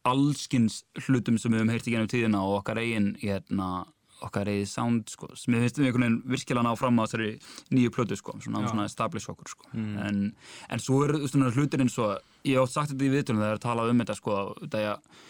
allskins 0.08 0.82
hlutum 1.06 1.38
sem 1.38 1.52
við 1.52 1.62
höfum 1.62 1.72
heyrt 1.72 1.88
í 1.88 1.94
gennum 1.94 2.10
tíðina 2.10 2.42
og 2.42 2.56
okkar 2.60 2.80
eigin 2.82 3.12
hérna, 3.20 3.84
okkar 4.22 4.50
eigin 4.50 4.70
sound 4.70 5.12
sko, 5.12 5.30
sem 5.38 5.54
við 5.54 5.66
finnst 5.66 5.78
við 5.78 5.88
einhvern 5.88 6.06
veginn 6.06 6.34
virkilega 6.34 6.66
ná 6.66 6.72
fram 6.78 6.98
á 6.98 7.04
þessari 7.04 7.30
nýju 7.74 7.92
plötu 7.94 8.18
sko, 8.18 8.34
svona, 8.42 8.64
svona 8.66 8.88
establish 8.90 9.30
okkur 9.30 9.52
sko. 9.54 9.70
en, 9.78 10.24
en 10.68 10.82
svo 10.82 11.04
er 11.06 11.14
hlutir 11.54 11.84
eins 11.84 11.98
og 12.02 12.18
ég 12.42 12.58
hef 12.58 12.66
oft 12.66 12.74
sagt 12.74 12.90
þetta 12.90 13.06
í 13.06 13.12
viðtunum 13.14 13.44
þegar 13.44 13.52
ég 13.52 13.54
er 13.54 13.62
að 13.62 13.66
tala 13.68 13.86
um 13.86 14.02
þetta 14.02 14.18
sko, 14.18 14.38
þegar 14.66 15.22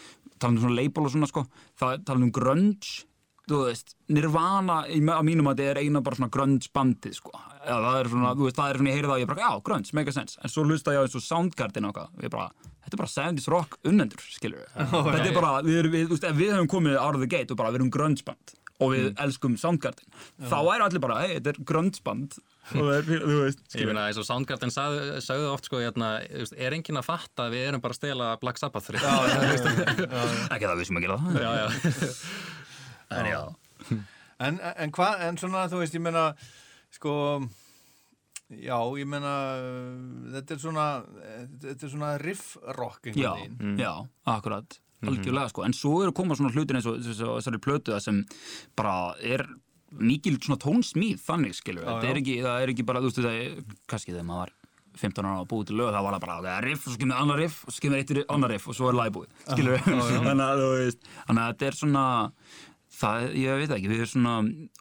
tala 0.42 0.56
um 0.56 0.60
svona 0.62 0.78
label 0.78 1.08
og 1.08 1.14
svona 1.14 1.30
sko, 1.30 1.46
það 1.80 2.04
tala 2.08 2.26
um 2.26 2.34
grunge. 2.34 3.06
Þú 3.50 3.64
veist, 3.66 3.96
Nirvana 4.14 4.82
á 4.86 5.22
mínum 5.26 5.48
að 5.50 5.58
þetta 5.58 5.72
er 5.72 5.80
eina 5.82 6.02
bara 6.04 6.18
svona 6.18 6.30
grunge 6.32 6.68
bandið 6.74 7.16
sko. 7.18 7.32
Já, 7.62 7.74
það 7.74 7.96
er 7.98 8.10
svona, 8.12 8.34
þú 8.38 8.46
veist, 8.46 8.58
það 8.58 8.70
er 8.70 8.78
svona, 8.78 8.92
ég 8.92 8.98
heyri 8.98 9.08
það 9.10 9.16
og 9.16 9.22
ég 9.22 9.30
bara, 9.32 9.42
já, 9.42 9.62
grunge, 9.66 9.94
mega 9.98 10.14
sense, 10.14 10.38
en 10.38 10.52
svo 10.52 10.64
hlusta 10.66 10.94
ég 10.94 11.02
á 11.02 11.04
eins 11.06 11.18
og 11.18 11.24
Soundgarden 11.26 11.88
og 11.88 11.92
eitthvað, 11.92 12.24
ég 12.26 12.32
bara, 12.32 12.70
þetta 12.86 12.96
er 12.96 13.02
bara 13.02 13.12
70s 13.12 13.50
rock 13.52 13.76
unnendur, 13.90 14.24
skilur 14.30 14.62
við, 14.62 14.72
þetta 15.10 15.28
er 15.28 15.36
bara, 15.36 15.52
við, 15.66 15.90
við, 15.90 16.14
ef 16.16 16.38
við 16.38 16.54
höfum 16.56 16.70
komið 16.70 16.98
out 17.02 17.18
of 17.18 17.22
the 17.22 17.30
gate 17.30 17.54
og 17.54 17.58
bara, 17.58 17.74
við 17.74 17.82
erum 17.82 17.92
grunge 17.94 18.26
band 18.26 18.56
og 18.80 18.92
við 18.94 19.10
elskum 19.20 19.56
Soundgarden, 19.60 20.08
þá 20.48 20.56
er 20.74 20.84
allir 20.86 21.02
bara, 21.02 21.18
hei, 21.22 21.34
þetta 21.36 21.52
er 21.52 21.60
grunge 21.68 22.00
band 22.04 22.38
og 22.78 22.86
það 22.86 22.94
er, 22.96 23.06
þú 23.26 23.36
veist, 23.42 23.62
Ég 23.76 23.88
meina, 23.90 24.06
eins 24.08 24.20
og 24.22 24.26
Soundgarden 24.26 24.72
sagði, 24.72 25.20
sagði 25.24 25.48
oft 25.50 25.68
sko, 25.68 25.80
hérna, 25.82 26.12
er 26.54 26.76
enginn 26.76 27.00
að 27.00 27.08
fatta 27.08 27.48
að 27.48 27.56
við 27.56 27.66
erum 27.68 27.82
bara 27.84 27.96
að 27.96 28.00
stela 28.00 28.30
Black 28.42 28.62
Sabbath 28.62 28.86
fyrir. 28.88 29.02
ekki 30.54 30.68
það 30.68 30.76
við 30.80 30.88
sem 30.88 31.00
að 31.00 31.06
gera 31.06 31.18
það, 31.22 31.40
já, 31.42 31.50
já. 31.58 31.66
en 33.18 33.30
já, 33.32 33.42
en, 34.48 34.62
en 34.72 34.94
hvað, 34.94 35.26
en 35.28 35.42
svona, 35.42 35.66
þú 35.72 35.82
veist, 35.82 35.98
ég 35.98 36.04
meina, 36.06 36.24
sko, 36.94 37.16
já, 38.52 38.78
ég 39.00 39.10
meina, 39.10 39.34
þetta 40.38 40.56
er 40.56 40.62
svona, 40.62 40.86
þetta 41.66 41.86
er 41.88 41.92
svona 41.96 42.14
Já, 42.16 43.34
einhvern 43.34 43.58
veginn. 43.58 43.78
já, 43.82 43.92
akkurat 44.38 44.78
algjörlega 45.10 45.50
sko, 45.52 45.64
en 45.66 45.72
svo 45.76 46.02
eru 46.04 46.12
koma 46.16 46.36
svona 46.38 46.52
hlutir 46.54 46.78
eins 46.78 46.86
og 46.86 46.98
þess- 47.02 47.22
þessari 47.26 47.62
plötu 47.62 47.92
það 47.94 48.02
sem 48.06 48.24
bara 48.78 48.96
er 49.22 49.46
mikil 49.92 50.38
svona 50.40 50.60
tónsmíð 50.62 51.20
þannig 51.26 51.54
þetta 51.84 52.08
já. 52.08 52.10
er 52.10 52.20
ekki, 52.22 52.36
það 52.46 52.62
er 52.62 52.72
ekki 52.72 52.86
bara, 52.88 53.00
þú 53.02 53.10
veist, 53.10 53.22
það 53.22 53.40
er, 53.42 53.78
kannski 53.92 54.14
þegar 54.14 54.28
maður 54.30 54.44
var 54.46 54.52
15 55.02 55.24
ára 55.24 55.40
og 55.40 55.48
búið 55.48 55.66
til 55.70 55.76
lög, 55.80 55.92
það 55.92 56.04
var 56.06 56.14
það 56.16 56.24
bara, 56.26 56.36
það 56.44 56.56
riff 56.66 56.86
og 56.86 56.92
svo 56.92 57.00
kemur 57.00 57.20
annar 57.22 57.38
riff 57.40 57.60
og 57.64 57.72
svo 57.72 57.84
kemur 57.84 58.00
eitt 58.02 58.10
annar 58.28 58.52
riff 58.52 58.68
og 58.68 58.76
svo 58.76 58.88
er 58.90 58.98
þú 60.60 60.68
veist, 60.76 61.06
þannig 61.28 61.42
að 61.42 61.52
þetta 61.52 61.68
er 61.70 61.78
svona 61.80 62.04
það, 63.02 63.24
ég 63.36 63.58
veit 63.60 63.68
það 63.70 63.76
ekki, 63.78 63.90
við 63.92 64.00
erum 64.02 64.10
svona 64.12 64.34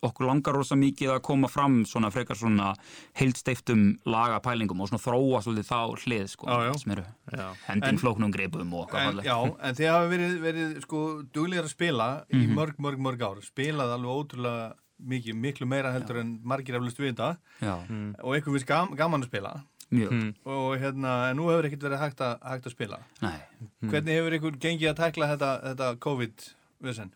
okkur 0.07 0.27
langar 0.29 0.55
rosa 0.57 0.77
mikið 0.79 1.11
að 1.15 1.21
koma 1.27 1.49
fram 1.51 1.79
svona 1.89 2.11
frekar 2.13 2.37
svona 2.39 2.71
heildsteiftum 3.19 3.81
lagapælingum 4.05 4.81
og 4.85 4.89
svona 4.91 5.03
þróa 5.03 5.41
svolítið 5.45 5.67
þá 5.71 5.79
hlið, 6.05 6.27
sko, 6.35 6.47
Já, 6.47 6.57
já. 6.69 6.73
sem 6.81 6.91
eru 6.95 7.05
Já. 7.35 7.47
hendin 7.67 7.89
En- 7.89 7.97
flóknum 8.01 8.31
greipum 8.33 8.73
og 8.73 8.85
okkar 8.87 9.09
En, 9.11 9.17
já, 9.25 9.37
en 9.61 9.75
þið 9.75 9.89
hafa 9.91 10.09
verið, 10.13 10.37
verið 10.45 10.81
sko 10.85 11.01
duglegar 11.33 11.65
að 11.65 11.73
spila 11.75 12.09
í 12.31 12.45
Mhm. 12.47 12.55
mörg, 12.55 12.75
mörg, 12.79 12.99
mörg 12.99 13.21
ár. 13.21 13.41
Spilað 13.41 13.93
alveg 13.97 14.15
ótrúlega 14.21 14.73
mikið, 15.01 15.33
miklu 15.35 15.65
meira 15.67 15.91
heldur 15.91 16.19
en 16.21 16.39
margir 16.43 16.75
eflust 16.77 16.97
vita 16.99 17.37
já, 17.61 17.75
og 18.23 18.35
einhver 18.35 18.53
viss 18.53 18.63
gam, 18.65 18.95
gaman 18.95 19.23
að 19.23 19.27
spila. 19.31 19.63
Mjög, 19.91 20.35
og 20.45 20.77
hérna, 20.79 21.29
en 21.31 21.35
nú 21.37 21.49
hefur 21.51 21.65
ekkert 21.67 21.81
verið 21.83 21.99
hægt 21.99 22.21
að, 22.23 22.37
hægt 22.47 22.65
að 22.69 22.71
spila. 22.71 22.99
Nei. 23.21 23.39
Hvernig 23.83 24.13
hefur 24.15 24.31
ykkur 24.37 24.55
gengið 24.61 24.93
að 24.93 24.99
tækla 25.01 25.27
þetta, 25.33 25.49
þetta 25.65 25.95
COVID-vesen? 26.05 27.11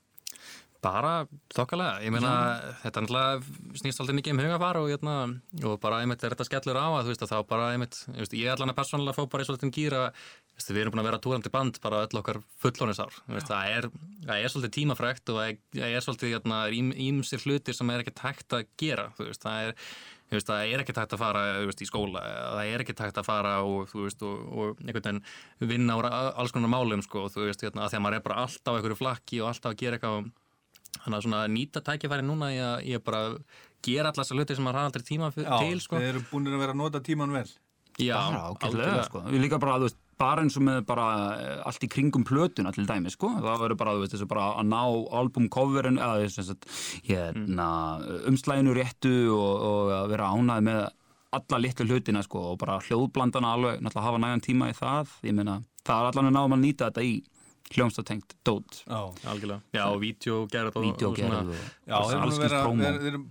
Bara 0.85 1.11
þokkalega, 1.55 2.01
ég 2.05 2.13
meina 2.13 2.31
þetta 2.83 3.01
er 3.01 3.05
náttúrulega 3.05 3.79
snýst 3.81 4.01
alltaf 4.01 4.17
mikið 4.19 4.35
um 4.35 4.41
hugafar 4.43 4.79
og, 4.79 4.89
hérna, 4.91 5.15
og 5.65 5.77
bara 5.81 6.01
einmitt 6.03 6.23
er 6.23 6.35
þetta 6.35 6.47
skellur 6.47 6.77
á 6.77 6.87
að 6.87 7.07
þú 7.07 7.13
veist 7.13 7.25
að 7.25 7.31
þá 7.33 7.37
bara 7.49 7.69
einmitt, 7.73 8.01
ég, 8.11 8.19
veist, 8.21 8.35
ég 8.37 8.51
allan 8.53 8.73
að 8.73 8.79
persónulega 8.79 9.17
fó 9.17 9.29
bara 9.31 9.45
í 9.45 9.49
svolítið 9.49 9.73
gýra 9.79 10.01
veist, 10.13 10.69
við 10.69 10.81
erum 10.83 10.95
búin 10.95 11.03
að 11.03 11.09
vera 11.09 11.21
túrandi 11.25 11.53
band 11.53 11.79
bara 11.83 12.03
öll 12.05 12.21
okkar 12.21 12.41
fullónisár 12.61 13.17
það, 13.25 13.71
er, 13.73 13.89
það 14.27 14.43
er 14.43 14.53
svolítið 14.53 14.75
tímafrækt 14.77 15.33
og 15.33 15.39
það 15.41 15.87
er 15.89 16.05
svolítið 16.05 16.35
hérna, 16.35 16.59
ímsir 17.09 17.47
hlutir 17.47 17.77
sem 17.77 17.95
er 17.95 18.05
ekki 18.05 18.15
tækt 18.21 18.59
að 18.59 18.67
gera 18.77 19.09
veist, 19.17 19.41
það 19.41 19.71
er 19.71 19.75
veist, 20.33 20.49
það 20.49 20.71
er 20.71 20.81
ekkert 20.83 21.01
hægt 21.01 21.17
að 21.17 21.21
fara 21.21 21.43
veist, 21.65 21.81
í 21.81 21.89
skóla, 21.89 22.23
það 22.55 22.71
er 22.71 22.85
ekkert 22.85 23.03
hægt 23.05 23.19
að 23.21 23.27
fara 23.27 23.57
og, 23.65 23.91
og, 23.93 24.23
og 24.25 24.81
einhvern 24.85 25.21
veginn 25.21 25.69
vinna 25.73 25.97
á 25.97 25.99
alls 26.33 26.55
konar 26.55 26.71
málum 26.71 27.03
sko, 27.05 27.27
þú 27.33 27.45
veist, 27.45 27.65
hérna, 27.65 27.85
að 27.85 27.93
því 27.93 27.99
að 27.99 28.05
maður 28.05 28.17
er 28.17 28.25
bara 28.25 28.41
alltaf 28.45 28.73
á 28.73 28.75
einhverju 28.77 28.99
flakki 29.01 29.41
og 29.43 29.51
alltaf 29.51 29.73
að 29.75 29.79
gera 29.83 29.99
eitthvað 29.99 30.31
Þannig 31.05 31.19
að 31.19 31.25
svona 31.27 31.41
nýta 31.53 31.83
tækifæri 31.85 32.25
núna 32.25 32.49
í 32.49 32.57
að 32.65 32.87
ég 32.89 33.03
bara 33.05 33.21
gera 33.85 34.09
allar 34.09 34.25
þessar 34.25 34.39
hluti 34.41 34.57
sem 34.57 34.65
maður 34.65 34.79
hafa 34.81 34.89
aldrei 34.91 35.05
tíma 35.05 35.29
fyr- 35.35 35.51
til, 35.61 35.83
sko. 35.83 35.99
þið 36.01 36.09
eru 36.09 36.23
búin 36.31 36.49
að 36.49 36.57
vera 36.63 36.73
að 36.75 36.81
nota 36.81 37.01
tíman 37.05 37.35
vel 37.35 37.45
Já, 38.01 38.17
ágætlega 38.17 38.65
algjörlega. 38.67 39.03
sko. 39.07 39.21
við 39.29 39.43
líka 39.45 39.59
bara, 39.61 39.77
þú 39.79 39.85
veist, 39.87 39.99
bara 40.19 40.41
eins 40.43 40.57
og 40.57 40.63
með 40.67 40.81
bara 40.89 41.05
eh, 41.39 41.61
allt 41.69 41.85
í 41.85 41.89
kringum 41.91 42.25
plötuna 42.27 42.73
til 42.75 42.83
dæmi 42.89 43.11
sko. 43.13 43.29
það 43.37 43.61
verður 43.61 43.79
bara, 43.79 43.93
veist, 44.01 44.15
þessu 44.15 44.27
bara 44.27 44.47
að 44.59 44.67
ná 44.73 44.81
albumcoverin 45.21 46.01
að 46.03 46.25
hérna, 47.05 47.69
umslæginu 48.27 48.75
réttu 48.75 49.13
og, 49.31 49.53
og 49.69 49.93
að 50.01 50.09
vera 50.11 50.31
ánæð 50.33 50.65
með 50.67 50.81
alla 51.35 51.59
litlu 51.59 51.87
hlutina 51.89 52.23
sko, 52.23 52.41
og 52.53 52.59
bara 52.61 52.79
hljóðblandana 52.83 53.53
alveg, 53.55 53.79
náttúrulega 53.83 54.07
hafa 54.07 54.21
nægan 54.23 54.43
tíma 54.45 54.69
í 54.71 54.75
það 54.77 55.15
ég 55.27 55.35
meina, 55.35 55.57
það 55.85 56.01
er 56.01 56.11
allan 56.11 56.29
að 56.31 56.37
náum 56.37 56.55
að 56.55 56.63
nýta 56.63 56.89
þetta 56.89 57.03
í 57.05 57.15
hljómstatengt 57.73 58.35
dót 58.45 58.83
Já, 58.85 59.01
Algjörlega. 59.31 59.61
Já, 59.73 59.83
og 59.89 59.99
vídeogerð 60.03 60.77
og, 60.77 60.85
og 60.85 61.17
svona. 61.17 61.41
og 61.41 61.55
Já 61.89 61.97
þeir 62.11 63.11
eru 63.11 63.25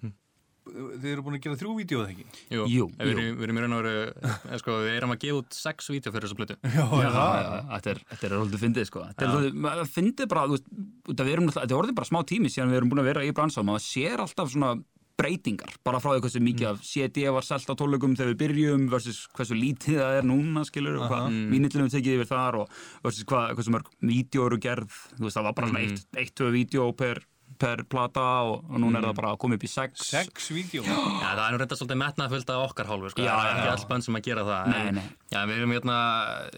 þeir 0.65 1.11
eru 1.13 1.25
búin 1.27 1.37
að 1.37 1.43
gera 1.45 1.59
þrjú 1.61 1.73
vídeo 1.77 2.01
eða 2.01 2.13
ekki? 2.15 2.25
Jú, 2.55 2.65
Jú, 2.73 2.87
við 2.97 3.11
jú. 3.11 3.15
erum, 3.15 3.37
við 3.37 3.45
erum 3.47 3.59
í 3.59 3.63
raun 3.65 3.75
og 3.77 3.83
veru, 3.85 4.05
eh, 4.25 4.55
sko, 4.63 4.77
við 4.81 4.95
erum 4.97 5.13
að 5.15 5.19
gefa 5.25 5.41
út 5.43 5.59
sex 5.59 5.91
vídeo 5.93 6.13
fyrir 6.15 6.25
þessu 6.25 6.39
plötu. 6.39 6.57
Já, 6.65 6.85
er 7.05 7.13
það? 7.13 7.59
þetta 7.75 7.93
er, 7.93 8.01
er 8.31 8.37
alveg 8.39 8.63
fyndið 8.63 8.89
sko 8.89 9.05
Þetta 9.11 9.43
er 9.75 9.91
fyndið 9.93 10.31
bara, 10.33 10.47
þú 10.49 10.57
veist, 10.57 10.71
þetta 11.11 11.67
er 11.69 11.77
orðið 11.83 11.99
bara 12.01 12.11
smá 12.11 12.21
tími 12.33 12.53
síðan 12.53 12.73
við 12.73 12.81
erum 12.81 12.93
búin 12.95 13.05
að 13.05 13.11
vera 13.13 13.27
í 13.29 13.35
bransa 13.37 13.61
og 13.61 13.69
maður 13.69 13.85
sér 13.85 14.25
alltaf 14.25 14.53
svona 14.55 14.73
breytingar 15.19 15.75
bara 15.87 16.01
frá 16.03 16.11
því 16.15 16.23
hversu 16.25 16.41
mikið 16.43 16.69
af 16.73 16.81
CD 16.87 17.27
var 17.31 17.47
selt 17.47 17.69
á 17.71 17.75
tólukum 17.79 18.17
þegar 18.19 18.33
við 18.33 18.41
byrjum 18.41 18.87
versus 18.91 19.21
hversu 19.37 19.55
lítið 19.59 20.01
það 20.01 20.17
er 20.21 20.27
núna 20.27 20.65
skilur 20.67 20.97
og 20.99 21.07
hvað 21.13 21.29
vínillum 21.53 21.87
við 21.87 21.95
tekið 21.99 22.17
yfir 22.19 22.31
þar 22.33 22.59
og 22.65 22.73
versus 23.05 23.29
hvað, 23.31 23.53
hversu 23.59 23.75
mörg 23.77 23.93
vídeo 24.03 24.49
eru 24.49 24.59
gerð 24.65 24.99
þú 25.15 25.29
veist 25.29 25.39
það 25.39 25.47
var 25.51 25.55
bara 25.61 25.71
svona 25.71 25.85
eitt, 25.87 26.03
eitt, 26.19 26.35
tvö 26.35 26.51
vídeo 26.57 26.89
per, 26.99 27.23
per 27.63 27.85
plata 27.87 28.25
og, 28.51 28.67
og 28.67 28.83
núna 28.83 28.99
er 28.99 29.07
það 29.07 29.17
bara 29.21 29.33
að 29.37 29.41
koma 29.45 29.59
upp 29.61 29.69
í 29.69 29.71
sex 29.71 30.09
Sex 30.11 30.51
vídeo? 30.51 30.83
Já, 30.83 30.99
það 30.99 31.45
er 31.47 31.55
nú 31.55 31.63
reynda 31.63 31.79
svolítið 31.79 32.03
metnafullt 32.03 32.51
af 32.57 32.67
okkar 32.73 32.91
hálfu, 32.91 33.15
sko. 33.15 33.23
Já, 33.23 33.31
það 33.39 33.47
er 33.47 33.55
ekki 33.55 33.71
já. 33.71 33.75
all 33.77 33.89
band 33.93 34.09
sem 34.09 34.19
að 34.19 34.27
gera 34.27 34.45
það. 34.51 34.69
Nei, 34.75 34.83
En- 34.89 34.99
nei. 34.99 35.07
Já, 35.31 35.41
við 35.47 35.61
erum 35.61 35.75
hérna, 35.79 35.99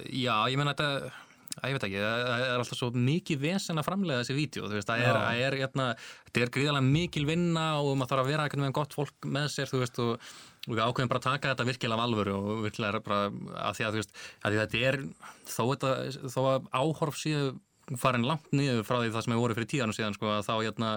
já, 0.08 0.34
ég 0.48 0.60
meina 0.62 0.72
þetta, 0.72 1.12
að 1.56 1.70
ég 1.70 1.76
veit 1.76 1.86
ekki, 1.88 2.02
það 2.02 2.42
er 2.46 2.56
alltaf 2.60 2.78
svo 2.78 2.90
mikið 3.06 3.40
vesen 3.42 3.80
að 3.80 3.86
framlega 3.88 4.22
þessi 4.22 4.36
vídeo, 4.36 4.66
þú 4.66 4.78
veist, 4.78 4.90
það 4.90 5.04
er, 5.04 5.18
það 5.20 5.44
er, 5.46 5.56
hérna, 5.62 5.86
þetta 6.26 6.42
er 6.44 6.52
gríðarlega 6.56 6.90
mikil 6.96 7.24
vinna 7.28 7.66
og 7.80 7.92
maður 7.94 8.12
þarf 8.12 8.24
að 8.24 8.32
vera 8.32 8.46
einhvern 8.46 8.66
veginn 8.66 8.78
gott 8.80 8.96
fólk 8.96 9.30
með 9.36 9.48
sér, 9.54 9.70
þú 9.72 9.82
veist, 9.82 10.00
og, 10.04 10.32
og 10.66 10.74
við 10.74 10.82
ákveðum 10.84 11.12
bara 11.12 11.22
að 11.22 11.28
taka 11.30 11.54
þetta 11.54 11.68
virkilega 11.70 11.98
af 11.98 12.06
alvöru 12.06 12.36
og 12.36 12.64
virkilega 12.66 13.02
bara 13.06 13.20
að 13.64 13.78
því 13.78 13.86
að, 13.86 13.96
þú 13.96 14.02
veist, 14.02 14.18
að 14.42 14.58
þetta 14.60 14.82
er, 14.90 15.00
þó, 15.46 15.62
þetta, 15.72 15.94
þó 16.36 16.40
að 16.52 16.70
áhorf 16.82 17.22
síðu 17.22 17.54
farin 18.00 18.26
langt 18.26 18.48
niður 18.56 18.82
frá 18.86 18.98
því 18.98 19.12
það 19.14 19.24
sem 19.26 19.34
hefur 19.34 19.44
voru 19.44 19.56
fyrir 19.58 19.70
tíðanum 19.70 19.96
síðan 19.96 20.16
sko, 20.16 20.32
að 20.34 20.46
þá 20.48 20.54
hérna, 20.64 20.90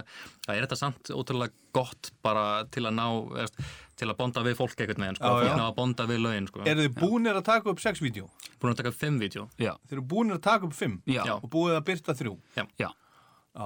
að 0.48 0.56
er 0.56 0.66
þetta 0.66 0.80
samt 0.80 1.12
ótrúlega 1.14 1.54
gott 1.76 2.12
bara 2.26 2.46
til 2.74 2.86
að 2.90 2.96
ná 2.98 3.06
veist, 3.36 3.60
til 4.00 4.08
að 4.10 4.18
bonda 4.18 4.44
við 4.48 4.58
fólk 4.58 4.80
einhvern 4.80 5.06
veginn 5.06 5.20
sko, 5.20 5.34
fólk 5.38 5.60
ná 5.60 5.66
að 5.68 5.76
bonda 5.78 6.08
við 6.10 6.24
lögin 6.26 6.48
sko. 6.50 6.64
Eru 6.66 6.86
þið 6.88 6.96
búinir 6.98 7.38
að 7.38 7.46
taka 7.52 7.70
upp 7.74 7.84
sex 7.84 8.02
vídeo? 8.02 8.30
búin 8.60 8.74
að 8.74 8.82
taka 8.82 8.92
fimm 8.96 9.20
vídeo 9.22 9.46
Já, 9.60 9.74
Þeir 9.88 9.98
eru 10.00 10.06
búinir 10.12 10.38
að 10.40 10.44
taka 10.50 10.68
upp 10.68 10.76
fimm 10.76 10.98
já, 11.08 11.22
Já. 11.24 11.36
og 11.38 11.48
búið 11.52 11.78
að 11.78 11.86
byrta 11.90 12.16
þrjú 12.20 12.34
já. 12.58 12.64
Já, 12.80 12.90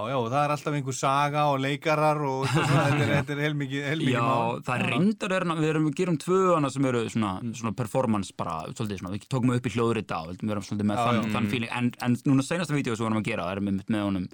já, 0.10 0.16
og 0.18 0.28
það 0.34 0.40
er 0.48 0.52
alltaf 0.56 0.76
einhver 0.78 0.96
saga 0.98 1.42
og 1.54 1.60
leikarar 1.62 2.22
og 2.26 2.48
svona, 2.50 2.84
þetta 2.90 3.04
er, 3.06 3.12
þetta 3.20 3.34
er 3.36 3.42
heilmikið, 3.44 3.84
heilmikið 3.92 4.16
Já, 4.16 4.24
mál. 4.26 4.62
það 4.66 4.74
er 4.80 4.86
reyndar 4.94 5.36
er, 5.38 5.46
við 5.60 5.70
erum, 5.70 5.86
við 5.90 5.98
gerum 6.00 6.18
tvö 6.24 6.40
hana 6.56 6.72
sem 6.74 6.88
eru 6.90 7.04
svona, 7.14 7.32
Mm. 7.44 7.54
svona 7.60 7.74
performance 7.78 8.34
bara, 8.38 8.56
svolítið 8.74 9.00
svona, 9.04 9.14
við 9.18 9.28
tókum 9.30 9.54
upp 9.56 9.68
í 9.70 9.74
hljóðrita 9.76 10.20
og 10.24 10.34
við 10.42 10.52
erum 10.56 10.66
svolítið 10.66 10.90
með 10.90 10.98
Já, 10.98 11.06
þann, 11.06 11.22
já. 11.22 11.32
þann 11.38 11.50
feeling, 11.54 11.72
en, 11.78 11.92
en 12.08 12.18
núna 12.32 12.46
senasta 12.48 12.74
vídeo 12.78 12.96
sem 12.98 13.06
við 13.06 13.12
erum 13.12 13.22
að 13.22 13.30
gera, 13.30 13.48
erum 13.54 13.70
við 13.70 13.84
með 13.94 14.06
honum 14.08 14.28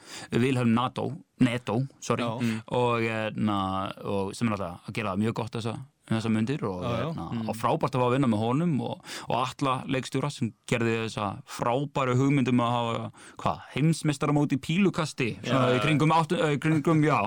Vilhelm 0.46 0.74
Nato, 0.80 1.08
Neto, 1.44 1.78
sorry, 2.04 2.24
Já. 2.24 2.62
og, 2.80 3.10
na, 3.40 3.60
og 4.04 4.34
sem 4.36 4.48
er 4.52 4.56
alltaf 4.58 4.90
að 4.90 4.98
gera 5.00 5.14
það 5.16 5.24
mjög 5.26 5.38
gott 5.44 5.56
þessa, 5.60 5.76
þessa 6.18 6.32
myndir 6.34 6.64
og, 6.68 6.82
Já, 6.84 6.94
já. 7.04 7.10
na, 7.16 7.26
og 7.52 7.56
frábært 7.60 7.96
að 7.96 8.02
fá 8.02 8.06
að 8.08 8.14
vinna 8.16 8.30
með 8.32 8.42
honum 8.44 8.74
og, 8.88 9.04
og 9.30 9.36
alla 9.40 9.74
leikstjóra 9.86 10.30
sem 10.34 10.52
gerði 10.70 10.96
þessa 11.06 11.28
frábæru 11.46 12.16
hugmyndum 12.20 12.64
að 12.66 12.74
hafa, 12.76 13.12
hvað, 13.44 13.62
heimsmestaramóti 13.76 14.58
í 14.58 14.62
pílukasti, 14.66 15.30
svona 15.46 15.76
í 15.78 15.82
kringum, 15.84 16.14
áttu, 16.16 16.40
í 16.40 16.60
kringum, 16.64 17.04
já, 17.06 17.18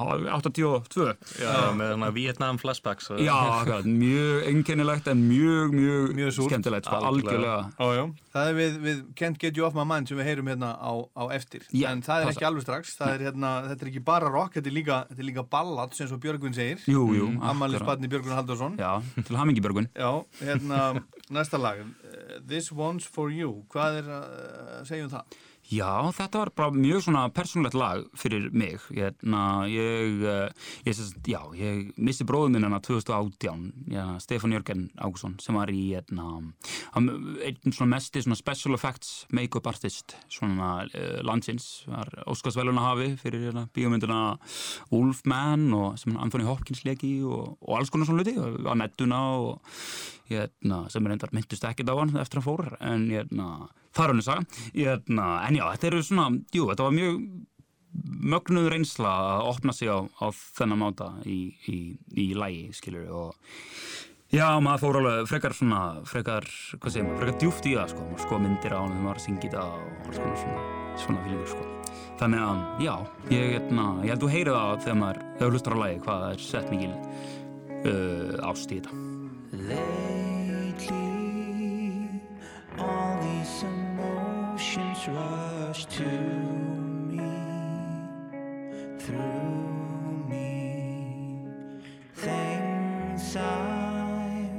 82 0.40 1.12
já, 1.42 1.52
með 1.78 1.94
svona 1.94 2.10
Vietnam 2.16 2.58
flashbacks 2.62 3.10
akkurat, 3.12 3.86
mjög 3.86 4.46
einkennilegt 4.50 5.08
en 5.12 5.22
mjög, 5.28 5.76
mjög, 5.76 6.14
Mjög 6.18 6.32
súrt. 6.36 6.50
skemmtilegt, 6.50 6.86
sko, 6.88 6.98
Algjörlega. 7.12 7.58
Það 8.32 8.48
er 8.48 8.54
við, 8.56 8.76
við 8.80 9.00
Can't 9.18 9.38
Get 9.40 9.58
You 9.58 9.66
Off 9.66 9.74
My 9.76 9.84
Mind 9.84 10.08
sem 10.08 10.16
við 10.16 10.28
heyrum 10.30 10.48
hérna 10.48 10.70
á, 10.80 10.92
á 11.12 11.24
eftir. 11.36 11.66
Já, 11.70 11.90
en 11.92 12.00
það 12.04 12.22
er 12.22 12.28
passa. 12.28 12.38
ekki 12.38 12.46
alveg 12.48 12.64
strax. 12.64 12.94
Það 12.96 13.10
er 13.16 13.24
hérna, 13.26 13.50
þetta 13.68 13.84
er 13.84 13.90
ekki 13.92 14.02
bara 14.06 14.30
rock, 14.32 14.54
þetta 14.56 14.70
er 14.70 14.76
líka, 14.76 14.98
þetta 15.10 15.20
er 15.20 15.28
líka 15.28 15.44
ballad, 15.52 15.92
sem 15.96 16.08
svo 16.08 16.16
Björgvin 16.22 16.56
segir. 16.56 16.80
Jú, 16.88 17.04
jú. 17.16 17.26
Ammali 17.44 17.76
akkurat. 17.76 18.00
Björgvin. 18.76 19.14
Já, 19.16 19.22
til 19.28 19.36
hamingi 19.36 19.60
Björgun. 19.64 19.88
Já, 19.94 20.24
hérna, 20.40 20.80
næsta 21.30 21.58
lag. 21.60 21.80
Uh, 21.80 22.40
This 22.48 22.70
One's 22.72 23.06
For 23.08 23.30
You. 23.32 23.64
Hvað 23.72 24.02
er 24.02 24.12
að 24.18 24.28
uh, 24.32 24.84
segja 24.88 25.06
um 25.08 25.12
það? 25.12 25.40
Já, 25.72 26.12
þetta 26.12 26.40
var 26.42 26.50
bara 26.56 26.74
mjög 26.76 27.06
svona 27.06 27.22
persónulegt 27.32 27.76
lag 27.78 28.02
fyrir 28.18 28.50
mig. 28.52 28.82
Hérna, 28.92 29.64
ég, 29.72 30.20
eh, 30.28 30.50
ég, 30.84 30.98
ég, 30.98 31.14
já, 31.32 31.40
ég 31.56 31.94
missi 31.96 32.26
bróðum 32.28 32.52
minn 32.52 32.66
hana 32.66 32.80
2018, 32.84 33.72
já, 33.88 34.04
Stefán 34.20 34.52
Jörgen 34.52 34.90
Ágússon, 35.00 35.38
sem 35.40 35.56
var 35.56 35.72
í, 35.72 35.94
hérna, 35.94 36.42
einn 36.92 37.72
svona 37.72 37.94
mesti 37.94 38.20
svona 38.20 38.36
special 38.36 38.76
effects 38.76 39.24
make-up 39.32 39.66
artist 39.66 40.16
svona 40.28 40.84
uh, 40.84 41.20
landsins, 41.24 41.86
var 41.88 42.10
Óskarsveluna 42.28 42.84
hafi 42.90 43.14
fyrir 43.16 43.48
hérna, 43.48 43.66
bíómyndina 43.72 44.38
Wolfman 44.90 45.70
og 45.72 45.98
sem 45.98 46.18
Anthony 46.20 46.44
Hopkins 46.44 46.84
leki 46.84 47.22
og, 47.24 47.56
og 47.62 47.78
alls 47.78 47.92
konar 47.92 48.10
svona 48.10 48.20
hluti, 48.20 48.36
á 48.36 48.76
nettuna 48.76 49.22
og 49.40 49.62
hérna, 50.28 50.84
sem 50.92 51.06
er 51.06 51.16
endar 51.16 51.32
myndust 51.32 51.64
ekkert 51.64 51.88
á 51.88 51.96
hann 51.96 52.18
eftir 52.20 52.42
að 52.42 52.50
fór, 52.50 52.74
en 52.80 53.08
hérna, 53.08 53.70
það 53.92 54.04
er 54.04 54.12
hann 54.12 54.22
að. 54.34 54.60
Hérna, 54.74 55.30
en 55.46 55.58
já, 55.58 55.64
þetta 55.74 55.90
eru 55.90 56.04
svona, 56.06 56.28
jú, 56.54 56.68
þetta 56.70 56.86
var 56.88 56.96
mjög 56.98 57.24
mögnuð 58.32 58.70
reynsla 58.72 59.10
að 59.10 59.50
opna 59.50 59.74
sig 59.76 59.90
á, 59.92 59.98
á 60.00 60.26
þennan 60.32 60.80
máta 60.80 61.10
í, 61.28 61.40
í, 61.68 61.78
í 62.16 62.30
lægi, 62.38 62.70
skilur 62.76 63.10
og 63.12 63.50
já, 64.32 64.46
maður 64.64 64.84
fór 64.86 64.98
alveg 65.02 65.28
frekar 65.28 65.56
svona, 65.56 65.82
frekar, 66.08 66.48
hvað 66.78 66.94
segir 66.94 67.06
maður, 67.08 67.20
frekar 67.20 67.38
djúft 67.42 67.68
í 67.68 67.74
það, 67.76 67.92
sko, 67.92 68.06
maður 68.08 68.24
sko 68.24 68.40
myndir 68.46 68.76
á 68.76 68.80
hann 68.80 68.94
þegar 68.94 69.04
maður 69.04 69.20
að 69.20 69.26
syngja 69.26 69.44
þetta 69.44 69.66
og 69.66 70.08
alls 70.08 70.22
konar 70.22 70.40
svona, 70.46 70.64
svona 71.04 71.26
fílingur, 71.26 71.52
sko. 71.52 71.68
Þannig 72.22 72.42
að, 72.46 72.64
já, 72.86 72.94
ég, 73.34 73.46
hérna, 73.58 73.86
ég 74.06 74.14
held 74.14 74.24
þú 74.24 74.32
heyrið 74.36 74.58
það 74.58 74.82
þegar 74.86 75.00
maður, 75.04 75.22
hlustar 75.52 75.76
á 75.76 75.82
lægi, 75.84 76.02
hvað 76.06 76.26
það 76.26 76.34
er 76.34 76.44
sett 76.48 76.72
mikil 76.72 76.92
uh, 77.92 78.50
ást 78.52 78.72
í 78.76 78.82
þetta. 78.82 80.21
all 82.82 83.18
these 83.22 83.62
emotions 83.62 85.08
rush 85.08 85.86
to 85.86 86.08
me 87.10 87.32
through 88.98 90.24
me. 90.28 91.46
Things 92.14 93.36
I 93.36 94.50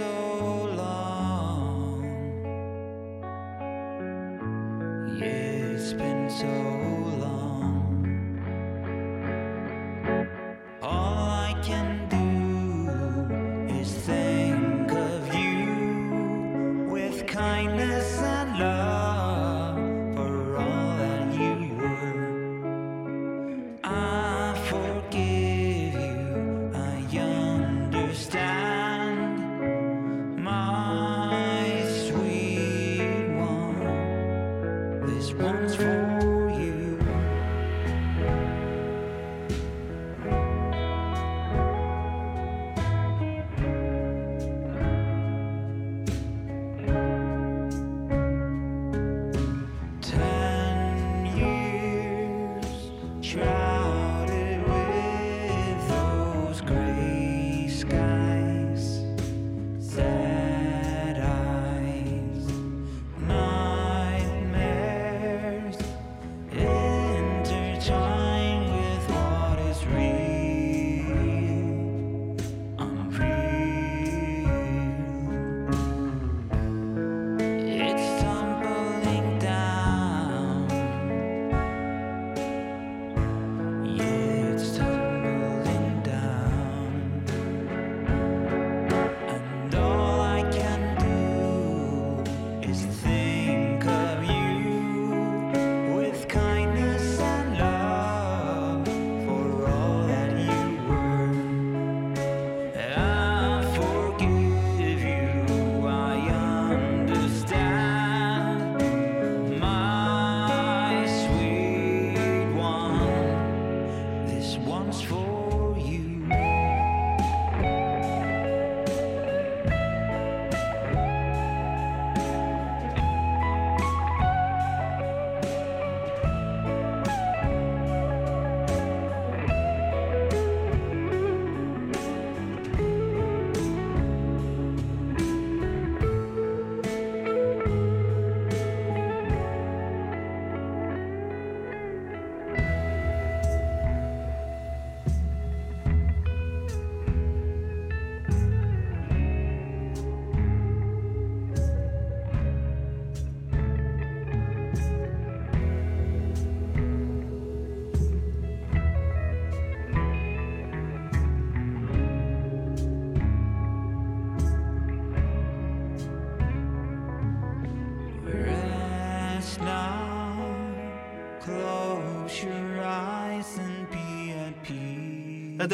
So 0.00 0.29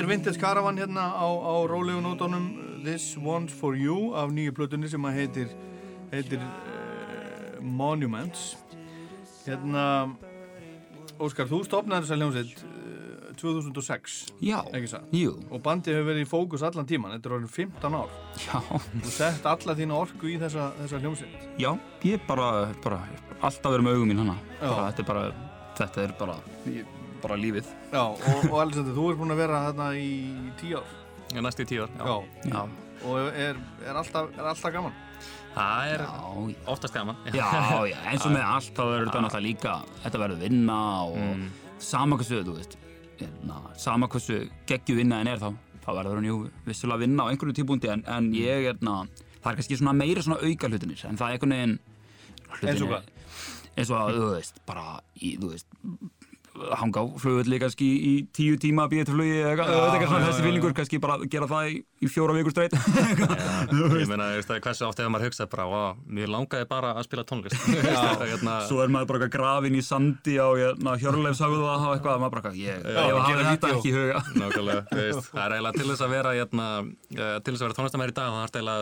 er 0.07 0.13
Vintage 0.13 0.39
Caravan 0.39 0.79
hérna 0.79 1.19
á, 1.19 1.27
á 1.27 1.55
rólegu 1.67 1.99
nótunum 1.99 2.45
This 2.85 3.17
One's 3.19 3.51
For 3.51 3.75
You 3.75 4.15
af 4.15 4.31
nýju 4.31 4.53
plötunni 4.55 4.87
sem 4.87 5.03
að 5.03 5.17
heitir 5.19 5.49
heitir 6.13 6.39
uh, 6.39 7.59
Monuments. 7.61 8.55
Hérna 9.47 10.15
Óskar, 11.19 11.49
þú 11.51 11.65
stopnaði 11.67 12.07
þessa 12.07 12.19
hljómsveit 12.21 12.63
uh, 12.63 13.33
2006 13.41 14.19
Já, 14.47 14.61
jú, 15.11 15.33
og 15.51 15.63
bandið 15.65 15.99
hefur 15.99 16.11
verið 16.13 16.23
í 16.23 16.29
fókus 16.31 16.63
allan 16.67 16.87
tíman 16.87 17.17
þetta 17.17 17.31
er 17.31 17.37
orðin 17.41 17.55
15 17.57 17.97
ár. 17.99 18.13
Já, 18.45 18.61
þú 18.93 19.15
sett 19.17 19.49
alla 19.57 19.75
þína 19.81 19.99
orku 20.05 20.31
í 20.31 20.37
þessa, 20.43 20.69
þessa 20.85 21.01
hljómsveit. 21.03 21.49
Já, 21.59 21.73
ég 22.07 22.23
bara, 22.31 22.69
bara 22.85 23.01
alltaf 23.41 23.75
verið 23.75 23.89
með 23.89 23.99
augum 23.99 24.15
mín 24.15 24.23
hana 24.23 24.39
bara, 24.61 24.87
þetta 24.93 25.03
er 25.03 25.11
bara, 25.11 25.27
þetta 25.83 26.07
er 26.07 26.15
bara 26.23 26.39
bara 27.23 27.37
lífið 27.41 27.69
Já, 27.93 28.03
og, 28.03 28.47
og 28.51 28.57
Alexander, 28.63 28.95
þú 28.97 29.05
er 29.13 29.19
búin 29.21 29.35
að 29.35 29.41
vera 29.43 29.61
þarna 29.69 29.89
í 30.01 30.11
10 30.61 30.77
ár 30.81 30.95
Já, 31.35 31.41
næstu 31.43 31.65
í 31.65 31.69
tíu 31.73 31.83
ár. 31.87 31.91
Já. 31.99 32.17
Já, 32.53 32.61
og 33.11 33.29
er, 33.33 33.59
er, 33.87 33.97
alltaf, 33.99 34.31
er 34.39 34.49
alltaf 34.53 34.73
gaman 34.77 34.95
Það 35.57 35.91
er 35.95 36.03
já, 36.05 36.57
oftast 36.69 36.93
gaman. 36.95 37.17
já, 37.33 37.47
já, 37.89 37.97
eins 38.13 38.27
og 38.29 38.33
með 38.35 38.43
allt 38.45 38.75
þá 38.77 38.83
verður 38.85 39.07
þetta 39.09 39.23
náttúrulega 39.25 39.47
líka, 39.47 39.77
þetta 40.05 40.21
verður 40.21 40.43
vinna 40.45 40.81
og 41.07 41.17
Mm. 41.17 41.47
sama 41.81 42.17
hversu, 42.21 42.43
þú 42.45 42.57
veist 42.59 42.77
na, 43.49 43.63
sama 43.81 44.09
hversu 44.13 44.43
geggju 44.69 44.99
vinnaðin 44.99 45.31
er 45.33 45.41
þá 45.41 45.49
þá 45.87 45.89
verður 45.97 46.19
hann 46.21 46.29
jú 46.29 46.37
vissulega 46.67 46.99
að 46.99 47.05
vinna 47.07 47.25
á 47.25 47.31
einhverju 47.33 47.57
tíbúndi 47.57 47.89
en, 47.93 48.03
en 48.11 48.29
ég 48.37 48.69
er, 48.69 48.77
na, 48.85 48.99
það 49.41 49.51
er 49.53 49.59
kannski 49.63 49.79
svona 49.81 49.95
meira 49.97 50.23
svona 50.27 50.39
auka 50.45 50.69
hlutinir, 50.69 51.01
en 51.09 51.17
það 51.17 51.27
er 51.33 51.39
einhvern 51.39 51.57
veginn 51.57 51.79
Eins 52.67 52.83
og 52.85 52.91
hvað? 52.93 53.09
eins 53.77 53.91
og 53.93 53.97
að, 54.03 54.13
þú 54.21 54.29
veist, 54.35 54.61
bara 54.69 54.85
í, 55.21 55.33
þú 55.41 55.51
veist 55.55 55.67
hanga 56.77 57.03
á 57.03 57.05
flugulli 57.21 57.59
kannski 57.61 57.87
í 57.87 58.13
tíu 58.35 58.57
tíma 58.61 58.87
að 58.87 58.93
býja 58.95 59.07
til 59.09 59.15
flugi 59.17 59.35
eða 59.41 59.51
eitthvað, 59.53 60.07
svona 60.11 60.29
þessi 60.29 60.45
fílingur 60.47 60.75
kannski 60.77 61.01
bara 61.03 61.17
gera 61.31 61.49
það 61.51 61.71
í, 61.71 61.75
í 62.03 62.11
fjóra 62.11 62.37
vikur 62.37 62.53
straight. 62.55 62.75
Ég 64.01 64.09
meina, 64.11 64.31
þú 64.33 64.39
veist, 64.41 64.53
hversu 64.67 64.87
oft 64.89 64.99
hefur 65.01 65.13
maður 65.15 65.27
hugsað 65.29 65.51
bara, 65.53 65.65
"Vá, 65.71 65.83
mér 66.07 66.29
langaði 66.33 66.67
bara 66.71 66.89
að 66.97 67.07
spila 67.09 67.25
tónlist. 67.29 67.57
hérna, 68.33 68.55
svo 68.69 68.77
er 68.85 68.91
maður 68.93 69.09
bara 69.13 69.29
grafin 69.33 69.77
í 69.77 69.83
sandi 69.85 70.35
á 70.41 70.49
hérna, 70.57 70.97
hjörleifsagðu 71.01 71.61
og 71.63 71.69
það 71.85 71.93
eitthvað, 71.97 72.17
maður 72.25 72.35
bara 72.37 72.53
ég, 72.57 72.77
hafði 72.97 73.45
þetta 73.51 73.67
ekki 73.77 73.89
í 73.89 73.97
huga. 73.97 74.19
Það 75.37 75.45
er 75.45 75.53
eiginlega 75.57 75.77
til 75.77 75.89
þess 75.91 76.03
að 76.05 76.13
vera 76.13 76.31
hérna, 76.37 76.67
uh, 76.87 77.39
til 77.45 77.53
þess 77.53 77.63
að 77.63 77.67
vera 77.67 77.77
tónlistamæður 77.77 78.13
í 78.13 78.17
dag 78.17 78.27
þá 78.27 78.39
þarfst 78.41 78.57
eiginlega, 78.57 78.81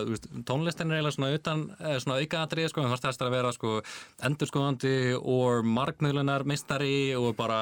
tónlistin 0.49 0.89
er 0.91 0.95
eiginlega 0.99 1.17
svona 1.17 1.35
utan, 1.39 1.59
eh, 1.81 1.97
svona 2.03 2.19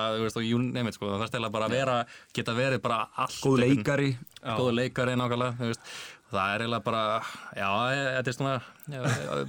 en 0.03 0.09
að 0.09 0.17
og 0.17 0.23
og 0.23 0.23
þú 0.23 0.25
veist, 0.27 0.41
og 0.41 0.49
you 0.49 0.59
name 0.63 0.89
it, 0.89 0.97
sko, 0.97 1.11
það 1.11 1.23
þarfst 1.23 1.37
eiginlega 1.37 1.55
bara 1.59 1.69
að 1.69 1.77
vera, 1.77 1.99
geta 2.35 2.57
verið 2.57 2.83
bara 2.83 2.99
allt 3.23 3.39
góð 3.43 3.63
leikari. 3.63 4.11
Góð 4.43 4.75
leikari 4.79 5.15
nákvæmlega 5.19 5.57
þú 5.59 5.71
veist. 5.71 5.95
Það 6.33 6.55
er 6.55 6.63
eiginlega 6.65 6.85
bara, 6.87 7.01
já, 7.59 7.69
þetta 8.17 8.31
er 8.31 8.37
svona, 8.39 8.53
já, 8.89 9.01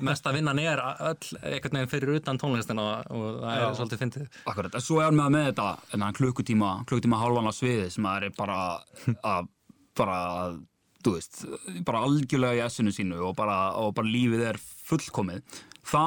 mesta 0.04 0.34
vinnan 0.36 0.60
er 0.60 0.82
öll 0.84 1.38
einhvern 1.40 1.78
veginn 1.80 1.92
fyrir 1.94 2.18
utan 2.18 2.40
tónlistina 2.42 2.88
og 3.08 3.40
það 3.40 3.62
er 3.62 3.78
svolítið 3.78 4.02
fyndið. 4.02 4.28
Akkurat, 4.52 4.76
en 4.76 4.84
svo 4.84 5.00
er 5.00 5.16
með 5.16 5.32
með 5.32 5.48
þetta 5.48 5.68
þennan 5.94 6.18
klukkutíma, 6.18 6.72
klukkutíma 6.90 7.22
hálfan 7.22 7.48
á 7.48 7.54
sviði 7.56 7.88
sem 7.96 8.10
að 8.12 8.28
er 8.28 8.36
bara 8.36 8.60
að, 9.24 9.48
bara, 9.96 10.18
þú 11.08 11.16
veist, 11.16 11.46
bara 11.88 12.04
algjörlega 12.04 12.60
í 12.60 12.66
essinu 12.68 12.92
sínu 12.92 13.24
og 13.30 13.38
bara, 13.40 13.72
og 13.80 13.96
bara 13.96 14.12
lífið 14.12 14.44
er 14.52 14.60
fullkomið, 14.60 15.64
þá 15.88 16.04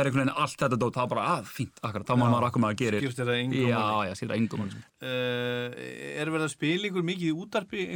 er 0.00 0.10
einhvern 0.10 0.22
veginn 0.24 0.42
allt 0.44 0.60
þetta 0.62 0.78
dót, 0.82 0.96
það 0.98 1.06
er 1.06 1.12
bara, 1.14 1.24
að, 1.36 1.48
fínt, 1.56 1.80
akkurat, 1.82 2.06
þá 2.10 2.14
má 2.16 2.26
maður 2.26 2.46
akkur 2.50 2.64
maður 2.66 2.78
gerir. 2.82 3.06
Skiptir 3.06 3.30
það 3.30 3.40
engu 3.44 3.64
Já, 3.66 3.80
já, 4.08 4.12
skiptir 4.18 4.34
það 4.34 4.42
engum 4.42 4.66
uh, 4.66 5.80
er 6.20 6.30
verið 6.36 6.46
að 6.46 6.54
spila 6.54 6.90
ykkur 6.90 7.08
mikið 7.10 7.28
í 7.32 7.34
útarpi 7.46 7.88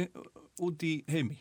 út 0.61 0.85
í 0.87 0.93
heimi? 1.11 1.39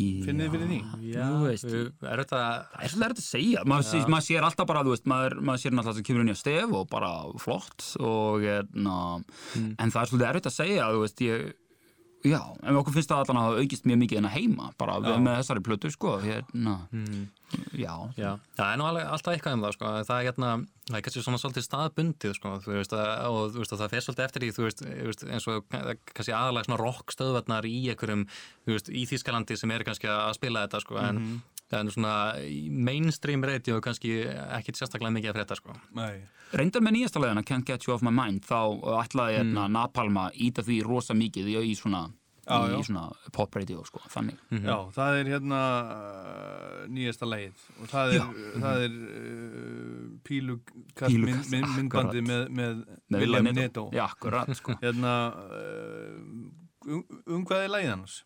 Finnið 0.00 0.46
þið 0.46 0.52
fyrir 0.54 0.68
því? 0.70 0.76
Já, 1.10 1.24
Þú 1.26 1.46
veist. 1.48 1.64
er 2.06 2.20
þetta, 2.22 2.40
Það 2.70 2.84
er 2.84 2.92
svolítið 2.92 3.06
erfitt 3.08 3.20
að 3.20 3.26
segja, 3.26 3.64
maður, 3.68 3.86
sé, 3.88 4.02
maður 4.06 4.26
sér 4.28 4.46
alltaf 4.46 4.68
bara, 4.70 4.84
þú 4.86 4.92
veist, 4.94 5.08
maður, 5.10 5.34
maður 5.48 5.62
sér 5.64 5.74
náttúrulega 5.74 5.98
sem 5.98 6.06
kemur 6.06 6.22
inn 6.24 6.30
í 6.30 6.34
að 6.36 6.38
stef 6.40 6.76
og 6.78 6.84
bara 6.92 7.10
flott 7.42 7.88
og, 7.98 8.46
na, 8.86 8.94
en 9.58 9.90
það 9.92 9.98
er 10.04 10.12
svolítið 10.12 10.28
erfitt 10.30 10.48
að 10.52 10.54
segja, 10.56 10.86
þú 10.94 11.02
veist, 11.02 11.24
ég, 11.26 11.50
já, 12.30 12.38
en 12.62 12.78
okkur 12.80 12.96
finnst 12.96 13.12
það 13.12 13.24
allan 13.24 13.42
að 13.42 13.48
hafa 13.48 13.64
aukist 13.66 13.90
mjög 13.90 14.00
mikið 14.04 14.22
en 14.22 14.30
að 14.30 14.36
heima, 14.38 14.70
bara 14.80 14.96
við, 15.04 15.18
með 15.26 15.38
þessari 15.42 15.66
plötu, 15.68 15.92
sko, 15.98 16.14
hérna, 16.22 16.76
já, 17.76 17.94
já, 18.16 18.30
það 18.56 18.72
er 18.72 18.80
nú 18.80 18.86
alveg 18.88 19.12
alltaf 19.14 19.34
eitthvað 19.34 19.56
um 19.56 19.64
það, 19.64 19.76
sko, 19.76 19.92
það 20.08 20.16
er 20.16 20.26
hérna, 20.28 20.50
það 20.88 20.98
er 20.98 21.04
kannski 21.06 21.22
svona 21.24 21.40
svolítið 21.42 21.66
staðbundið, 21.66 22.34
sko, 22.38 22.52
þú 22.64 22.74
veist, 22.76 22.96
að, 22.96 23.12
og 23.28 23.38
þú 23.54 23.62
veist, 23.62 23.74
að 23.74 23.82
það 23.82 23.94
fer 23.94 24.06
svolítið 24.06 24.26
eftir 24.26 24.44
því, 24.44 24.50
þú 24.56 24.66
veist, 24.66 24.82
þú 24.86 25.08
veist 25.10 25.24
eins 25.28 25.48
og 25.50 25.70
kannski 25.70 26.36
aðalega 26.36 26.68
svona 26.68 26.80
rockstöðvarnar 26.82 27.70
í 27.70 27.78
einhverjum, 27.92 28.26
þú 28.66 28.76
veist, 28.76 28.92
í 28.92 29.06
Þýskalandi 29.10 29.58
sem 29.60 29.74
er 29.74 29.86
kannski 29.88 30.10
að 30.12 30.36
spila 30.38 30.66
þetta, 30.66 30.82
sko, 30.84 31.00
en 31.02 31.24
það 31.70 31.80
er 31.80 31.94
svona 31.94 32.14
í 32.42 32.60
mainstream 32.70 33.44
radio 33.46 33.80
kannski 33.84 34.16
ekkit 34.26 34.80
sérstaklega 34.80 35.14
mikið 35.14 35.32
að 35.32 35.36
frétta, 35.38 35.58
sko. 35.58 35.76
Nei. 35.94 36.22
reyndar 36.58 36.82
með 36.82 36.96
nýjasta 36.96 37.22
leiðina 37.22 37.44
Can't 37.46 37.68
Get 37.68 37.86
You 37.86 37.94
Off 37.94 38.02
My 38.02 38.10
Mind, 38.14 38.42
þá 38.42 38.74
ætlaði 39.04 39.36
hérna 39.38 39.68
Napalma 39.70 40.30
íta 40.34 40.64
því 40.66 40.80
rosa 40.86 41.14
mikið 41.14 41.52
í, 41.52 41.58
í 41.70 41.76
svona, 41.78 42.08
Já, 42.50 42.56
í, 42.66 42.72
já. 42.74 42.80
svona 42.88 43.32
pop 43.36 43.58
radio, 43.58 43.82
sko, 43.86 44.02
þannig. 44.10 44.40
Já, 44.50 44.76
það 44.96 45.18
er 45.20 45.30
hérna 45.34 45.60
uh, 45.80 46.80
nýjasta 46.90 47.28
lagið 47.28 47.66
og 47.78 47.92
það 47.92 48.14
er, 48.16 48.32
það 48.64 48.86
er 48.86 48.96
uh, 48.96 50.08
pílukast 50.26 51.14
Pílukast, 51.14 51.52
mynd, 51.52 51.52
mynd, 51.54 51.76
myndbandi 51.78 52.24
með, 52.26 52.48
með, 52.50 52.82
Með 53.10 53.22
William 53.24 53.46
William 53.50 53.62
Neto. 53.62 53.86
Já, 53.94 54.04
akkurat, 54.08 54.50
sko. 54.58 54.76
Hérna, 54.82 55.14
uh, 55.36 56.90
um, 56.90 57.06
um 57.26 57.46
hvað 57.46 57.68
er 57.68 57.72
lagið 57.76 57.94
hans? 57.94 58.20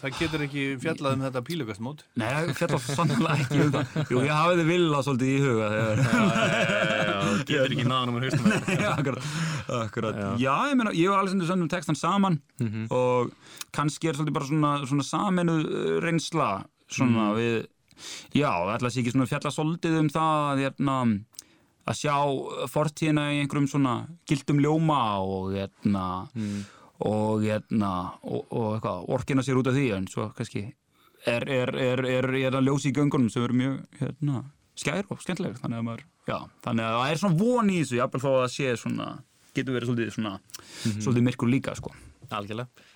Það 0.00 0.16
getur 0.18 0.42
ekki 0.44 0.64
fjallað 0.82 1.14
um 1.16 1.22
þetta 1.24 1.42
pílukastmót. 1.46 2.02
Nei, 2.20 2.26
það 2.34 2.50
fjallar 2.58 2.82
sannlega 2.84 3.36
ekki 3.44 3.60
um 3.64 3.70
það. 3.74 3.94
Jú, 4.12 4.22
ég 4.26 4.34
hafiði 4.34 4.66
vilja 4.68 5.02
svolítið 5.06 5.30
í 5.30 5.38
huga 5.44 5.68
þegar... 5.74 6.02
Já, 7.04 7.18
getur 7.48 7.74
ekki 7.76 7.86
náðan 7.88 8.12
um 8.12 8.18
að 8.18 8.26
hausta 8.26 8.42
með 8.44 8.70
Já, 8.84 8.88
akkurat. 8.92 9.28
akkurat. 9.78 10.20
Já. 10.42 10.54
ég 10.68 10.78
meina, 10.80 10.94
ég 10.98 11.12
og 11.12 11.18
Alessandur 11.20 11.48
söndum 11.50 11.70
textan 11.72 11.98
saman 11.98 12.40
og 12.92 13.32
kannski 13.74 14.10
er 14.10 14.18
svolítið 14.18 14.36
bara 14.36 14.50
svona, 14.50 14.72
svona 14.88 15.06
saminu 15.08 15.56
reynsla 16.04 16.50
svona 16.94 17.30
við, 17.38 17.64
já, 18.36 18.50
ætla 18.74 18.90
að 18.90 18.92
sé 18.92 19.00
ekki 19.02 19.14
svona 19.14 19.30
fjalla 19.30 19.54
svolítið 19.54 19.98
um 20.02 20.10
það 20.12 20.44
að, 20.50 20.62
hérna, 20.66 20.96
að 21.88 21.98
sjá 22.00 22.14
fortíðina 22.72 23.26
í 23.34 23.40
einhverjum 23.42 23.70
svona 23.72 23.94
gildum 24.28 24.60
ljóma 24.64 25.00
og 25.24 25.54
hérna 25.56 26.06
og 27.02 27.42
hérna 27.42 27.92
og, 28.22 28.46
og 28.50 28.68
eitthvað, 28.76 29.06
orkina 29.16 29.42
sér 29.42 29.60
út 29.60 29.70
af 29.70 29.76
því 29.76 29.86
en 29.96 30.08
svo 30.10 30.28
kannski 30.36 30.64
er, 31.26 31.46
er, 31.48 31.74
er, 31.74 32.04
er, 32.20 32.30
er 32.46 32.58
ljósi 32.62 32.92
í 32.92 32.96
göngunum 32.96 33.30
sem 33.32 33.44
eru 33.46 33.58
mjög 33.58 34.00
hérna, 34.00 34.44
skær 34.78 35.06
og 35.10 35.22
skemmtileg 35.24 35.58
þannig 35.60 35.80
að 35.80 35.86
maður, 35.88 36.08
já, 36.28 36.38
þannig 36.66 36.88
að 36.88 36.98
það 37.00 37.12
er 37.12 37.22
svona 37.22 37.40
von 37.42 37.70
í 37.70 37.78
þessu, 37.82 38.00
jafnvel 38.00 38.24
þó 38.24 38.30
að 38.32 38.40
það 38.42 38.50
sé 38.56 38.74
svona 38.84 39.12
getur 39.54 39.76
verið 39.76 39.90
svolítið 39.90 40.16
svona 40.16 40.34
svolítið 40.82 41.26
myrkur 41.28 41.50
líka, 41.50 41.74
sko. 41.78 41.94
Algjörlega. 42.34 42.90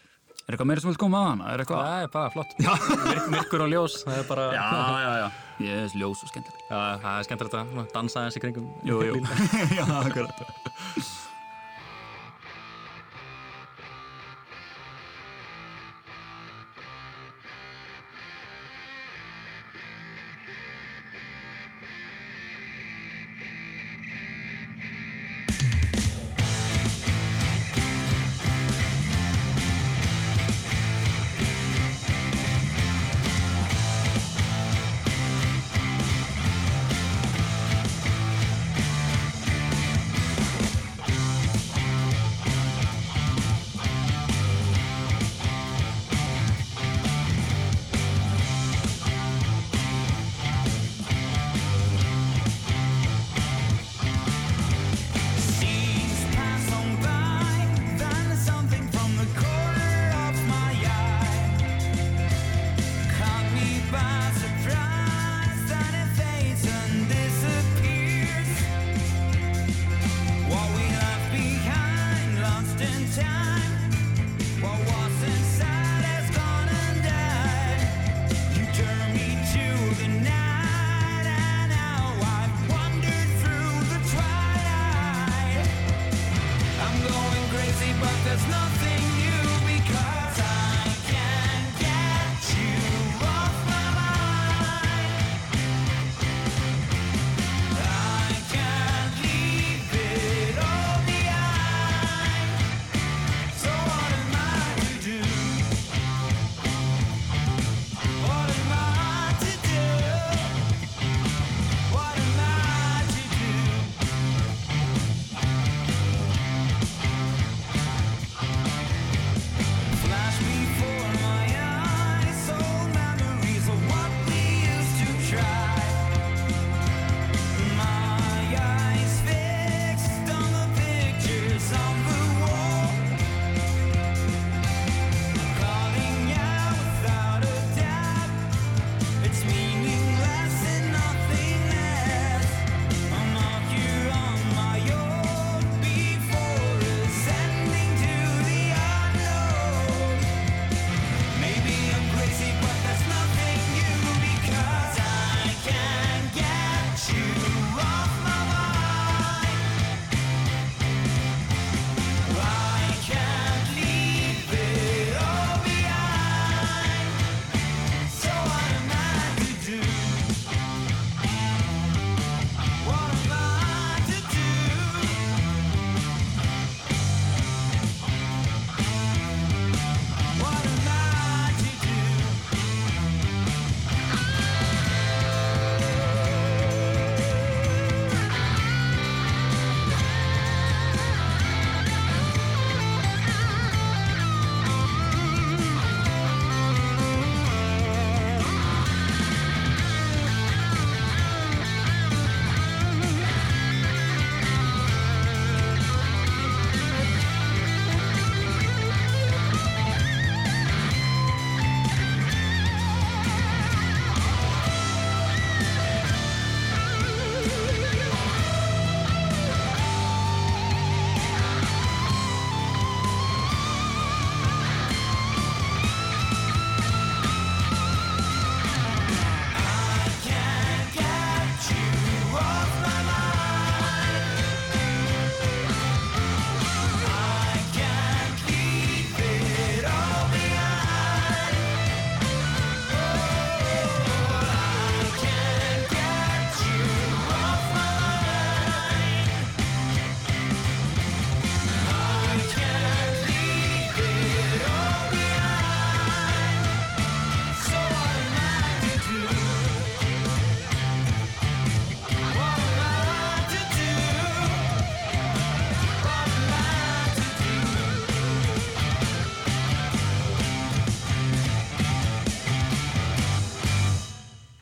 Er 0.49 0.55
eitthvað 0.55 0.69
meira 0.70 0.81
sem 0.81 0.89
vil 0.89 0.99
koma 1.03 1.19
að 1.20 1.27
hana? 1.29 1.49
Er 1.53 1.62
eitthvað? 1.62 1.83
Það 1.85 2.03
er 2.03 2.12
bara 2.15 2.33
flott. 2.33 2.55
Myrk, 2.62 3.27
myrkur 3.35 3.65
og 3.66 3.69
ljós, 3.75 3.99
það 4.07 4.16
er 4.16 4.27
bara... 4.31 4.47
Já, 4.57 4.65
já, 5.03 5.11
já. 5.20 5.27
Ég 5.59 5.75
er 5.75 5.85
þessi 5.85 6.01
ljós 6.01 6.25
og 6.25 6.33
skemmtileg. 6.33 6.65
Já, 6.70 6.79
það 7.05 7.11
er 7.12 7.29
skemmtilegt 7.29 7.59
að 7.59 7.95
dansa 7.99 8.25
eins 8.25 8.41
í 8.41 8.45
kringum. 8.47 8.69
Jú, 8.89 9.03
jú. 9.11 9.23
já, 9.79 9.85
akkurat. 10.01 10.45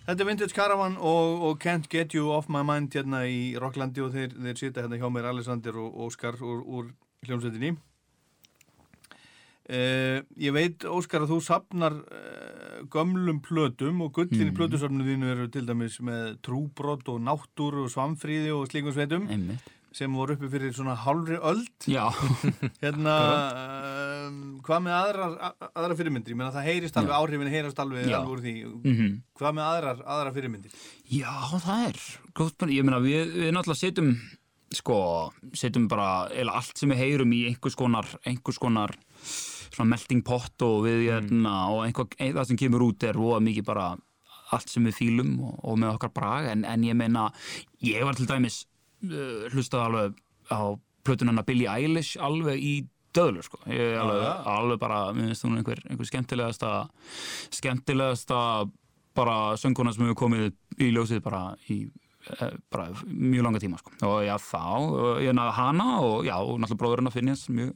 Þetta 0.07 0.23
er 0.23 0.29
Vintage 0.29 0.55
Caravan 0.55 0.97
og, 1.03 1.43
og 1.49 1.57
Can't 1.65 1.89
Get 1.91 2.15
You 2.15 2.29
Off 2.31 2.47
My 2.53 2.63
Mind 2.67 2.95
hérna 2.95 3.25
í 3.27 3.57
Rocklandi 3.59 4.05
og 4.05 4.13
þeir, 4.15 4.37
þeir 4.39 4.61
sita 4.61 4.85
hérna 4.85 5.01
hjá 5.01 5.09
mér 5.11 5.27
Alexander 5.33 5.79
og 5.83 5.97
Óskar 6.07 6.39
úr, 6.39 6.61
úr 6.63 6.93
hljómsveitinni. 7.27 7.73
Uh, 9.67 10.21
ég 10.39 10.53
veit, 10.55 10.85
Óskar, 10.87 11.25
að 11.25 11.33
þú 11.35 11.41
sapnar 11.43 11.97
uh, 11.99 12.85
gömlum 12.93 13.41
plötum 13.43 14.05
og 14.05 14.13
gullin 14.15 14.45
í 14.45 14.53
Mhm. 14.53 14.55
plötusafninu 14.61 15.09
þínu 15.09 15.31
eru 15.33 15.49
til 15.51 15.67
dæmis 15.67 15.97
með 16.07 16.37
trúbrott 16.47 17.09
og 17.11 17.19
náttúr 17.27 17.81
og 17.83 17.91
svamfríði 17.91 18.53
og 18.55 18.69
slíkum 18.71 18.95
sveitum 18.95 19.27
einmitt 19.27 19.73
sem 19.97 20.13
voru 20.15 20.37
uppi 20.37 20.51
fyrir 20.53 20.71
svona 20.77 20.95
hálfri 20.95 21.39
öld. 21.41 21.73
Já, 21.89 22.05
Hérna, 22.83 23.17
hvað 24.67 24.83
með 24.87 24.97
aðrar, 24.97 25.37
aðrar 25.73 25.97
fyrirmyndir? 26.01 26.35
Ég 26.35 26.41
meina 26.41 26.55
það 26.55 26.67
heyrist 26.71 26.99
alveg, 27.01 27.15
áhrifin 27.17 27.53
heyrast 27.53 27.83
alveg, 27.83 28.09
alveg 28.11 28.33
úr 28.33 28.43
því. 28.45 28.55
mhm 28.83 29.13
Hvað 29.37 29.59
með 29.59 29.69
aðrar, 29.71 30.03
aðrar 30.17 30.35
fyrirmyndir? 30.37 30.81
Já, 31.13 31.35
það 31.63 31.87
er 31.91 32.03
góð. 32.37 32.67
Ég 32.73 32.87
meina, 32.89 33.01
við, 33.05 33.35
við 33.37 33.55
náttúrulega 33.55 33.83
setjum 33.83 34.13
sko, 34.75 34.97
setjum 35.57 35.87
bara 35.91 36.09
eða 36.35 36.57
allt 36.61 36.81
sem 36.81 36.91
við 36.93 37.03
heyrum 37.05 37.35
í 37.37 37.45
einhvers 37.51 37.77
konar 37.79 38.09
einhvers 38.27 38.59
konar 38.63 38.97
svona 39.77 39.93
melting 39.93 40.25
pot 40.27 40.65
og 40.67 40.87
við 40.87 41.07
hérna 41.11 41.55
og 41.75 41.85
einhver, 41.85 42.09
ein, 42.19 42.35
það 42.35 42.51
sem 42.51 42.61
kemur 42.65 42.87
út 42.89 43.07
er 43.07 43.17
roða 43.17 43.43
mikið 43.45 43.69
bara 43.69 43.91
allt 44.55 44.71
sem 44.71 44.87
við 44.87 44.99
fýlum 45.01 45.37
og, 45.43 45.55
og 45.67 45.79
með 45.83 45.97
okkar 45.97 46.13
brag 46.17 46.51
en, 46.53 46.65
en 46.69 46.85
ég 46.87 46.97
meina, 46.99 47.29
ég 47.85 48.05
var 48.07 48.19
til 48.19 48.29
dæmis 48.31 48.65
uh, 49.07 49.47
hlustað 49.53 49.87
alveg 49.89 50.21
á 50.51 50.61
plötunana 51.07 51.45
Billie 51.47 51.71
Eilish 51.71 52.19
alveg 52.23 52.63
í 52.63 52.75
döðlu 53.17 53.45
sko 53.45 53.61
ég, 53.71 53.95
alveg, 54.01 54.23
já. 54.23 54.33
alveg 54.53 54.81
bara, 54.83 55.05
mér 55.17 55.31
finnst 55.31 55.47
hún 55.47 55.61
einhver, 55.61 55.83
einhver 55.91 56.09
skemmtilegasta 56.09 56.73
skemmtilegasta 57.55 58.41
bara 59.17 59.37
sönguna 59.61 59.95
sem 59.95 60.07
hefur 60.07 60.21
komið 60.27 60.51
í 60.83 60.91
ljósið 60.93 61.23
bara 61.25 61.43
í 61.73 61.79
eh, 62.37 62.57
bara 62.73 62.91
mjög 63.07 63.47
langa 63.47 63.63
tíma 63.63 63.81
sko. 63.81 63.95
og 64.09 64.19
já 64.27 64.35
þá, 64.43 64.65
og 64.77 65.23
ég 65.25 65.37
náði 65.37 65.57
hana 65.57 65.89
og 66.05 66.29
já, 66.29 66.37
og 66.37 66.61
náttúrulega 66.61 66.83
bróðurinn 66.83 67.11
að 67.11 67.19
finnast 67.19 67.53
mjög 67.53 67.73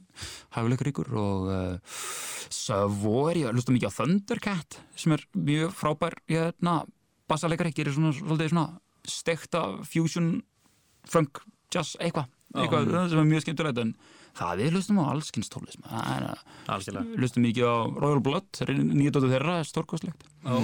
hæfilegur 0.57 0.91
ykkur 0.91 1.13
og 1.21 1.49
uh, 1.49 1.97
svo 2.53 3.25
er 3.31 3.41
ég 3.41 3.49
að 3.49 3.57
hlusta 3.57 3.75
mikið 3.75 3.89
á 3.89 3.97
Thundercat 3.97 4.81
sem 4.95 5.17
er 5.17 5.25
mjög 5.33 5.73
frábær 5.79 6.19
hérna, 6.29 6.81
bassaleikari, 7.31 7.73
gerir 7.75 7.95
svona 7.95 8.13
svolítið 8.17 8.53
svona 8.53 8.67
stekta 9.07 9.65
fusion 9.87 10.35
funk, 11.09 11.41
jazz, 11.73 11.95
eitthvað 11.97 12.29
eitthvað 12.51 12.89
sem 13.11 13.21
er 13.21 13.29
mjög 13.29 13.45
skemmtilegt 13.45 13.79
en 13.81 13.93
það 14.37 14.61
við 14.61 14.75
hlustum 14.75 14.99
á 15.01 15.05
Algjörlega. 16.71 17.19
hlustum 17.19 17.43
mikið 17.45 17.67
á 17.67 17.75
Royal 18.01 18.21
Blood 18.23 18.61
nýja 18.71 19.13
dóttu 19.15 19.31
þeirra, 19.31 19.57
stórkostlegt 19.67 20.27
Já. 20.41 20.55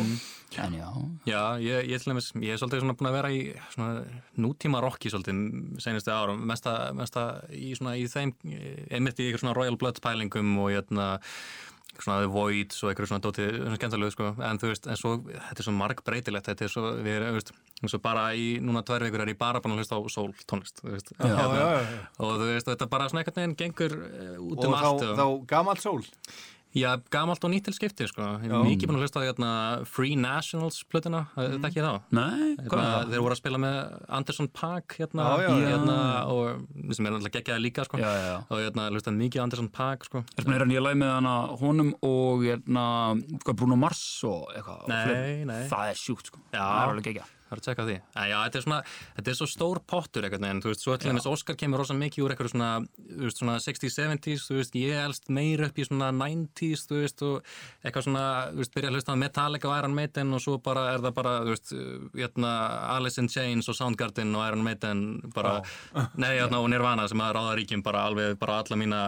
en 0.64 0.73
já, 0.80 0.88
Já, 1.27 1.41
ég, 1.61 1.89
ég, 1.91 1.99
dæmis, 2.07 2.31
ég 2.39 2.56
er 2.56 2.61
svolítið 2.61 2.81
búin 2.98 3.10
að 3.11 3.18
vera 3.19 3.31
í 3.35 3.41
svona 3.76 4.06
nútíma 4.39 4.80
rocki 4.81 5.11
svolítið 5.11 5.41
senustu 5.84 6.14
árum, 6.15 6.39
mesta, 6.49 6.94
mesta 6.98 7.26
í, 7.52 7.73
svona, 7.77 7.98
í 7.99 8.07
þeim, 8.10 8.31
einmitt 8.89 9.19
í 9.22 9.27
svona 9.38 9.53
Royal 9.57 9.77
Blood 9.77 9.99
pælingum 10.02 10.56
og 10.64 10.72
jötna, 10.73 11.10
svona 12.06 12.22
The 12.24 12.30
Voids 12.34 12.84
og 12.84 12.91
eitthvað 12.91 13.10
svona 13.11 13.24
dótið, 13.26 13.49
svona 13.61 13.78
skemmtilegu 13.80 14.14
sko, 14.14 14.30
en 14.49 14.60
þú 14.61 14.72
veist, 14.72 14.90
en 14.91 14.99
svo, 14.99 15.14
þetta 15.32 15.64
er 15.64 15.68
svo 15.68 15.74
marg 15.78 16.03
breytilegt, 16.07 16.49
þetta 16.52 16.68
er 16.68 16.74
svo, 16.74 16.84
við 17.06 17.15
erum, 17.19 17.38
veist, 17.40 17.53
eins 17.82 17.95
og 17.98 18.03
bara 18.06 18.28
í, 18.38 18.48
núna 18.64 18.84
tvær 18.88 19.06
vikur 19.07 19.24
er 19.26 19.32
ég 19.34 19.40
bara 19.40 19.61
búin 19.64 19.76
að 19.78 19.82
hlusta 19.84 19.98
á 19.98 20.02
soul 20.14 20.30
tónlist, 20.49 20.84
þú 20.84 20.94
veist, 20.95 21.14
Já, 21.18 21.32
já, 21.32 21.48
já, 21.57 21.82
já. 21.82 22.03
og 22.19 22.36
þú 22.41 22.52
veist, 22.52 22.69
þetta 22.74 22.90
bara 22.91 23.10
svona 23.10 23.24
einhvern 23.24 23.41
veginn 23.41 23.57
gengur 23.64 23.98
eh, 24.07 24.38
út 24.38 24.57
Og 24.61 24.69
um 24.69 24.78
allt 24.78 25.03
þá, 25.06 25.11
þá 25.18 25.26
gamalt 25.53 25.84
sól. 25.84 26.03
Já, 26.78 26.91
gamalt 27.14 27.44
og 27.48 27.52
nýtt 27.54 27.66
til 27.68 27.74
skipti, 27.76 28.08
sko. 28.10 28.22
Ég 28.44 28.52
er 28.54 28.66
mikið 28.68 28.90
búin 28.91 28.98
að 28.99 29.04
hlusta 29.06 29.22
á 29.22 29.28
hérna, 29.28 29.49
Free 29.90 30.16
Nationals 30.20 30.80
plötuna, 30.90 31.24
þetta 31.36 31.70
ekki 31.72 31.84
þá. 31.86 31.91
nei, 32.12 32.56
hvað 32.56 32.68
Hérna, 32.68 32.90
það? 32.94 33.12
þeir 33.14 33.24
voru 33.26 33.36
að 33.38 33.41
spila 33.41 33.62
með 33.64 33.78
Anderson 34.20 34.49
Paak 34.54 34.98
hérna, 34.99 35.28
Já, 35.28 35.48
já, 35.48 35.70
hérna 35.72 35.98
og 36.34 36.94
sem 36.94 37.06
er 37.06 37.16
náttúrulega 37.16 37.36
geggjaði 37.40 37.66
líka 37.68 37.86
sko. 37.88 37.98
Já, 38.02 38.10
já, 38.14 38.26
já. 38.32 38.38
og 38.49 38.62
hérna 38.66 38.90
hlustaði 38.91 39.22
mikið 39.24 39.44
Anderson 39.48 39.70
Paak 39.70 40.06
sko. 40.10 40.24
Er 40.38 40.60
hann 40.64 40.76
ég 40.76 40.84
læg 40.86 40.99
með 41.02 41.16
hana 41.18 41.36
honum 41.62 41.94
og 42.06 42.45
hérna, 42.48 42.86
hvað, 43.44 43.56
Bruno 43.58 43.76
Mars 43.80 44.04
og 44.28 44.52
eitthvað 44.56 44.88
Nei, 44.91 45.44
nei. 45.49 45.64
Það 45.72 45.91
er 45.94 45.98
sjúkt 46.06 46.32
sko, 46.32 46.40
Já. 46.54 46.62
það 46.62 46.78
er 46.84 46.94
alveg 46.94 47.12
ekki 47.16 47.26
Það 47.48 47.53
er 47.56 47.61
að 47.61 47.65
tjekka 47.68 47.84
því. 47.88 47.94
En 48.19 48.26
já, 48.28 48.36
þetta 48.44 48.60
er 48.60 48.64
svona, 48.65 48.78
þetta 49.18 49.32
er 49.32 49.38
svo 49.40 49.48
stór 49.48 49.80
pottur 49.88 50.26
einhvern 50.28 50.45
veginn, 50.48 50.61
þú 50.64 50.72
veist, 50.72 50.82
svo 50.84 50.95
til 50.99 51.11
dæmis 51.11 51.28
Oscar 51.32 51.56
kemur 51.60 51.80
rosa 51.82 51.95
mikið 51.95 52.26
úr 52.26 52.34
eitthvað 52.34 52.49
svona, 52.52 52.72
þú 53.07 53.24
veist, 53.24 53.40
svona 53.40 53.56
60s, 53.64 53.98
70s, 54.02 54.48
þú 54.49 54.57
veist, 54.57 54.76
ég 54.82 55.03
elst 55.06 55.32
meir 55.38 55.64
upp 55.68 55.80
í 55.80 55.86
svona 55.88 56.10
90s, 56.18 56.84
þú 56.90 56.99
veist, 57.03 57.24
og 57.24 57.53
eitthvað 57.88 58.07
svona, 58.10 58.26
þú 58.52 58.64
veist, 58.64 58.74
byrja 58.76 58.91
að 58.91 58.98
hlusta 58.98 59.15
á 59.15 59.22
Metallica 59.24 59.72
og 59.72 59.78
Iron 59.78 59.95
Maiden 59.95 60.34
og 60.36 60.44
svo 60.44 60.57
bara 60.68 60.88
er 60.94 61.06
það 61.06 61.15
bara, 61.22 61.36
þú 61.45 61.53
veist, 61.56 61.76
hérna 62.18 62.52
Alice 62.98 63.24
in 63.24 63.32
Chains 63.32 63.72
og 63.72 63.78
Soundgarden 63.80 64.36
og 64.36 64.44
Iron 64.49 64.65
Maiden 64.68 65.06
bara, 65.36 65.61
nei, 66.22 66.34
hérna, 66.36 66.60
og 66.60 66.68
Nirvana 66.74 67.07
sem 67.07 67.24
að 67.24 67.38
ráða 67.40 67.56
ríkjum 67.61 67.86
bara 67.86 68.03
alveg, 68.10 68.36
bara 68.41 68.60
alla 68.64 68.80
mína 68.80 69.06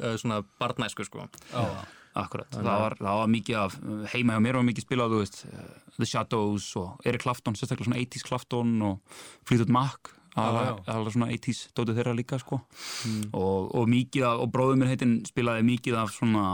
eh, 0.00 0.16
svona 0.20 0.40
barnæsku, 0.62 1.04
sko. 1.04 1.28
Akkurat, 2.14 2.50
það 2.54 2.82
var, 2.84 2.94
það 3.00 3.20
var 3.20 3.30
mikið 3.32 3.56
af 3.58 3.78
heima 4.12 4.36
hjá 4.36 4.42
mér 4.44 4.58
var 4.60 4.66
mikið 4.68 4.84
spilað, 4.86 5.14
þú 5.14 5.22
veist 5.24 5.40
uh, 5.48 5.62
The 5.96 6.06
Shadows 6.06 6.68
og 6.78 7.08
Eric 7.10 7.24
Clapton 7.24 7.56
sérstaklega 7.58 7.88
svona 7.88 8.02
80s 8.02 8.28
Clapton 8.28 8.76
og 8.86 9.18
Fleetwood 9.48 9.72
Mac 9.74 10.14
alveg 10.34 11.14
svona 11.14 11.30
80s 11.30 11.64
dótið 11.76 11.98
þeirra 12.00 12.14
líka 12.18 12.38
sko. 12.42 12.60
Og, 13.30 13.74
og 13.74 13.90
mikið 13.90 14.26
af, 14.26 14.42
og 14.42 14.50
bróður 14.54 14.80
minn 14.80 14.90
heitinn 14.90 15.18
spilaði 15.28 15.66
mikið 15.68 15.98
af 16.00 16.14
svona 16.14 16.46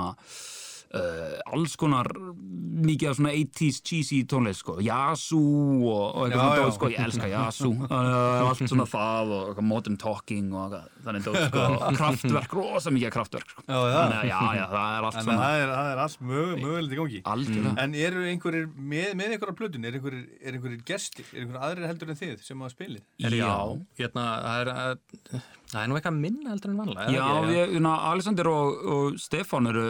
Uh, 0.91 1.37
alls 1.55 1.77
konar 1.79 2.09
mikið 2.11 3.13
af 3.13 3.19
svona 3.21 3.31
80s 3.31 3.77
cheesy 3.87 4.17
tónlist 4.27 4.65
sko, 4.65 4.73
Yazoo 4.83 5.85
og, 5.87 6.17
og 6.19 6.25
eitthvað 6.25 6.41
svona 6.41 6.65
dót 6.65 6.75
sko, 6.75 6.89
ég 6.91 7.05
elska 7.05 7.29
Yazoo 7.31 7.77
uh, 7.87 8.41
allt 8.49 8.65
svona 8.65 8.87
það 8.91 9.31
og 9.37 9.61
modern 9.63 9.99
talking 10.03 10.49
og 10.51 10.75
þannig 11.05 11.29
dót 11.29 11.39
sko, 11.45 11.67
og 11.77 11.95
kraftverk, 11.95 12.57
rosa 12.59 12.91
mikið 12.91 13.07
af 13.07 13.15
kraftverk 13.15 13.55
sko. 13.55 13.65
Já, 13.69 13.77
já. 13.77 13.95
Þannig 14.01 14.19
að 14.19 14.27
já, 14.33 14.41
já, 14.59 14.65
það 14.73 14.97
er 14.97 15.07
allt 15.07 15.21
að 15.21 15.29
svona. 15.29 15.39
það 15.45 15.61
er, 15.61 15.73
það 15.77 15.93
er 15.93 16.03
allt 16.07 16.27
mög, 16.33 16.51
mögulegt 16.65 16.97
í 16.97 17.01
gangi. 17.01 17.23
algjörlega. 17.37 17.77
En 17.85 17.97
eru 18.01 18.27
einhverjir, 18.33 18.69
með, 18.75 19.09
með 19.21 19.37
einhverja 19.37 19.59
plötun, 19.63 19.87
er 19.87 20.01
einhverjir, 20.01 20.27
er 20.43 20.59
einhverjir 20.59 20.85
gestir, 20.91 21.31
er 21.31 21.45
einhverjir 21.45 21.69
aðrir 21.69 21.91
heldur 21.93 22.11
en 22.11 22.21
þið 22.25 22.45
sem 22.49 22.67
að 22.67 22.75
spilið? 22.75 23.07
Já, 23.39 23.55
hérna, 24.03 24.27
það 24.43 24.65
er, 24.65 24.75
eh, 24.75 25.49
það 25.71 25.83
er 25.83 25.91
nú 25.91 25.99
eitthvað 25.99 26.19
minna 26.19 26.53
heldur 26.53 26.73
en 26.73 26.81
vanlega. 26.83 27.07
Já, 27.15 27.23
ekki? 27.27 27.47
við, 27.51 27.61
hérna, 27.77 27.95
Alexander 28.11 28.51
og, 28.51 28.83
og 28.97 29.21
Stefán 29.23 29.71
eru 29.71 29.87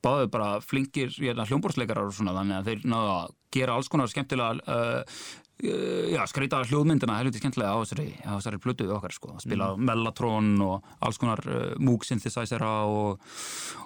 báðu 0.00 0.30
bara 0.32 0.48
flinkir 0.64 1.12
hljómborðsleikarar 1.12 2.08
og 2.08 2.16
svona 2.16 2.36
þannig 2.38 2.58
að 2.58 2.70
þeir 2.70 2.98
að 3.00 3.36
gera 3.54 3.76
alls 3.76 3.90
konar 3.92 4.10
skemmtilega 4.10 4.60
uh, 4.64 5.22
uh, 5.64 6.04
já, 6.14 6.20
skreita 6.30 6.62
hljóðmyndina 6.68 7.18
helviti 7.18 7.42
skemmtilega 7.42 7.74
á 7.74 7.78
þessari, 7.82 8.08
á 8.24 8.32
þessari 8.38 8.60
plötu 8.62 8.86
við 8.86 8.94
okkar 8.96 9.16
sko, 9.16 9.34
spila 9.42 9.72
Mellatron 9.76 10.54
og 10.64 10.86
alls 11.04 11.20
konar 11.20 11.42
uh, 11.46 11.74
Moog 11.82 12.06
synthesizera 12.08 12.70
og, 12.88 13.20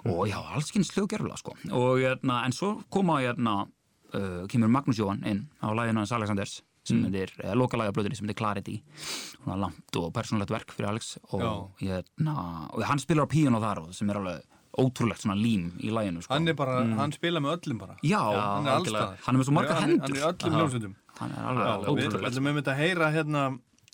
og 0.05 0.21
já, 0.29 0.37
alls 0.39 0.71
kynns 0.73 0.93
hljóðgerfla 0.95 1.39
sko 1.41 1.57
og 1.71 2.03
hérna, 2.03 2.43
en 2.45 2.55
svo 2.55 2.75
koma 2.93 3.19
hérna 3.25 3.63
uh, 3.65 4.45
kemur 4.51 4.71
Magnús 4.71 5.01
Jóhann 5.01 5.25
inn 5.27 5.45
á 5.59 5.73
læginu 5.75 6.03
hans 6.03 6.15
Alexanders 6.15 6.61
sem 6.85 7.01
mm. 7.01 7.15
er 7.21 7.31
uh, 7.43 7.53
lokalæga 7.57 7.93
plötunni 7.95 8.17
sem 8.17 8.29
er 8.29 8.37
Clarity 8.37 8.79
svona 9.35 9.57
langt 9.65 9.99
og 9.99 10.11
persónulegt 10.15 10.53
verk 10.53 10.73
fyrir 10.75 10.91
Alex 10.91 11.15
og, 11.31 11.71
hérna, 11.81 12.35
og 12.71 12.85
hann 12.85 13.01
spilar 13.01 13.27
á 13.27 13.29
píano 13.31 13.61
þar 13.63 13.85
og 13.85 13.95
sem 13.97 14.09
er 14.11 14.21
alveg 14.21 14.43
ótrúlegt 14.75 15.23
svona 15.23 15.37
lím 15.39 15.69
í 15.79 15.91
læginu 15.93 16.23
sko. 16.23 16.33
Hann 16.33 16.51
er 16.51 16.57
bara, 16.57 16.81
hann 16.99 17.13
spila 17.15 17.39
með 17.43 17.53
öllum 17.59 17.77
bara. 17.79 17.95
Já, 18.03 18.19
hann 18.19 18.67
er 18.67 18.89
staðar. 18.89 19.21
Hann 19.23 19.37
er 19.37 19.39
með 19.39 19.47
svo 19.47 19.55
margar 19.55 19.79
Hann- 19.79 19.93
hendur. 19.93 20.03
Hann 20.03 20.15
er 20.15 20.19
í 20.19 20.25
öllum 20.31 20.57
hljómsveitum. 20.59 20.95
hann 21.19 21.31
er 21.31 21.45
alveg 21.51 21.85
Við 21.85 22.09
ótrúlegt 22.09 22.29
ætlum 22.31 22.49
einmitt 22.51 22.67
að 22.67 22.81
heyra 22.81 23.07
hérna, 23.15 23.43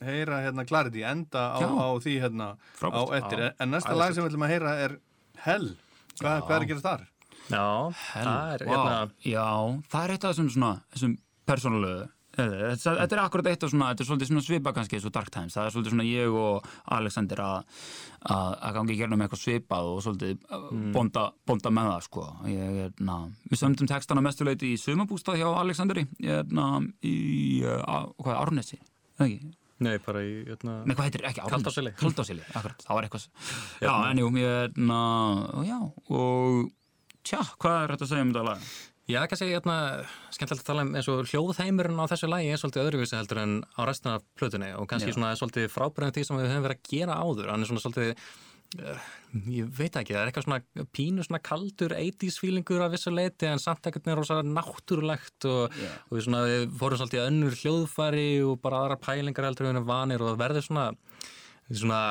heyra 0.01 0.41
hérna 0.41 0.65
Clarity, 0.65 1.03
enda 1.05 1.43
á, 1.53 1.59
Já. 1.61 1.69
á 1.69 1.87
því 2.01 2.15
hérna 2.23 2.47
Frábært. 2.79 2.97
á 2.97 3.03
eftir. 3.19 3.39
Já. 3.39 3.53
En 3.59 3.69
næsta 3.69 3.93
lag 3.95 4.13
sem 4.13 4.23
við 4.23 4.29
ætlum 4.31 4.45
að 4.47 4.53
heyra 4.55 4.73
er 4.85 4.99
Hell. 5.41 5.77
Hvað, 6.19 6.41
hvað 6.45 6.55
er 6.55 6.61
að 6.61 6.67
gera 6.67 6.81
þar? 6.81 7.07
Já, 7.51 7.67
það 7.91 8.53
er, 8.53 8.65
hérna, 8.65 9.11
Já, 9.25 9.47
það 9.91 10.03
er 10.03 10.11
eitt 10.11 10.25
af 10.25 10.35
þessum 10.35 10.49
svona 10.49 10.73
þessum 10.93 11.17
persónulegu 11.45 12.09
Þetta 12.31 12.93
þetta 13.01 13.15
er 13.17 13.21
akkurat 13.25 13.47
eitt 13.51 13.63
af 13.65 13.71
svona, 13.73 13.89
þetta 13.91 14.03
er 14.03 14.07
svolítið 14.07 14.29
svona 14.29 14.43
svipa 14.45 14.71
kannski 14.75 14.97
eins 14.97 15.07
og 15.07 15.13
Dark 15.15 15.31
Times, 15.33 15.55
það 15.57 15.65
er 15.65 15.73
svolítið 15.75 15.93
svona 15.95 16.05
ég 16.07 16.35
og 16.41 16.69
Alexander 16.97 17.41
að 17.43 18.75
gangi 18.77 18.95
í 18.95 18.99
gerðum 19.01 19.23
eitthvað 19.25 19.41
svipað 19.41 19.89
og 19.91 20.03
svolítið 20.05 20.45
mm. 20.47 20.85
bonda, 20.95 21.25
bonda 21.49 21.73
með 21.75 21.89
það 21.89 22.05
sko 22.07 22.27
ég, 22.47 22.99
na, 23.03 23.17
við 23.49 23.61
sömdum 23.63 23.89
textana 23.91 24.23
mestuleiti 24.23 24.71
í 24.71 24.79
sumabústað 24.79 25.41
hjá 25.41 25.47
Alexanderi 25.49 26.05
ég, 26.23 26.53
na, 26.55 26.67
í, 27.03 27.15
uh, 27.65 28.13
hvað, 28.21 28.37
Árnesi 28.37 28.79
eða 28.79 29.27
ekki, 29.27 29.53
nei, 29.83 29.95
bara 30.05 30.21
í, 30.23 30.35
hérna, 30.47 30.77
Nei, 30.85 30.93
hvað 30.95 31.09
heitir, 31.09 31.25
ekki 31.27 31.43
Árnes 31.43 31.57
Kaldárseli. 31.57 31.95
Kaldárseli, 31.99 32.45
akkurat, 32.53 32.85
það 32.85 32.99
var 32.99 33.09
eitthvað 33.09 33.27
Já, 33.83 33.91
en 34.07 34.23
jú, 34.23 34.31
ég, 34.39 34.79
na, 34.79 35.01
já 35.67 35.79
og 35.81 36.71
tja, 37.27 37.43
hvað 37.59 37.81
er 37.81 37.95
þetta 37.95 38.07
að 38.07 38.13
segja 38.13 38.27
um 38.27 38.31
þetta 38.31 38.47
lag? 38.47 38.71
Já, 39.11 39.21
kannski 39.27 39.49
hérna, 39.51 39.77
skemmtilegt 40.31 40.63
að 40.63 40.69
tala 40.69 40.85
um 40.85 40.93
eins 40.95 41.09
og 41.11 41.25
hljóðheimurinn 41.31 41.99
á 41.99 42.11
þessu 42.11 42.29
lægi 42.31 42.53
er 42.53 42.61
svolítið 42.61 42.85
öðruvísi 42.85 43.17
heldur 43.17 43.41
en 43.41 43.57
á 43.75 43.81
restina 43.89 44.15
af 44.19 44.23
plötunni 44.39 44.71
og 44.77 44.87
kannski 44.91 45.11
Já. 45.11 45.17
svona 45.17 45.33
svolítið 45.39 45.67
frábærið 45.73 46.15
því 46.15 46.23
sem 46.27 46.39
við 46.39 46.49
höfum 46.51 46.65
verið 46.67 46.79
að 46.79 46.89
gera 46.93 47.19
áður 47.19 47.51
hann 47.51 47.65
er 47.65 47.71
svona 47.71 47.83
svolítið 47.83 48.15
ég 49.51 49.67
veit 49.75 49.97
ekki, 49.99 50.13
það 50.15 50.21
er 50.21 50.29
eitthvað 50.29 50.45
svona 50.45 50.85
pínu 50.95 51.25
svona 51.27 51.41
kaldur 51.43 51.95
80s 51.97 52.37
feelingur 52.39 52.85
af 52.85 52.93
þessu 52.93 53.11
leiti 53.11 53.49
en 53.49 53.59
samt 53.59 53.89
ekkert 53.89 54.07
með 54.07 54.21
rosa 54.21 54.37
náttúrulegt 54.47 55.47
og, 55.49 55.75
Já. 55.75 55.91
og 56.07 56.15
við, 56.15 56.23
svona, 56.29 56.45
við 56.47 56.63
fórum 56.79 57.01
svolítið 57.01 57.25
önnur 57.25 57.57
hljóðfæri 57.59 58.29
og 58.47 58.61
bara 58.63 58.85
aðra 58.85 58.99
pælingar 59.03 59.49
heldur 59.49 59.67
við 59.67 59.73
erum 59.75 59.89
vanir 59.91 60.23
og 60.23 60.31
það 60.31 60.41
verður 60.45 60.67
svona 60.69 60.87
svona, 61.67 62.01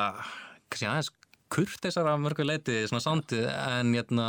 kannski 0.69 0.89
aðeins 0.89 1.11
kurteisar 1.51 2.07
af 2.09 2.21
mörgu 2.23 2.47
leiti 2.47 2.81
svona 2.89 3.03
sándið 3.03 3.47
en, 3.51 3.93
hérna, 3.97 4.27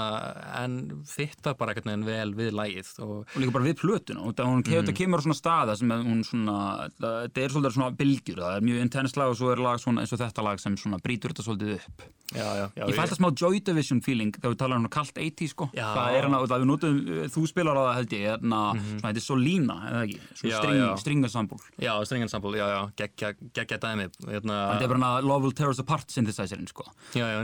en 0.63 0.79
fitta 1.09 1.55
bara 1.59 1.75
ekkert 1.75 1.89
neginn 1.91 2.09
vel 2.09 2.31
við 2.37 2.55
lægið 2.59 2.95
og 3.07 3.13
og 3.23 3.41
líka 3.41 3.55
bara 3.55 3.67
við 3.67 3.79
plötuna 3.81 4.25
og 4.27 4.35
það, 4.37 4.49
hún, 4.51 4.63
mm. 4.63 4.95
kemur 4.97 5.23
svona 5.25 5.39
staða 5.39 5.77
sem 5.79 5.93
hún 5.93 6.23
svona, 6.27 6.57
það, 7.01 7.39
er 7.45 7.55
svolítið 7.55 7.77
svona 7.77 7.97
bylgjur, 7.99 8.41
það 8.43 8.57
er 8.57 8.67
mjög 8.69 8.83
intense 8.87 9.21
lag 9.21 9.33
og 9.33 9.39
svo 9.39 9.53
er 9.53 9.63
lag 9.63 9.81
svona 9.83 10.05
eins 10.05 10.15
og 10.15 10.21
þetta 10.23 10.47
lag 10.47 10.63
sem 10.63 10.77
svona 10.81 11.01
brýtur 11.03 11.33
þetta 11.33 11.47
svolítið 11.47 11.75
upp. 11.79 12.05
Já, 12.33 12.47
já, 12.57 12.65
já, 12.79 12.85
ég 12.89 12.97
fæ 12.97 13.03
þetta 13.03 13.19
smá 13.19 13.29
Joy 13.37 13.61
Division 13.67 14.01
feeling 14.05 14.33
þegar 14.37 14.55
við 14.55 14.61
talar 14.63 14.81
um 14.81 14.89
kalt 14.93 15.19
80 15.21 15.51
sko. 15.53 15.69
Það 15.77 16.17
er 16.17 16.27
hana, 16.29 16.41
það 16.49 16.63
við 16.63 16.71
notum, 16.71 17.01
þú 17.35 17.45
spilar 17.51 17.77
á 17.77 17.83
það 17.83 17.97
held 17.99 18.15
ég 18.17 18.25
hérna, 18.31 18.61
svona 18.79 19.11
þetta 19.11 19.23
er 19.23 19.27
Solína, 19.27 19.77
eða 19.91 20.03
ekki? 20.07 20.21
Svona 20.41 20.53
Já, 20.53 20.57
string, 20.63 20.81
já. 20.81 21.99
stringansambúl, 22.09 22.57
já, 22.57 22.67
já, 22.73 22.81
geggja, 23.03 23.33
geggja 23.53 23.81
dæmi 23.83 24.09
hérna, 24.31 24.57
þetta 24.73 24.87
er 24.87 24.95
bara 24.95 25.03
hana 25.03 25.13
Love 25.27 25.45
Will 25.45 25.57
Tear 25.59 25.75
Us 25.75 25.83
Apart 25.83 26.15
synthesizerinn 26.15 26.71
sko 26.71 26.89
já, 27.15 27.27
já, 27.33 27.43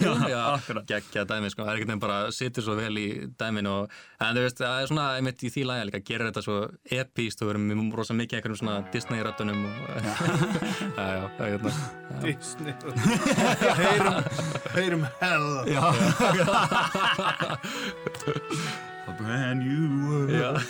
já, 0.00 0.28
já, 0.28 0.44
akkurat. 0.54 0.84
Geggja 0.88 1.24
dæmi 1.28 1.50
sko, 1.52 1.62
það 1.64 1.70
er 1.70 1.74
einhvern 1.80 1.90
veginn 1.90 2.00
bara 2.02 2.18
situr 2.34 2.62
svo 2.64 2.74
vel 2.78 2.96
í 2.98 3.06
dæminu 3.38 3.70
og, 3.82 3.86
en 4.22 4.36
þú 4.36 4.40
veist, 4.46 4.58
það 4.62 4.80
er 4.82 4.86
svona 4.90 5.06
einmitt 5.18 5.40
í 5.44 5.46
því 5.52 5.62
lagi 5.68 5.84
líka, 5.90 6.00
gerir 6.10 6.26
þetta 6.30 6.42
svo 6.46 6.56
epíst 7.00 7.38
og 7.42 7.46
við 7.48 7.52
erum 7.54 7.64
með 7.70 7.78
rosa 8.00 8.12
mikið 8.18 8.36
einhverjum 8.38 8.60
svona 8.62 8.76
Disney-röttunum 8.94 9.60
og 9.68 9.72
já, 10.98 11.06
já, 11.16 11.24
það 11.36 11.46
er 11.46 11.50
hérna. 11.54 11.70
Disney. 12.24 12.72
Heyrum, 13.80 14.18
heyrum 14.74 15.04
hell. 15.20 15.48
Já. 15.70 15.84
A 19.06 19.08
brand 19.18 19.58
new 19.62 19.84
world. 20.06 20.30
Já, 20.30 20.50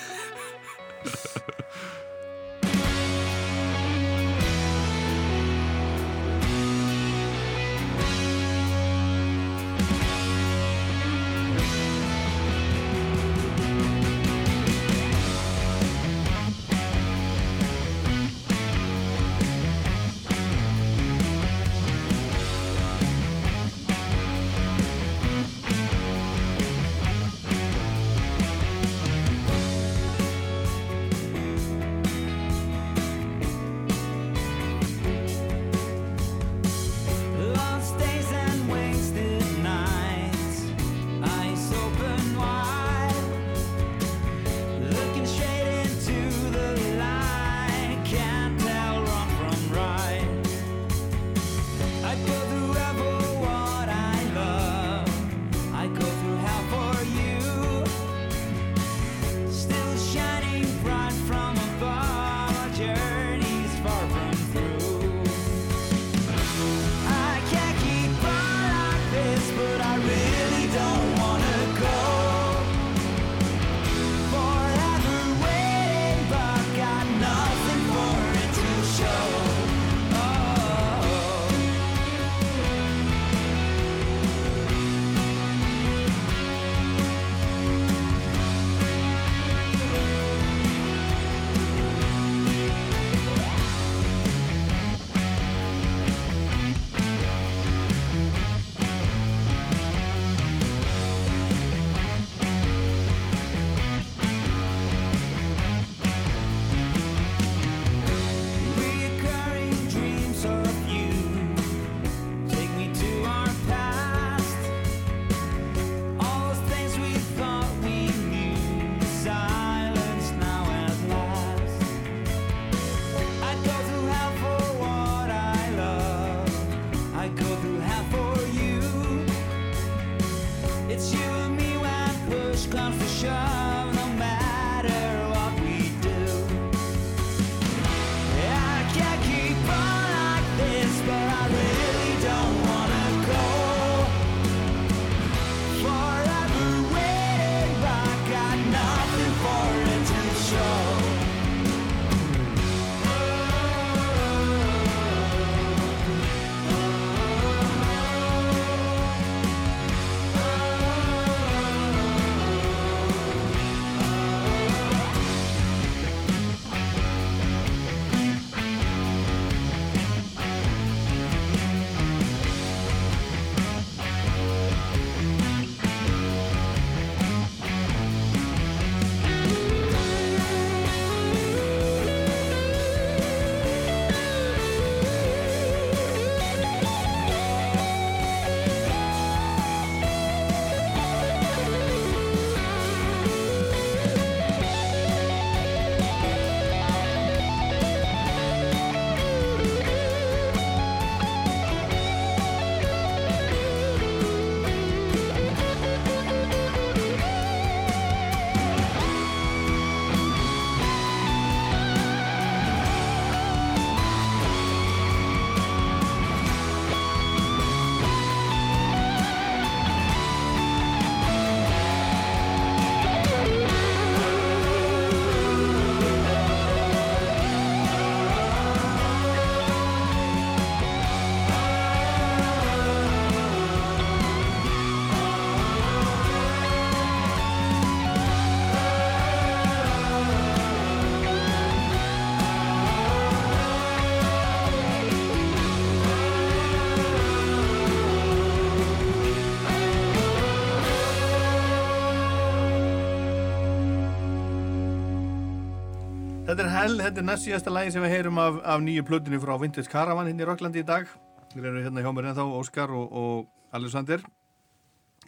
Þetta 256.60 256.74
er 256.74 256.76
hell, 256.76 256.98
þetta 257.00 257.20
er 257.22 257.24
næst 257.24 257.46
síðasta 257.46 257.72
lagi 257.72 257.92
sem 257.94 258.02
við 258.04 258.10
heyrum 258.12 258.38
af, 258.42 258.58
af 258.68 258.82
nýju 258.84 259.00
plötunni 259.08 259.38
frá 259.40 259.54
Vintage 259.62 259.88
Caravan 259.88 260.26
hérna 260.28 260.44
í 260.44 260.48
Rocklandi 260.50 260.82
í 260.82 260.84
dag. 260.84 261.06
Við 261.54 261.70
erum 261.70 261.86
hérna 261.86 262.04
hjá 262.04 262.12
mér 262.12 262.28
ennþá, 262.34 262.44
Óskar 262.58 262.92
og, 262.92 263.14
og 263.16 263.78
Alexander. 263.78 264.20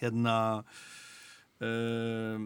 Hérna, 0.02 0.34
um, 1.56 2.44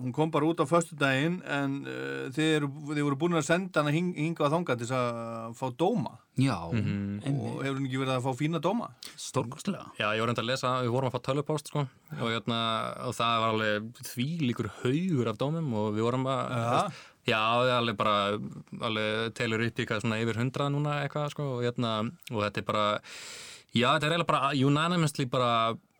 hún 0.00 0.16
kom 0.18 0.34
bara 0.34 0.50
út 0.50 0.58
á 0.58 0.66
föstudaginn 0.66 1.38
en 1.46 1.78
uh, 1.86 2.26
þið, 2.34 2.50
eru, 2.56 2.72
þið 2.90 3.02
voru 3.12 3.22
búin 3.22 3.38
að 3.38 3.46
senda 3.52 3.86
hana 3.86 3.94
hing, 3.94 4.10
hinga 4.18 4.50
á 4.50 4.54
þanga 4.58 4.74
til 4.74 4.90
þess 4.90 4.98
að 4.98 5.56
fá 5.62 5.66
dóma. 5.86 6.18
Já, 6.34 6.58
Og 6.66 7.62
hefur 7.62 7.78
hún 7.78 7.86
ekki 7.86 8.02
verið 8.02 8.14
að 8.18 8.26
fá 8.26 8.32
fína 8.42 8.58
dóma? 8.58 8.90
stórkostlega. 9.14 9.92
Já, 10.02 10.10
ég 10.10 10.26
var 10.26 10.34
reynd 10.34 10.42
að 10.42 10.50
lesa, 10.50 10.78
við 10.82 10.96
vorum 10.98 11.14
að 11.14 11.20
fá 11.20 11.28
tölvupóst 11.30 11.70
sko, 11.70 11.86
og, 12.18 12.26
hérna, 12.26 12.64
og 13.06 13.14
það 13.22 13.42
var 13.44 13.54
alveg 13.54 14.06
því 14.16 14.32
líkur 14.50 14.74
haugur 14.82 15.30
af 15.30 15.38
dómum 15.38 15.76
og 15.78 15.92
við 15.94 16.10
vorum 16.10 16.32
að 16.34 17.04
Já, 17.26 17.40
alveg 17.74 17.96
bara 17.98 18.36
alveg 18.86 19.34
telur 19.34 19.64
upp 19.66 19.80
í 19.80 19.82
eitthvað 19.82 20.04
svona 20.04 20.20
yfir 20.22 20.38
hundrað 20.38 20.70
núna 20.76 21.00
eitthvað 21.02 21.32
sko, 21.34 21.48
og, 21.56 21.64
hérna, 21.66 21.96
og 22.30 22.38
þetta 22.44 22.62
er 22.62 22.66
bara 22.68 22.86
já, 23.74 23.88
þetta 23.88 24.06
er 24.06 24.14
eiginlega 24.14 24.28
bara 24.30 24.50
unanimously 24.68 25.26
bara, 25.32 25.50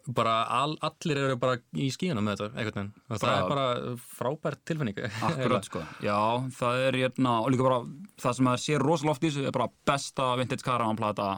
bara 0.06 0.36
all, 0.60 0.76
allir 0.86 1.20
eru 1.24 1.38
bara 1.42 1.58
í 1.74 1.88
skíðuna 1.90 2.22
með 2.22 2.38
þetta 2.44 2.60
einhvern 2.62 2.78
veginn. 2.78 2.92
Og 3.10 3.22
það 3.24 3.34
er 3.40 3.50
bara 3.50 3.96
frábært 4.20 4.62
tilfinning. 4.70 5.00
Akkurat 5.30 5.66
sko, 5.66 5.82
já, 6.06 6.18
það 6.60 6.84
er 6.86 7.00
hérna, 7.02 7.38
og 7.42 7.50
líka 7.54 7.66
bara 7.66 7.82
það 8.22 8.38
sem 8.38 8.52
að 8.52 8.62
sé 8.68 8.78
rosalega 8.82 9.16
oft 9.16 9.26
í 9.26 9.32
þessu 9.32 9.48
er 9.50 9.56
bara 9.58 9.72
besta 9.90 10.28
vintage 10.38 10.66
caravan 10.66 11.00
plata 11.00 11.32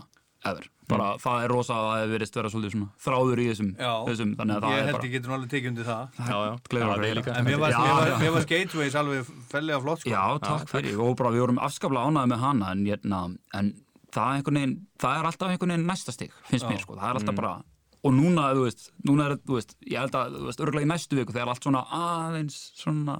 ever, 0.52 0.68
bara 0.88 1.08
það 1.22 1.44
er 1.44 1.52
rosa 1.54 1.76
að 1.76 1.86
það 1.88 1.98
hefur 1.98 2.12
verið 2.14 2.34
vera 2.38 2.52
svolítið 2.54 2.74
svona 2.74 2.88
þráður 3.06 3.42
í 3.42 3.46
þessum, 3.48 3.70
þessum 3.78 4.34
þannig 4.38 4.56
að 4.56 4.66
það 4.66 4.74
ég 4.74 4.78
er 4.78 4.88
held 4.88 4.98
bara 4.98 5.08
ég 5.08 5.14
getur 5.16 5.28
nú 5.32 5.36
alveg 5.38 5.52
tekið 5.54 5.70
undir 5.72 5.88
það. 5.88 6.18
Já, 6.18 6.36
já, 6.48 6.52
gleður 6.68 6.84
Já, 6.84 6.92
okkur 6.92 7.04
við 7.04 7.10
að 7.12 7.18
líka. 7.18 7.34
En 7.38 7.48
mér 7.48 7.62
varst, 7.62 7.78
Já, 7.78 7.96
var, 7.98 8.42
já. 8.42 8.48
Gateways 8.52 8.98
alveg 9.02 9.32
fellega 9.52 9.80
flott 9.84 10.02
sko. 10.04 10.12
Já, 10.12 10.22
takk 10.44 10.72
fyrir, 10.72 11.00
og 11.04 11.16
bara 11.20 11.34
við 11.34 11.44
vorum 11.44 11.62
afskaplega 11.68 12.12
ánægði 12.12 12.32
með 12.34 12.44
hana 12.44 12.70
en, 12.74 12.86
hérna, 12.88 13.22
en 13.58 13.72
það, 14.14 14.38
er 14.38 14.54
veginn, 14.58 14.76
það 15.02 15.18
er 15.18 15.32
alltaf 15.32 15.52
einhvern 15.52 15.74
veginn 15.74 15.90
næsta 15.90 16.14
stig, 16.14 16.32
finnst 16.48 16.68
mér 16.68 16.80
sko, 16.82 16.96
það 16.98 17.10
er 17.10 17.20
alltaf 17.20 17.38
bara 17.38 17.58
og 18.06 18.14
núna, 18.14 18.44
þú 18.54 18.66
veist, 18.66 18.84
núna 19.08 19.26
er, 19.26 19.34
þú 19.42 19.56
veist, 19.56 19.74
ég 19.90 19.98
held 19.98 20.14
að, 20.16 20.36
þú 20.38 20.48
veist, 20.48 20.60
örgulega 20.62 20.86
í 20.86 20.90
næstu 20.92 21.18
viku 21.18 21.34
þegar 21.34 21.50
allt 21.52 21.66
svona 21.66 21.82
aðeins, 21.98 22.58
svona, 22.78 23.16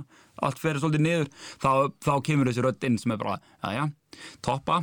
allt 0.47 0.63
fer 0.63 0.79
svolítið 0.79 1.05
niður, 1.05 1.33
þá, 1.59 1.71
þá 2.07 2.13
kemur 2.29 2.51
þessi 2.51 2.65
rödd 2.67 2.87
inn 2.89 2.99
sem 3.03 3.15
er 3.15 3.21
bara, 3.21 3.35
já, 3.59 3.73
já, 3.75 4.21
toppa, 4.47 4.79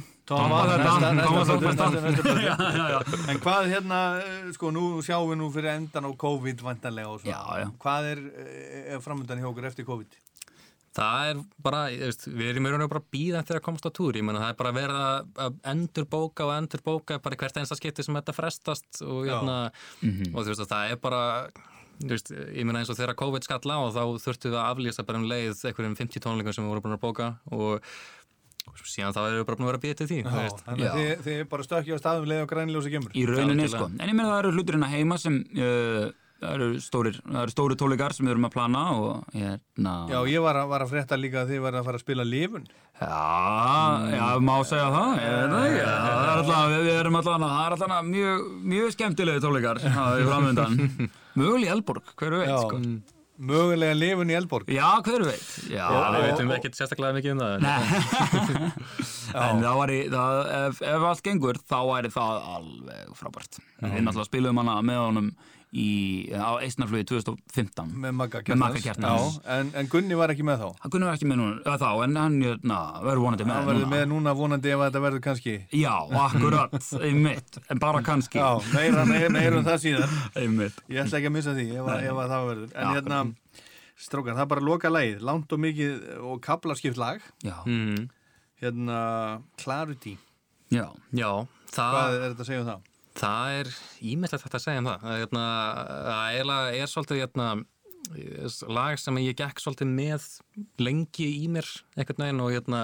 Já, 2.45 2.88
já, 2.91 2.99
En 3.30 3.39
hvað 3.43 3.68
hérna, 3.72 3.99
eh, 4.23 4.52
sko, 4.56 4.72
nú 4.73 4.85
sjáum 5.06 5.30
við 5.31 5.38
nú 5.41 5.49
fyrir 5.53 5.73
endan 5.76 6.07
á 6.10 6.11
COVID 6.26 6.64
vantanlega 6.65 7.11
og 7.14 7.22
svona. 7.22 7.35
Já, 7.35 7.65
já. 7.65 7.68
Hvað 7.85 8.07
er, 8.14 8.23
eh, 8.45 8.93
er 8.95 9.03
framöndan 9.06 9.41
hjá 9.43 9.49
okkur 9.52 9.68
eftir 9.69 9.85
COVID? 9.85 10.18
Það 10.95 11.30
er 11.30 11.39
bara, 11.60 11.80
við 11.91 12.49
erum 12.53 12.65
í 12.65 12.72
raun 12.72 12.85
og 12.85 12.89
bara 12.93 13.03
býða 13.11 13.41
eftir 13.43 13.57
að 13.60 13.65
komast 13.68 13.84
á 13.85 13.91
túr, 13.91 14.15
ég 14.15 14.23
menna 14.23 14.39
það 14.39 14.53
er 14.53 14.60
bara 14.61 14.72
verið 14.72 14.99
að- 15.35 15.56
endur 15.73 16.06
bóka 16.07 16.45
og 16.47 16.53
endur 16.56 16.81
bóka 16.85 17.18
bara 17.22 17.35
hvert 17.35 17.57
einsta 17.60 17.76
skipti 17.76 18.02
sem 18.03 18.15
þetta 18.15 18.34
frestast 18.34 19.02
og, 19.03 19.26
hérna, 19.27 19.72
og 20.34 20.39
þú 20.45 20.47
veist 20.53 20.64
að 20.64 20.72
það 20.72 20.91
er 20.91 20.95
bara 21.03 21.23
veist, 21.99 22.31
ég 22.31 22.64
meina 22.65 22.80
eins 22.80 22.89
og 22.89 22.95
þegar 22.97 23.15
COVID 23.15 23.43
skall 23.43 23.60
á 23.76 23.80
þá 23.91 24.03
þurftum 24.23 24.52
við 24.52 24.60
að 24.60 24.69
aflýsa 24.72 25.06
bara 25.06 25.19
um 25.19 25.27
leið 25.27 25.61
einhverjum 25.68 25.95
50 25.99 26.19
tónleikum 26.23 26.53
sem 26.56 26.64
við 26.64 26.72
vorum 26.72 26.84
búin 26.88 26.97
að 26.97 27.03
bóka 27.03 27.27
og 27.52 27.81
síðan 28.86 29.16
þá 29.16 29.22
erum 29.26 29.40
við 29.40 29.48
bara 29.50 29.60
búin 29.60 29.66
að 29.66 29.72
vera 29.72 29.80
að 29.80 29.86
býða 29.86 29.98
til 30.02 30.10
því 30.10 30.20
þú 30.26 30.36
veist. 30.42 30.62
Þannig 30.66 30.86
að 30.86 30.86
Já. 30.86 30.94
þið, 31.00 31.24
þið 31.26 31.42
bara 31.54 31.66
stökkja 31.68 31.98
á 31.98 32.00
staðum 32.02 32.30
leið 32.32 32.44
og 32.44 32.52
grænljósi 32.52 32.94
kemur. 32.94 33.16
í 33.16 33.26
rauninni, 33.30 33.68
sko, 33.72 33.90
en 33.90 34.06
ég 34.10 34.16
meina 34.16 34.30
það 34.32 34.40
eru 34.44 34.54
hlutir 34.56 34.78
hérna 34.78 34.92
heima 34.92 35.18
sem, 35.22 35.38
uh, 35.56 36.08
það 36.42 36.56
eru 36.58 36.68
stórir, 36.84 37.20
það 37.24 37.42
eru 37.44 37.56
stóri 37.56 37.78
tólikar 37.80 38.16
sem 38.16 38.28
við 38.28 38.36
erum 38.36 38.50
að 38.50 38.56
plana 38.58 38.84
og, 39.00 39.24
hérna, 39.36 39.96
Já, 40.12 40.20
ég 40.30 40.46
var 40.46 40.60
að, 40.62 40.68
var 40.74 40.86
að 40.86 40.94
frétta 40.96 41.20
líka 41.20 41.44
að 41.46 41.54
þið 41.54 41.64
var 41.66 41.80
að 41.80 41.90
fara 41.90 42.02
að 42.02 42.06
spila 42.06 42.28
lifun. 42.28 42.68
Já, 42.96 43.24
já, 44.16 44.26
má 44.40 44.56
segja 44.64 44.86
það, 44.94 45.18
ég 45.20 45.34
veit 45.36 45.52
það 45.56 45.66
ekki, 45.66 45.82
Já, 45.82 45.90
það 45.96 46.22
er 46.22 46.32
alltaf, 46.36 46.70
við, 46.76 46.94
erum 47.00 47.20
alltaf, 47.20 47.42
það 47.46 47.66
er 47.66 47.76
alltaf 47.76 48.06
mjög, 48.12 48.46
mjög 48.76 48.96
skemmtilegi 48.96 49.44
tónleikar 49.44 49.84
það 49.84 50.22
er 50.22 50.30
framöndan. 50.32 50.80
Möguleg 51.40 51.68
í 51.68 51.74
Elborg, 51.76 52.16
hver 52.16 52.38
veit, 52.40 52.48
Já, 52.48 52.58
sko. 52.64 53.15
Mögulega 53.38 53.95
lifun 53.98 54.32
í 54.32 54.36
Elborg. 54.38 54.70
Já, 54.72 54.88
hver 55.06 55.26
veit, 55.28 55.48
já. 55.70 55.84
Já, 55.84 56.06
við 56.16 56.28
veitum 56.30 56.53
ekkert 56.56 56.78
sérstaklega 56.78 57.18
mikið 57.18 57.34
um 57.34 57.41
það 57.44 57.68
en 59.45 59.66
það 59.66 59.80
var 59.82 59.94
í, 59.94 59.99
það, 60.14 60.40
ef, 60.60 60.80
ef 60.94 61.07
allt 61.10 61.26
gengur, 61.26 61.60
þá 61.66 61.78
væri 61.90 62.14
það 62.14 62.48
alveg 62.56 63.18
frábært. 63.20 63.60
Við 63.82 63.99
náttúrulega 63.99 64.30
spilum 64.30 64.62
hana 64.64 64.78
með 64.86 65.02
honum 65.03 65.30
í, 65.76 65.85
á 66.31 66.56
Eistnarflugi 66.64 67.06
2015. 67.11 67.89
Með 68.06 68.14
Magga 68.15 68.41
Með 68.47 68.60
Magga 68.61 68.80
Kjartans. 68.80 68.85
Kjartans. 68.85 69.35
Já, 69.43 69.57
en, 69.60 69.72
en 69.81 69.89
Gunni 69.91 70.18
var 70.19 70.31
ekki 70.34 70.45
með 70.47 70.61
þá. 70.64 70.69
Kunum 70.88 71.10
við 71.10 71.14
ekki 71.18 71.27
með 71.31 71.39
núna, 71.41 71.57
eða 71.65 71.76
þá, 71.84 71.89
en 72.06 72.19
hann, 72.22 72.38
na, 72.72 72.80
verður 73.03 73.23
vonandi 73.26 73.47
með 73.49 73.57
Hann 73.60 73.69
verður 73.69 73.91
með 73.91 74.06
núna 74.14 74.34
vonandi 74.39 74.73
ef 74.76 74.84
þetta 74.85 75.03
verður 75.06 75.23
kannski. 75.27 75.56
Já, 75.76 75.93
akkurat, 76.26 76.77
einmitt, 77.02 77.60
en 77.76 77.84
bara 77.84 78.02
kannski. 78.07 78.39
Já, 78.39 78.49
meira, 78.73 79.06
meira, 79.10 79.30
meira 79.35 79.60
um 79.60 79.68
það 79.68 79.81
síðan. 79.85 80.15
Einmitt. 80.45 80.80
Ég 80.88 81.03
ætla 81.03 81.19
ekki 81.22 81.31
að 81.31 81.35
missa 81.39 81.56
því 81.60 81.68
ef, 81.76 81.89
að- 81.91 82.07
ef 82.10 82.22
að 82.26 82.34
það 82.35 82.49
verður. 82.52 82.69
En 82.76 82.85
Já, 82.88 82.93
hérna, 82.99 83.19
strókar, 84.07 84.35
það 84.39 84.45
er 84.47 84.52
bara 84.56 84.65
loka 84.72 84.89
lagið. 84.95 85.22
Langt 85.27 85.53
og 85.56 85.61
mikið 85.65 86.07
og 86.31 86.41
kaplaskipt 86.45 86.97
lag. 87.02 87.23
Já, 87.45 87.57
Mm, 87.68 88.06
Hérna, 88.61 89.41
Clarity. 89.60 90.15
já, 90.72 90.85
Já, 91.14 91.30
það 91.76 91.95
Hvað 91.95 92.14
er 92.15 92.30
þetta 92.31 92.43
að 92.43 92.47
segja 92.47 92.61
um 92.64 92.68
það? 92.69 92.91
Það 93.16 93.58
er 93.62 93.72
ímyndilegt 94.04 94.44
þetta 94.44 94.60
að 94.60 94.66
segja 94.66 94.82
um 94.82 94.90
það. 94.90 95.02
Það 95.06 95.16
er, 95.16 95.24
hérna, 95.24 95.46
það 96.10 96.36
eiginlega 96.36 96.76
er 96.82 96.92
svolítið 96.92 97.22
hérna, 97.24 97.50
lag 98.76 99.02
sem 99.02 99.20
ég 99.24 99.40
gekk 99.40 99.62
svolítið 99.64 99.92
með 99.96 100.30
lengi 100.84 101.28
í 101.40 101.50
mér 101.52 101.70
einhvern 101.96 102.26
veginn 102.26 102.44
og 102.44 102.54
hérna, 102.54 102.82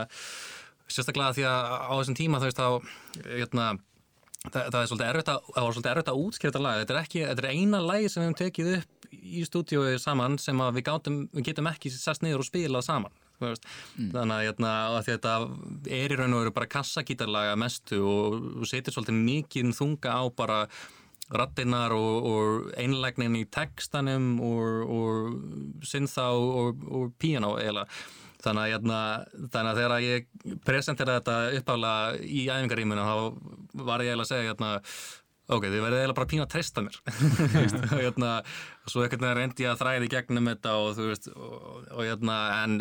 sérstaklega 0.91 1.36
því 1.38 1.48
að 1.52 1.74
á 1.84 1.94
þessum 1.94 2.20
tíma 2.20 2.41
veist 2.41 2.62
hérna, 2.62 3.68
það, 4.48 4.64
það 4.64 4.80
er 4.82 4.90
svolítið 4.91 5.10
erfitt 5.10 5.34
að, 5.34 5.52
að 5.62 6.24
útskýra 6.24 6.52
þetta 6.52 6.64
lag. 6.64 6.80
Þetta 6.82 6.95
er, 6.95 7.02
ekki, 7.03 7.24
þetta 7.28 7.45
er 7.45 7.52
eina 7.52 7.84
lagi 7.84 8.10
sem 8.10 8.22
við 8.22 8.30
hefum 8.30 8.40
tekið 8.41 8.72
upp 8.78 9.12
í 9.12 9.44
stúdíói 9.45 9.99
saman 9.99 10.40
sem 10.41 10.64
við, 10.72 10.86
gátum, 10.88 11.22
við 11.36 11.52
getum 11.52 11.70
ekki 11.72 11.91
sest 11.94 12.24
niður 12.24 12.45
og 12.45 12.48
spilað 12.48 12.88
saman. 12.88 13.20
Veist. 13.41 13.68
Þannig 13.97 14.35
að, 14.38 14.45
hérna, 14.47 14.72
að 14.85 14.97
að 14.99 15.09
þetta 15.09 15.35
er 15.99 16.13
í 16.13 16.18
raun 16.19 16.38
og 16.38 16.43
veru 16.43 16.55
bara 16.55 16.72
kassagítarlaga 16.77 17.59
mestu 17.59 18.01
og, 18.05 18.65
setur 18.69 18.95
svolítið 18.95 19.22
mikið 19.22 19.72
þunga 19.77 20.18
á 20.18 20.23
bara 20.38 20.63
rattinnar 21.31 21.93
og, 21.95 22.26
og 22.27 22.73
einlægnin 22.80 23.38
í 23.39 23.45
textanum 23.51 24.34
og, 24.43 24.91
og 24.91 25.85
synþá 25.88 26.27
og, 26.35 26.84
og 26.91 27.15
piano 27.22 27.55
eiginlega. 27.59 27.88
Þannig 28.41 28.61
að, 28.63 28.72
hérna, 28.73 28.99
þannig 29.53 29.72
að 29.72 29.80
þegar 29.80 29.95
ég 30.01 30.30
presentera 30.65 31.18
þetta 31.19 31.35
uppálega 31.59 32.22
í 32.26 32.45
æfingaríminu 32.49 33.05
þá 33.05 33.84
var 33.85 34.01
ég 34.01 34.11
eiginlega 34.11 34.26
að 34.26 34.31
segja 34.31 34.47
hérna, 34.49 34.72
ok, 35.45 35.68
þið 35.68 35.84
verðið 35.85 35.99
eiginlega 35.99 36.18
bara 36.18 36.31
pína 36.31 36.47
að 36.47 36.53
treysta 36.55 36.84
mér 36.85 36.97
og 38.81 38.89
svo 38.89 39.03
einhvern 39.05 39.27
veginn 39.27 39.38
reyndi 39.38 39.65
ég 39.68 39.76
að 39.76 39.84
þræði 39.84 40.11
gegnum 40.15 40.49
þetta 40.49 40.76
og 40.81 40.93
þú 40.97 41.09
veist 41.11 41.30
og, 41.35 41.59
og 41.91 42.01
hérna, 42.01 42.38
en 42.63 42.80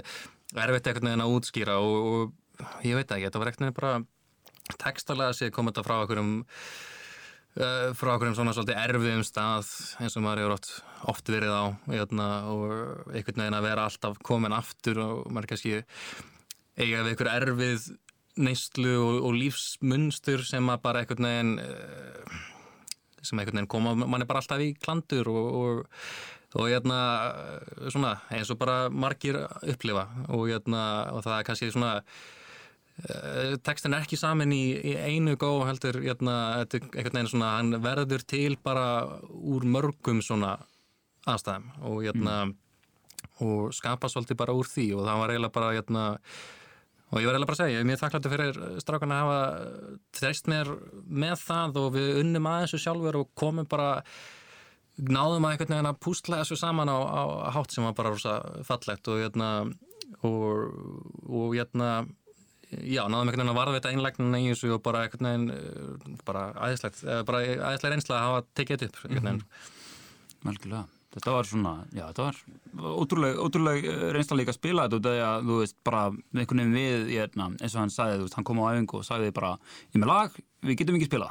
erfitt 0.54 0.88
einhvern 0.90 1.10
veginn 1.10 1.24
að 1.24 1.34
útskýra 1.36 1.76
og, 1.82 2.08
og 2.10 2.86
ég 2.86 2.98
veit 2.98 3.10
ekki, 3.10 3.26
þetta 3.28 3.42
var 3.42 3.50
einhvern 3.50 3.68
veginn 3.68 3.78
bara 3.80 4.78
textalega 4.80 5.36
sé 5.36 5.50
komið 5.54 5.74
þetta 5.74 5.86
frá 5.86 5.96
einhverjum 6.00 6.34
uh, 7.58 7.88
frá 7.98 8.12
einhverjum 8.14 8.36
svona 8.38 8.54
svolítið 8.56 8.82
erfiðum 8.82 9.24
stað 9.26 9.72
eins 10.02 10.18
og 10.18 10.26
maður 10.26 10.44
hefur 10.44 10.56
oft, 10.56 10.70
oft 11.14 11.32
verið 11.32 11.54
á 11.54 11.64
hérna, 11.88 12.28
og 12.50 13.14
einhvern 13.14 13.44
veginn 13.44 13.58
að 13.58 13.66
vera 13.68 13.88
alltaf 13.88 14.20
komin 14.26 14.56
aftur 14.56 15.02
og 15.04 15.26
maður 15.32 15.54
kannski 15.54 15.76
eiga 16.80 17.04
við 17.04 17.12
einhver 17.14 17.32
erfið 17.34 17.90
neyslu 18.40 18.94
og, 18.96 19.16
og 19.28 19.36
lífsmunstur 19.36 20.44
sem 20.46 20.72
að 20.72 20.82
bara 20.84 21.04
einhvern 21.04 21.30
veginn 21.30 21.54
uh, 21.64 22.40
sem 23.20 23.38
einhvern 23.38 23.60
veginn 23.60 23.72
koma 23.72 23.94
mann 23.98 24.22
er 24.22 24.28
bara 24.30 24.42
alltaf 24.42 24.62
í 24.64 24.72
klandur 24.80 25.30
og, 25.32 25.48
og 25.60 26.04
og 26.58 26.66
hérna, 26.66 26.98
svona, 27.92 28.16
eins 28.34 28.50
og 28.50 28.58
bara 28.58 28.88
margir 28.90 29.38
upplifa. 29.62 30.08
Og 30.34 30.48
hérna, 30.50 30.82
og 31.14 31.22
það 31.26 31.36
er 31.36 31.46
kannski 31.46 31.70
svona 31.70 31.92
uh, 32.00 33.54
textin 33.66 33.94
er 33.94 34.02
ekki 34.02 34.18
samin 34.18 34.54
í, 34.54 34.64
í 34.74 34.96
einu 34.98 35.36
gó 35.38 35.52
heldur, 35.68 36.00
hérna, 36.02 36.34
einhvern 36.64 37.14
veginn 37.20 37.30
svona, 37.30 37.52
hann 37.58 37.78
verður 37.84 38.26
til 38.26 38.56
bara 38.64 38.86
úr 39.30 39.66
mörgum 39.66 40.24
svona 40.26 40.56
aðstæðum. 41.30 41.70
Og 41.86 42.02
hérna 42.08 42.40
og 43.44 43.70
skapa 43.76 44.08
svolítið 44.10 44.40
bara 44.40 44.56
úr 44.56 44.68
því. 44.68 44.88
Og 44.96 45.06
það 45.06 45.22
var 45.22 45.34
eiginlega 45.34 45.54
bara, 45.54 45.70
hérna 45.76 46.08
og 47.10 47.18
ég 47.18 47.26
var 47.26 47.34
eiginlega 47.34 47.50
bara 47.50 47.56
að 47.56 47.62
segja, 47.62 47.76
ég 47.76 47.84
er 47.84 47.88
mjög 47.88 48.02
þakkláttur 48.02 48.34
fyrir 48.34 48.58
strákana 48.82 49.16
að 49.16 49.24
hafa 49.24 49.94
treyst 50.18 50.50
mér 50.50 50.74
með 51.06 51.38
það. 51.44 51.80
Og 51.84 51.96
við 51.96 52.20
unnum 52.24 52.50
að 52.50 52.60
þessu 52.64 52.82
sjálfur 52.84 53.22
og 53.22 53.32
komum 53.38 53.70
bara 53.70 53.90
náðum 55.08 55.46
að 55.46 55.54
einhvern 55.54 55.74
veginn 55.74 55.90
að 55.90 56.00
púsla 56.04 56.40
þessu 56.42 56.58
saman 56.60 56.90
á, 56.92 56.98
á 57.00 57.22
hátt 57.56 57.74
sem 57.74 57.86
var 57.86 57.96
bara 57.98 58.12
rosa 58.14 58.38
fallegt 58.66 59.08
og 59.08 59.22
hérna 59.22 59.50
og, 60.26 60.74
og 61.26 61.54
hérna 61.56 61.90
já, 62.70 63.02
náðum 63.06 63.30
einhvern 63.30 63.42
veginn 63.42 63.52
að 63.54 63.60
varðveita 63.60 63.92
einlægnina 63.94 64.40
í 64.40 64.48
þessu 64.52 64.74
og 64.76 64.82
bara 64.84 65.04
einhvern 65.06 65.30
veginn 65.30 65.50
eh, 65.56 66.16
bara 66.28 66.46
æðislegt, 66.68 67.04
eh, 67.06 67.22
bara 67.26 67.42
æðislega 67.48 67.92
reynsla 67.94 68.18
að 68.18 68.26
hafa 68.28 68.48
tekið 68.60 68.84
þetta 68.84 68.90
upp 68.90 69.04
einhvern 69.08 69.30
veginn 69.30 69.44
algjörlega. 70.50 70.99
Þetta 71.10 71.32
var 71.34 71.48
svona, 71.48 71.72
já, 71.90 72.04
þetta 72.04 72.26
var 72.28 72.36
ótrúleg, 73.00 73.38
ótrúleg 73.42 73.86
eh, 73.90 74.04
reynsla 74.14 74.36
líka 74.38 74.52
að 74.54 74.58
spila 74.60 74.84
þetta 74.86 75.00
út 75.00 75.08
af 75.08 75.16
því 75.16 75.24
að, 75.26 75.48
þú 75.48 75.56
veist, 75.58 75.76
bara 75.86 76.02
með 76.12 76.42
einhvern 76.44 76.60
veginn 76.62 76.76
við, 76.76 77.10
hérna, 77.16 77.48
eins 77.58 77.74
og 77.74 77.82
hann 77.82 77.92
sagði, 77.94 78.20
þú 78.20 78.26
veist, 78.28 78.36
hann 78.38 78.46
kom 78.46 78.62
á 78.62 78.64
æfingu 78.70 79.00
og 79.00 79.06
sagði 79.08 79.34
bara, 79.34 79.50
ég 79.90 80.02
með 80.02 80.10
lag, 80.12 80.38
við 80.68 80.78
getum 80.80 80.98
ekki 80.98 81.08
spila 81.08 81.30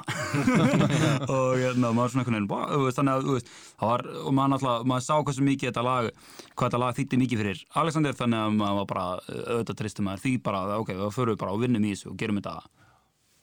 og 1.35 1.55
hérna, 1.61 1.93
maður 1.95 2.15
svona 2.15 2.25
einhvern 2.25 2.39
veginn, 2.39 2.49
þú 2.75 2.81
veist, 2.83 2.99
þannig 2.99 3.13
að, 3.15 3.27
þú 3.29 3.37
veist, 3.37 3.53
það 3.79 3.93
var, 3.93 4.05
og 4.19 4.35
maður 4.39 4.53
náttúrulega, 4.55 4.89
maður 4.91 5.07
sá 5.07 5.13
hversu 5.29 5.47
mikið 5.47 5.71
þetta 5.71 5.85
lag, 5.87 6.09
hvað 6.55 6.65
þetta 6.67 6.83
lag 6.83 6.99
þýtti 6.99 7.21
mikið 7.23 7.43
fyrir 7.43 7.63
Alexander, 7.83 8.19
þannig 8.19 8.43
að 8.43 8.57
maður 8.59 8.81
var 8.81 8.89
bara, 8.91 9.07
auðvitað 9.39 9.79
tristum 9.83 10.09
maður 10.09 10.25
því 10.25 10.35
bara, 10.49 10.65
ok, 10.81 10.95
þá 10.99 11.07
förum 11.15 11.35
við 11.35 11.41
bara 11.45 11.55
og 11.55 11.63
vinnum 11.63 11.87
í 11.87 11.93
þessu 11.95 12.11
og 12.11 12.19
gerum 12.19 12.41
þetta 12.41 12.57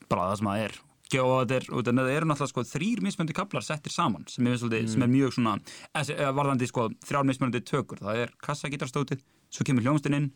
bara 0.07 0.29
það 0.29 0.39
sem 0.41 0.51
það 0.51 0.67
er 0.67 0.77
og 1.23 1.47
þetta 1.47 1.57
er, 1.57 2.09
eru 2.17 2.27
náttúrulega 2.27 2.51
sko 2.51 2.63
þrýr 2.67 3.03
mismöndi 3.05 3.35
kaplar 3.37 3.65
settir 3.65 3.93
saman 3.93 4.27
sem 4.27 4.47
er, 4.47 4.57
mm. 4.59 4.89
sem 4.91 5.05
er 5.05 5.11
mjög 5.11 5.37
svona 5.37 5.55
eða 6.03 6.33
varðandi 6.35 6.67
sko 6.67 6.89
þrjár 7.07 7.29
mismöndi 7.29 7.63
tökur 7.63 8.01
það 8.03 8.23
er 8.25 8.35
kassagítarstótið, 8.43 9.23
svo 9.53 9.67
kemur 9.67 9.87
hljónstinn 9.87 10.19
inn 10.19 10.29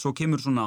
svo 0.00 0.12
kemur 0.16 0.42
svona, 0.42 0.66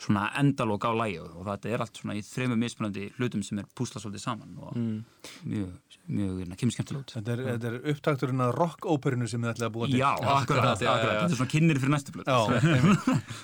svona 0.00 0.28
endalók 0.40 0.86
á 0.86 0.92
lægi 0.96 1.20
og 1.22 1.44
þetta 1.48 1.70
er 1.70 1.84
allt 1.84 2.00
svona 2.00 2.16
í 2.18 2.22
þrejum 2.24 2.56
mismunandi 2.60 3.08
hlutum 3.18 3.44
sem 3.46 3.60
er 3.62 3.68
púsla 3.76 4.02
svolítið 4.02 4.24
saman 4.24 4.56
og 4.60 4.76
mjög, 4.78 5.70
mjög 6.08 6.40
hérna, 6.42 6.58
kemur 6.60 6.76
skemmtilega 6.76 7.04
út 7.04 7.14
Þetta 7.16 7.34
er, 7.34 7.44
þetta 7.48 7.70
er 7.70 7.78
upptakturinn 7.92 8.44
að 8.44 8.52
rock-óperinu 8.58 9.28
sem 9.30 9.42
þið 9.44 9.52
ætlaði 9.52 9.68
að 9.68 9.74
búa 9.76 9.88
til. 9.90 10.00
Já, 10.00 10.10
akkurat, 10.10 10.84
já, 10.84 10.90
akkurat, 10.92 11.14
já. 11.14 11.20
þetta 11.20 11.34
er 11.34 11.40
svona 11.40 11.54
kynir 11.54 11.80
fyrir 11.82 11.94
næstu 11.94 12.14
blöð. 12.16 12.30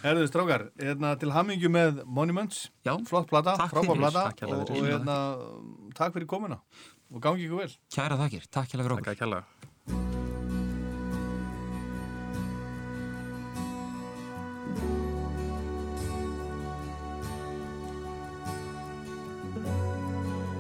Herðu 0.07 0.29
strákar, 0.31 0.67
hérna, 0.83 1.15
til 1.21 1.33
hammingju 1.35 1.73
með 1.73 2.03
Monuments, 2.07 2.67
Já. 2.87 2.95
flott 3.09 3.31
plata, 3.31 3.57
fyrir. 3.73 3.99
plata 4.01 4.29
og, 4.49 4.71
og 4.71 4.87
hérna, 4.87 5.19
takk 5.99 6.17
fyrir 6.17 6.31
komuna 6.31 6.61
og 7.13 7.23
gangi 7.23 7.47
ykkur 7.49 7.67
vel. 7.67 7.77
Kæra 7.95 8.21
þakkir, 8.23 8.49
takk 8.51 8.75
hérlega 8.75 9.03
fyrir 9.03 9.37
okkur 9.37 10.26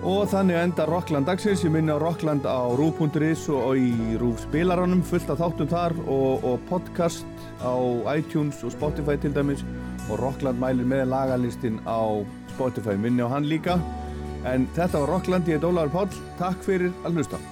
Og 0.06 0.28
þannig 0.30 0.54
enda 0.54 0.84
Rockland 0.86 1.26
dagsins, 1.26 1.64
ég 1.66 1.72
minni 1.74 1.90
á 1.90 1.98
Rockland 1.98 2.44
á 2.46 2.62
rúf.is 2.78 3.48
og 3.50 3.72
í 3.74 4.14
rúf 4.20 4.44
spilaranum, 4.44 5.00
fullt 5.02 5.32
af 5.34 5.40
þáttum 5.40 5.70
þar 5.72 5.96
og, 6.04 6.46
og 6.46 6.62
podcast 6.68 7.26
á 7.58 7.74
iTunes 8.14 8.62
og 8.62 8.70
Spotify 8.76 9.18
til 9.18 9.34
dæmis 9.34 9.66
og 10.06 10.22
Rockland 10.22 10.62
mælir 10.62 10.86
með 10.86 11.10
lagalistin 11.10 11.82
á 11.90 12.22
Spotify, 12.54 12.94
minni 12.94 13.26
á 13.26 13.34
hann 13.34 13.50
líka. 13.50 13.80
En 14.46 14.70
þetta 14.78 15.02
var 15.02 15.16
Rockland, 15.16 15.50
ég 15.50 15.58
heit 15.58 15.66
Ólaður 15.66 15.94
Páll, 15.98 16.24
takk 16.38 16.62
fyrir 16.62 16.94
að 17.02 17.18
hlusta. 17.18 17.42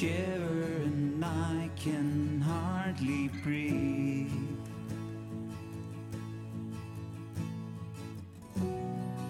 Shiver 0.00 0.62
and 0.86 1.22
I 1.22 1.68
can 1.76 2.40
hardly 2.40 3.28
breathe. 3.42 4.32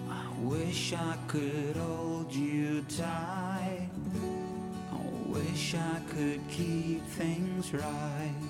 I 0.09 0.27
wish 0.39 0.93
I 0.93 1.17
could 1.27 1.75
hold 1.75 2.33
you 2.33 2.83
tight. 2.83 3.89
I 4.93 4.99
wish 5.27 5.75
I 5.75 5.99
could 6.09 6.39
keep 6.49 7.05
things 7.19 7.73
right. 7.73 8.41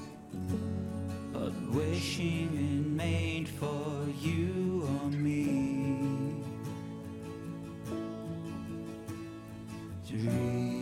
But 1.34 1.54
wishing 1.72 2.50
it 2.54 2.88
made 2.88 3.50
for 3.50 4.06
you 4.22 4.88
or 4.88 5.10
me. 5.10 6.36
Dreaming 10.08 10.81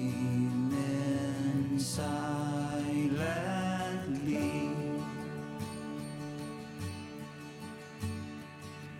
silently. 1.79 2.99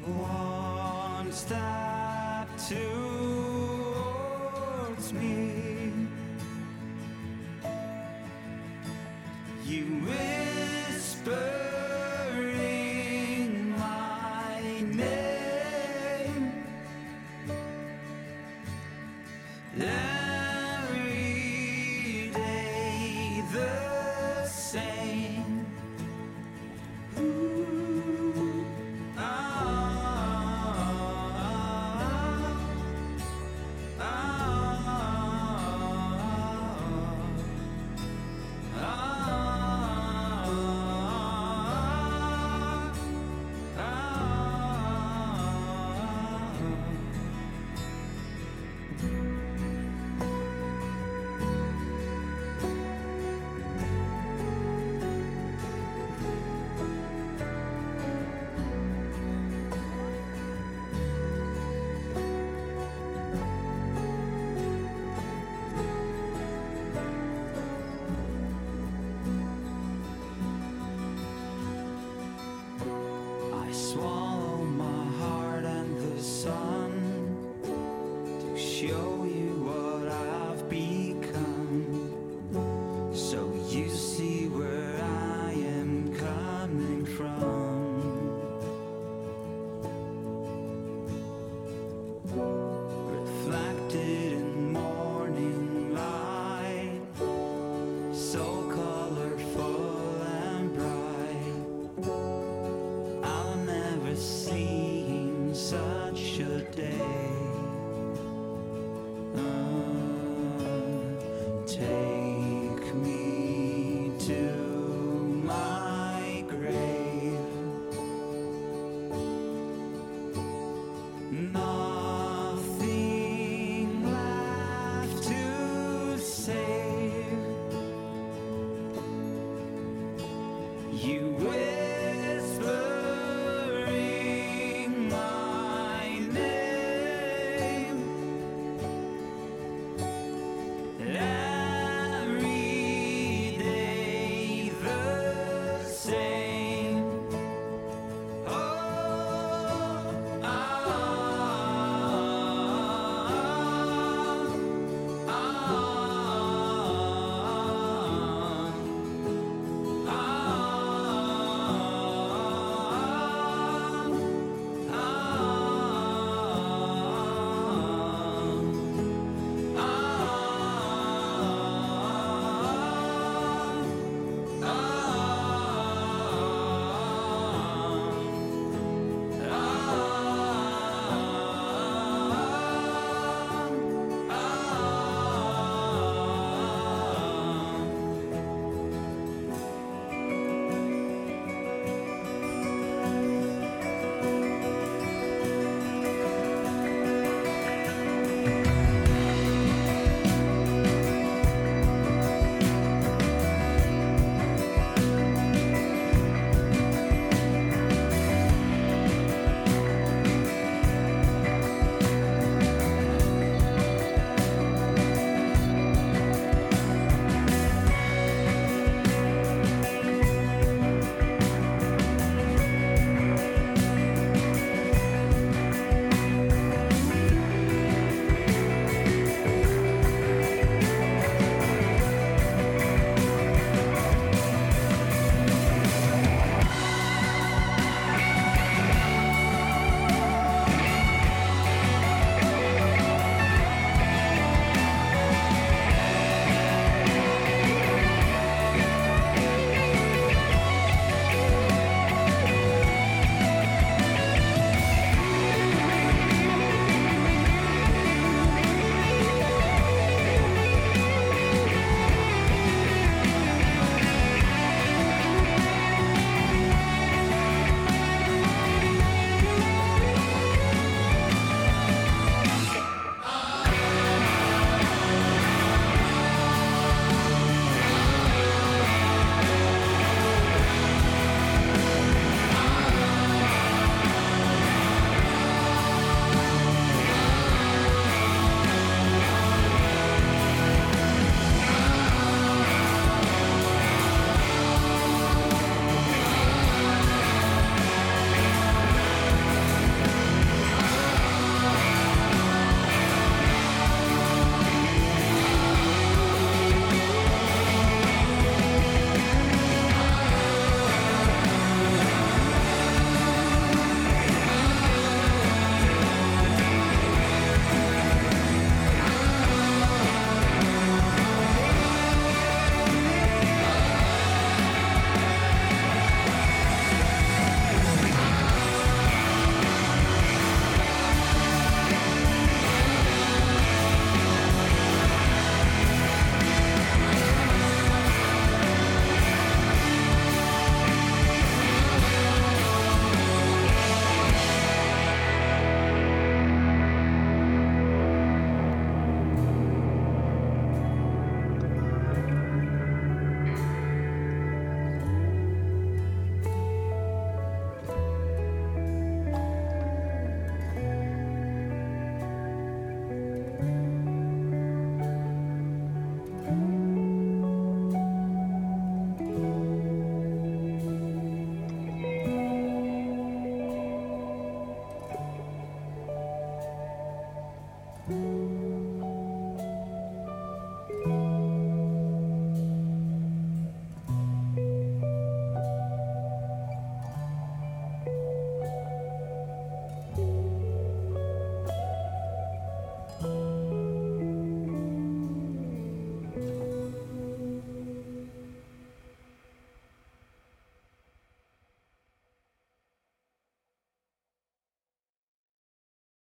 One 0.05 1.31
step 1.31 2.47
towards 2.67 2.77
me. 5.13 5.38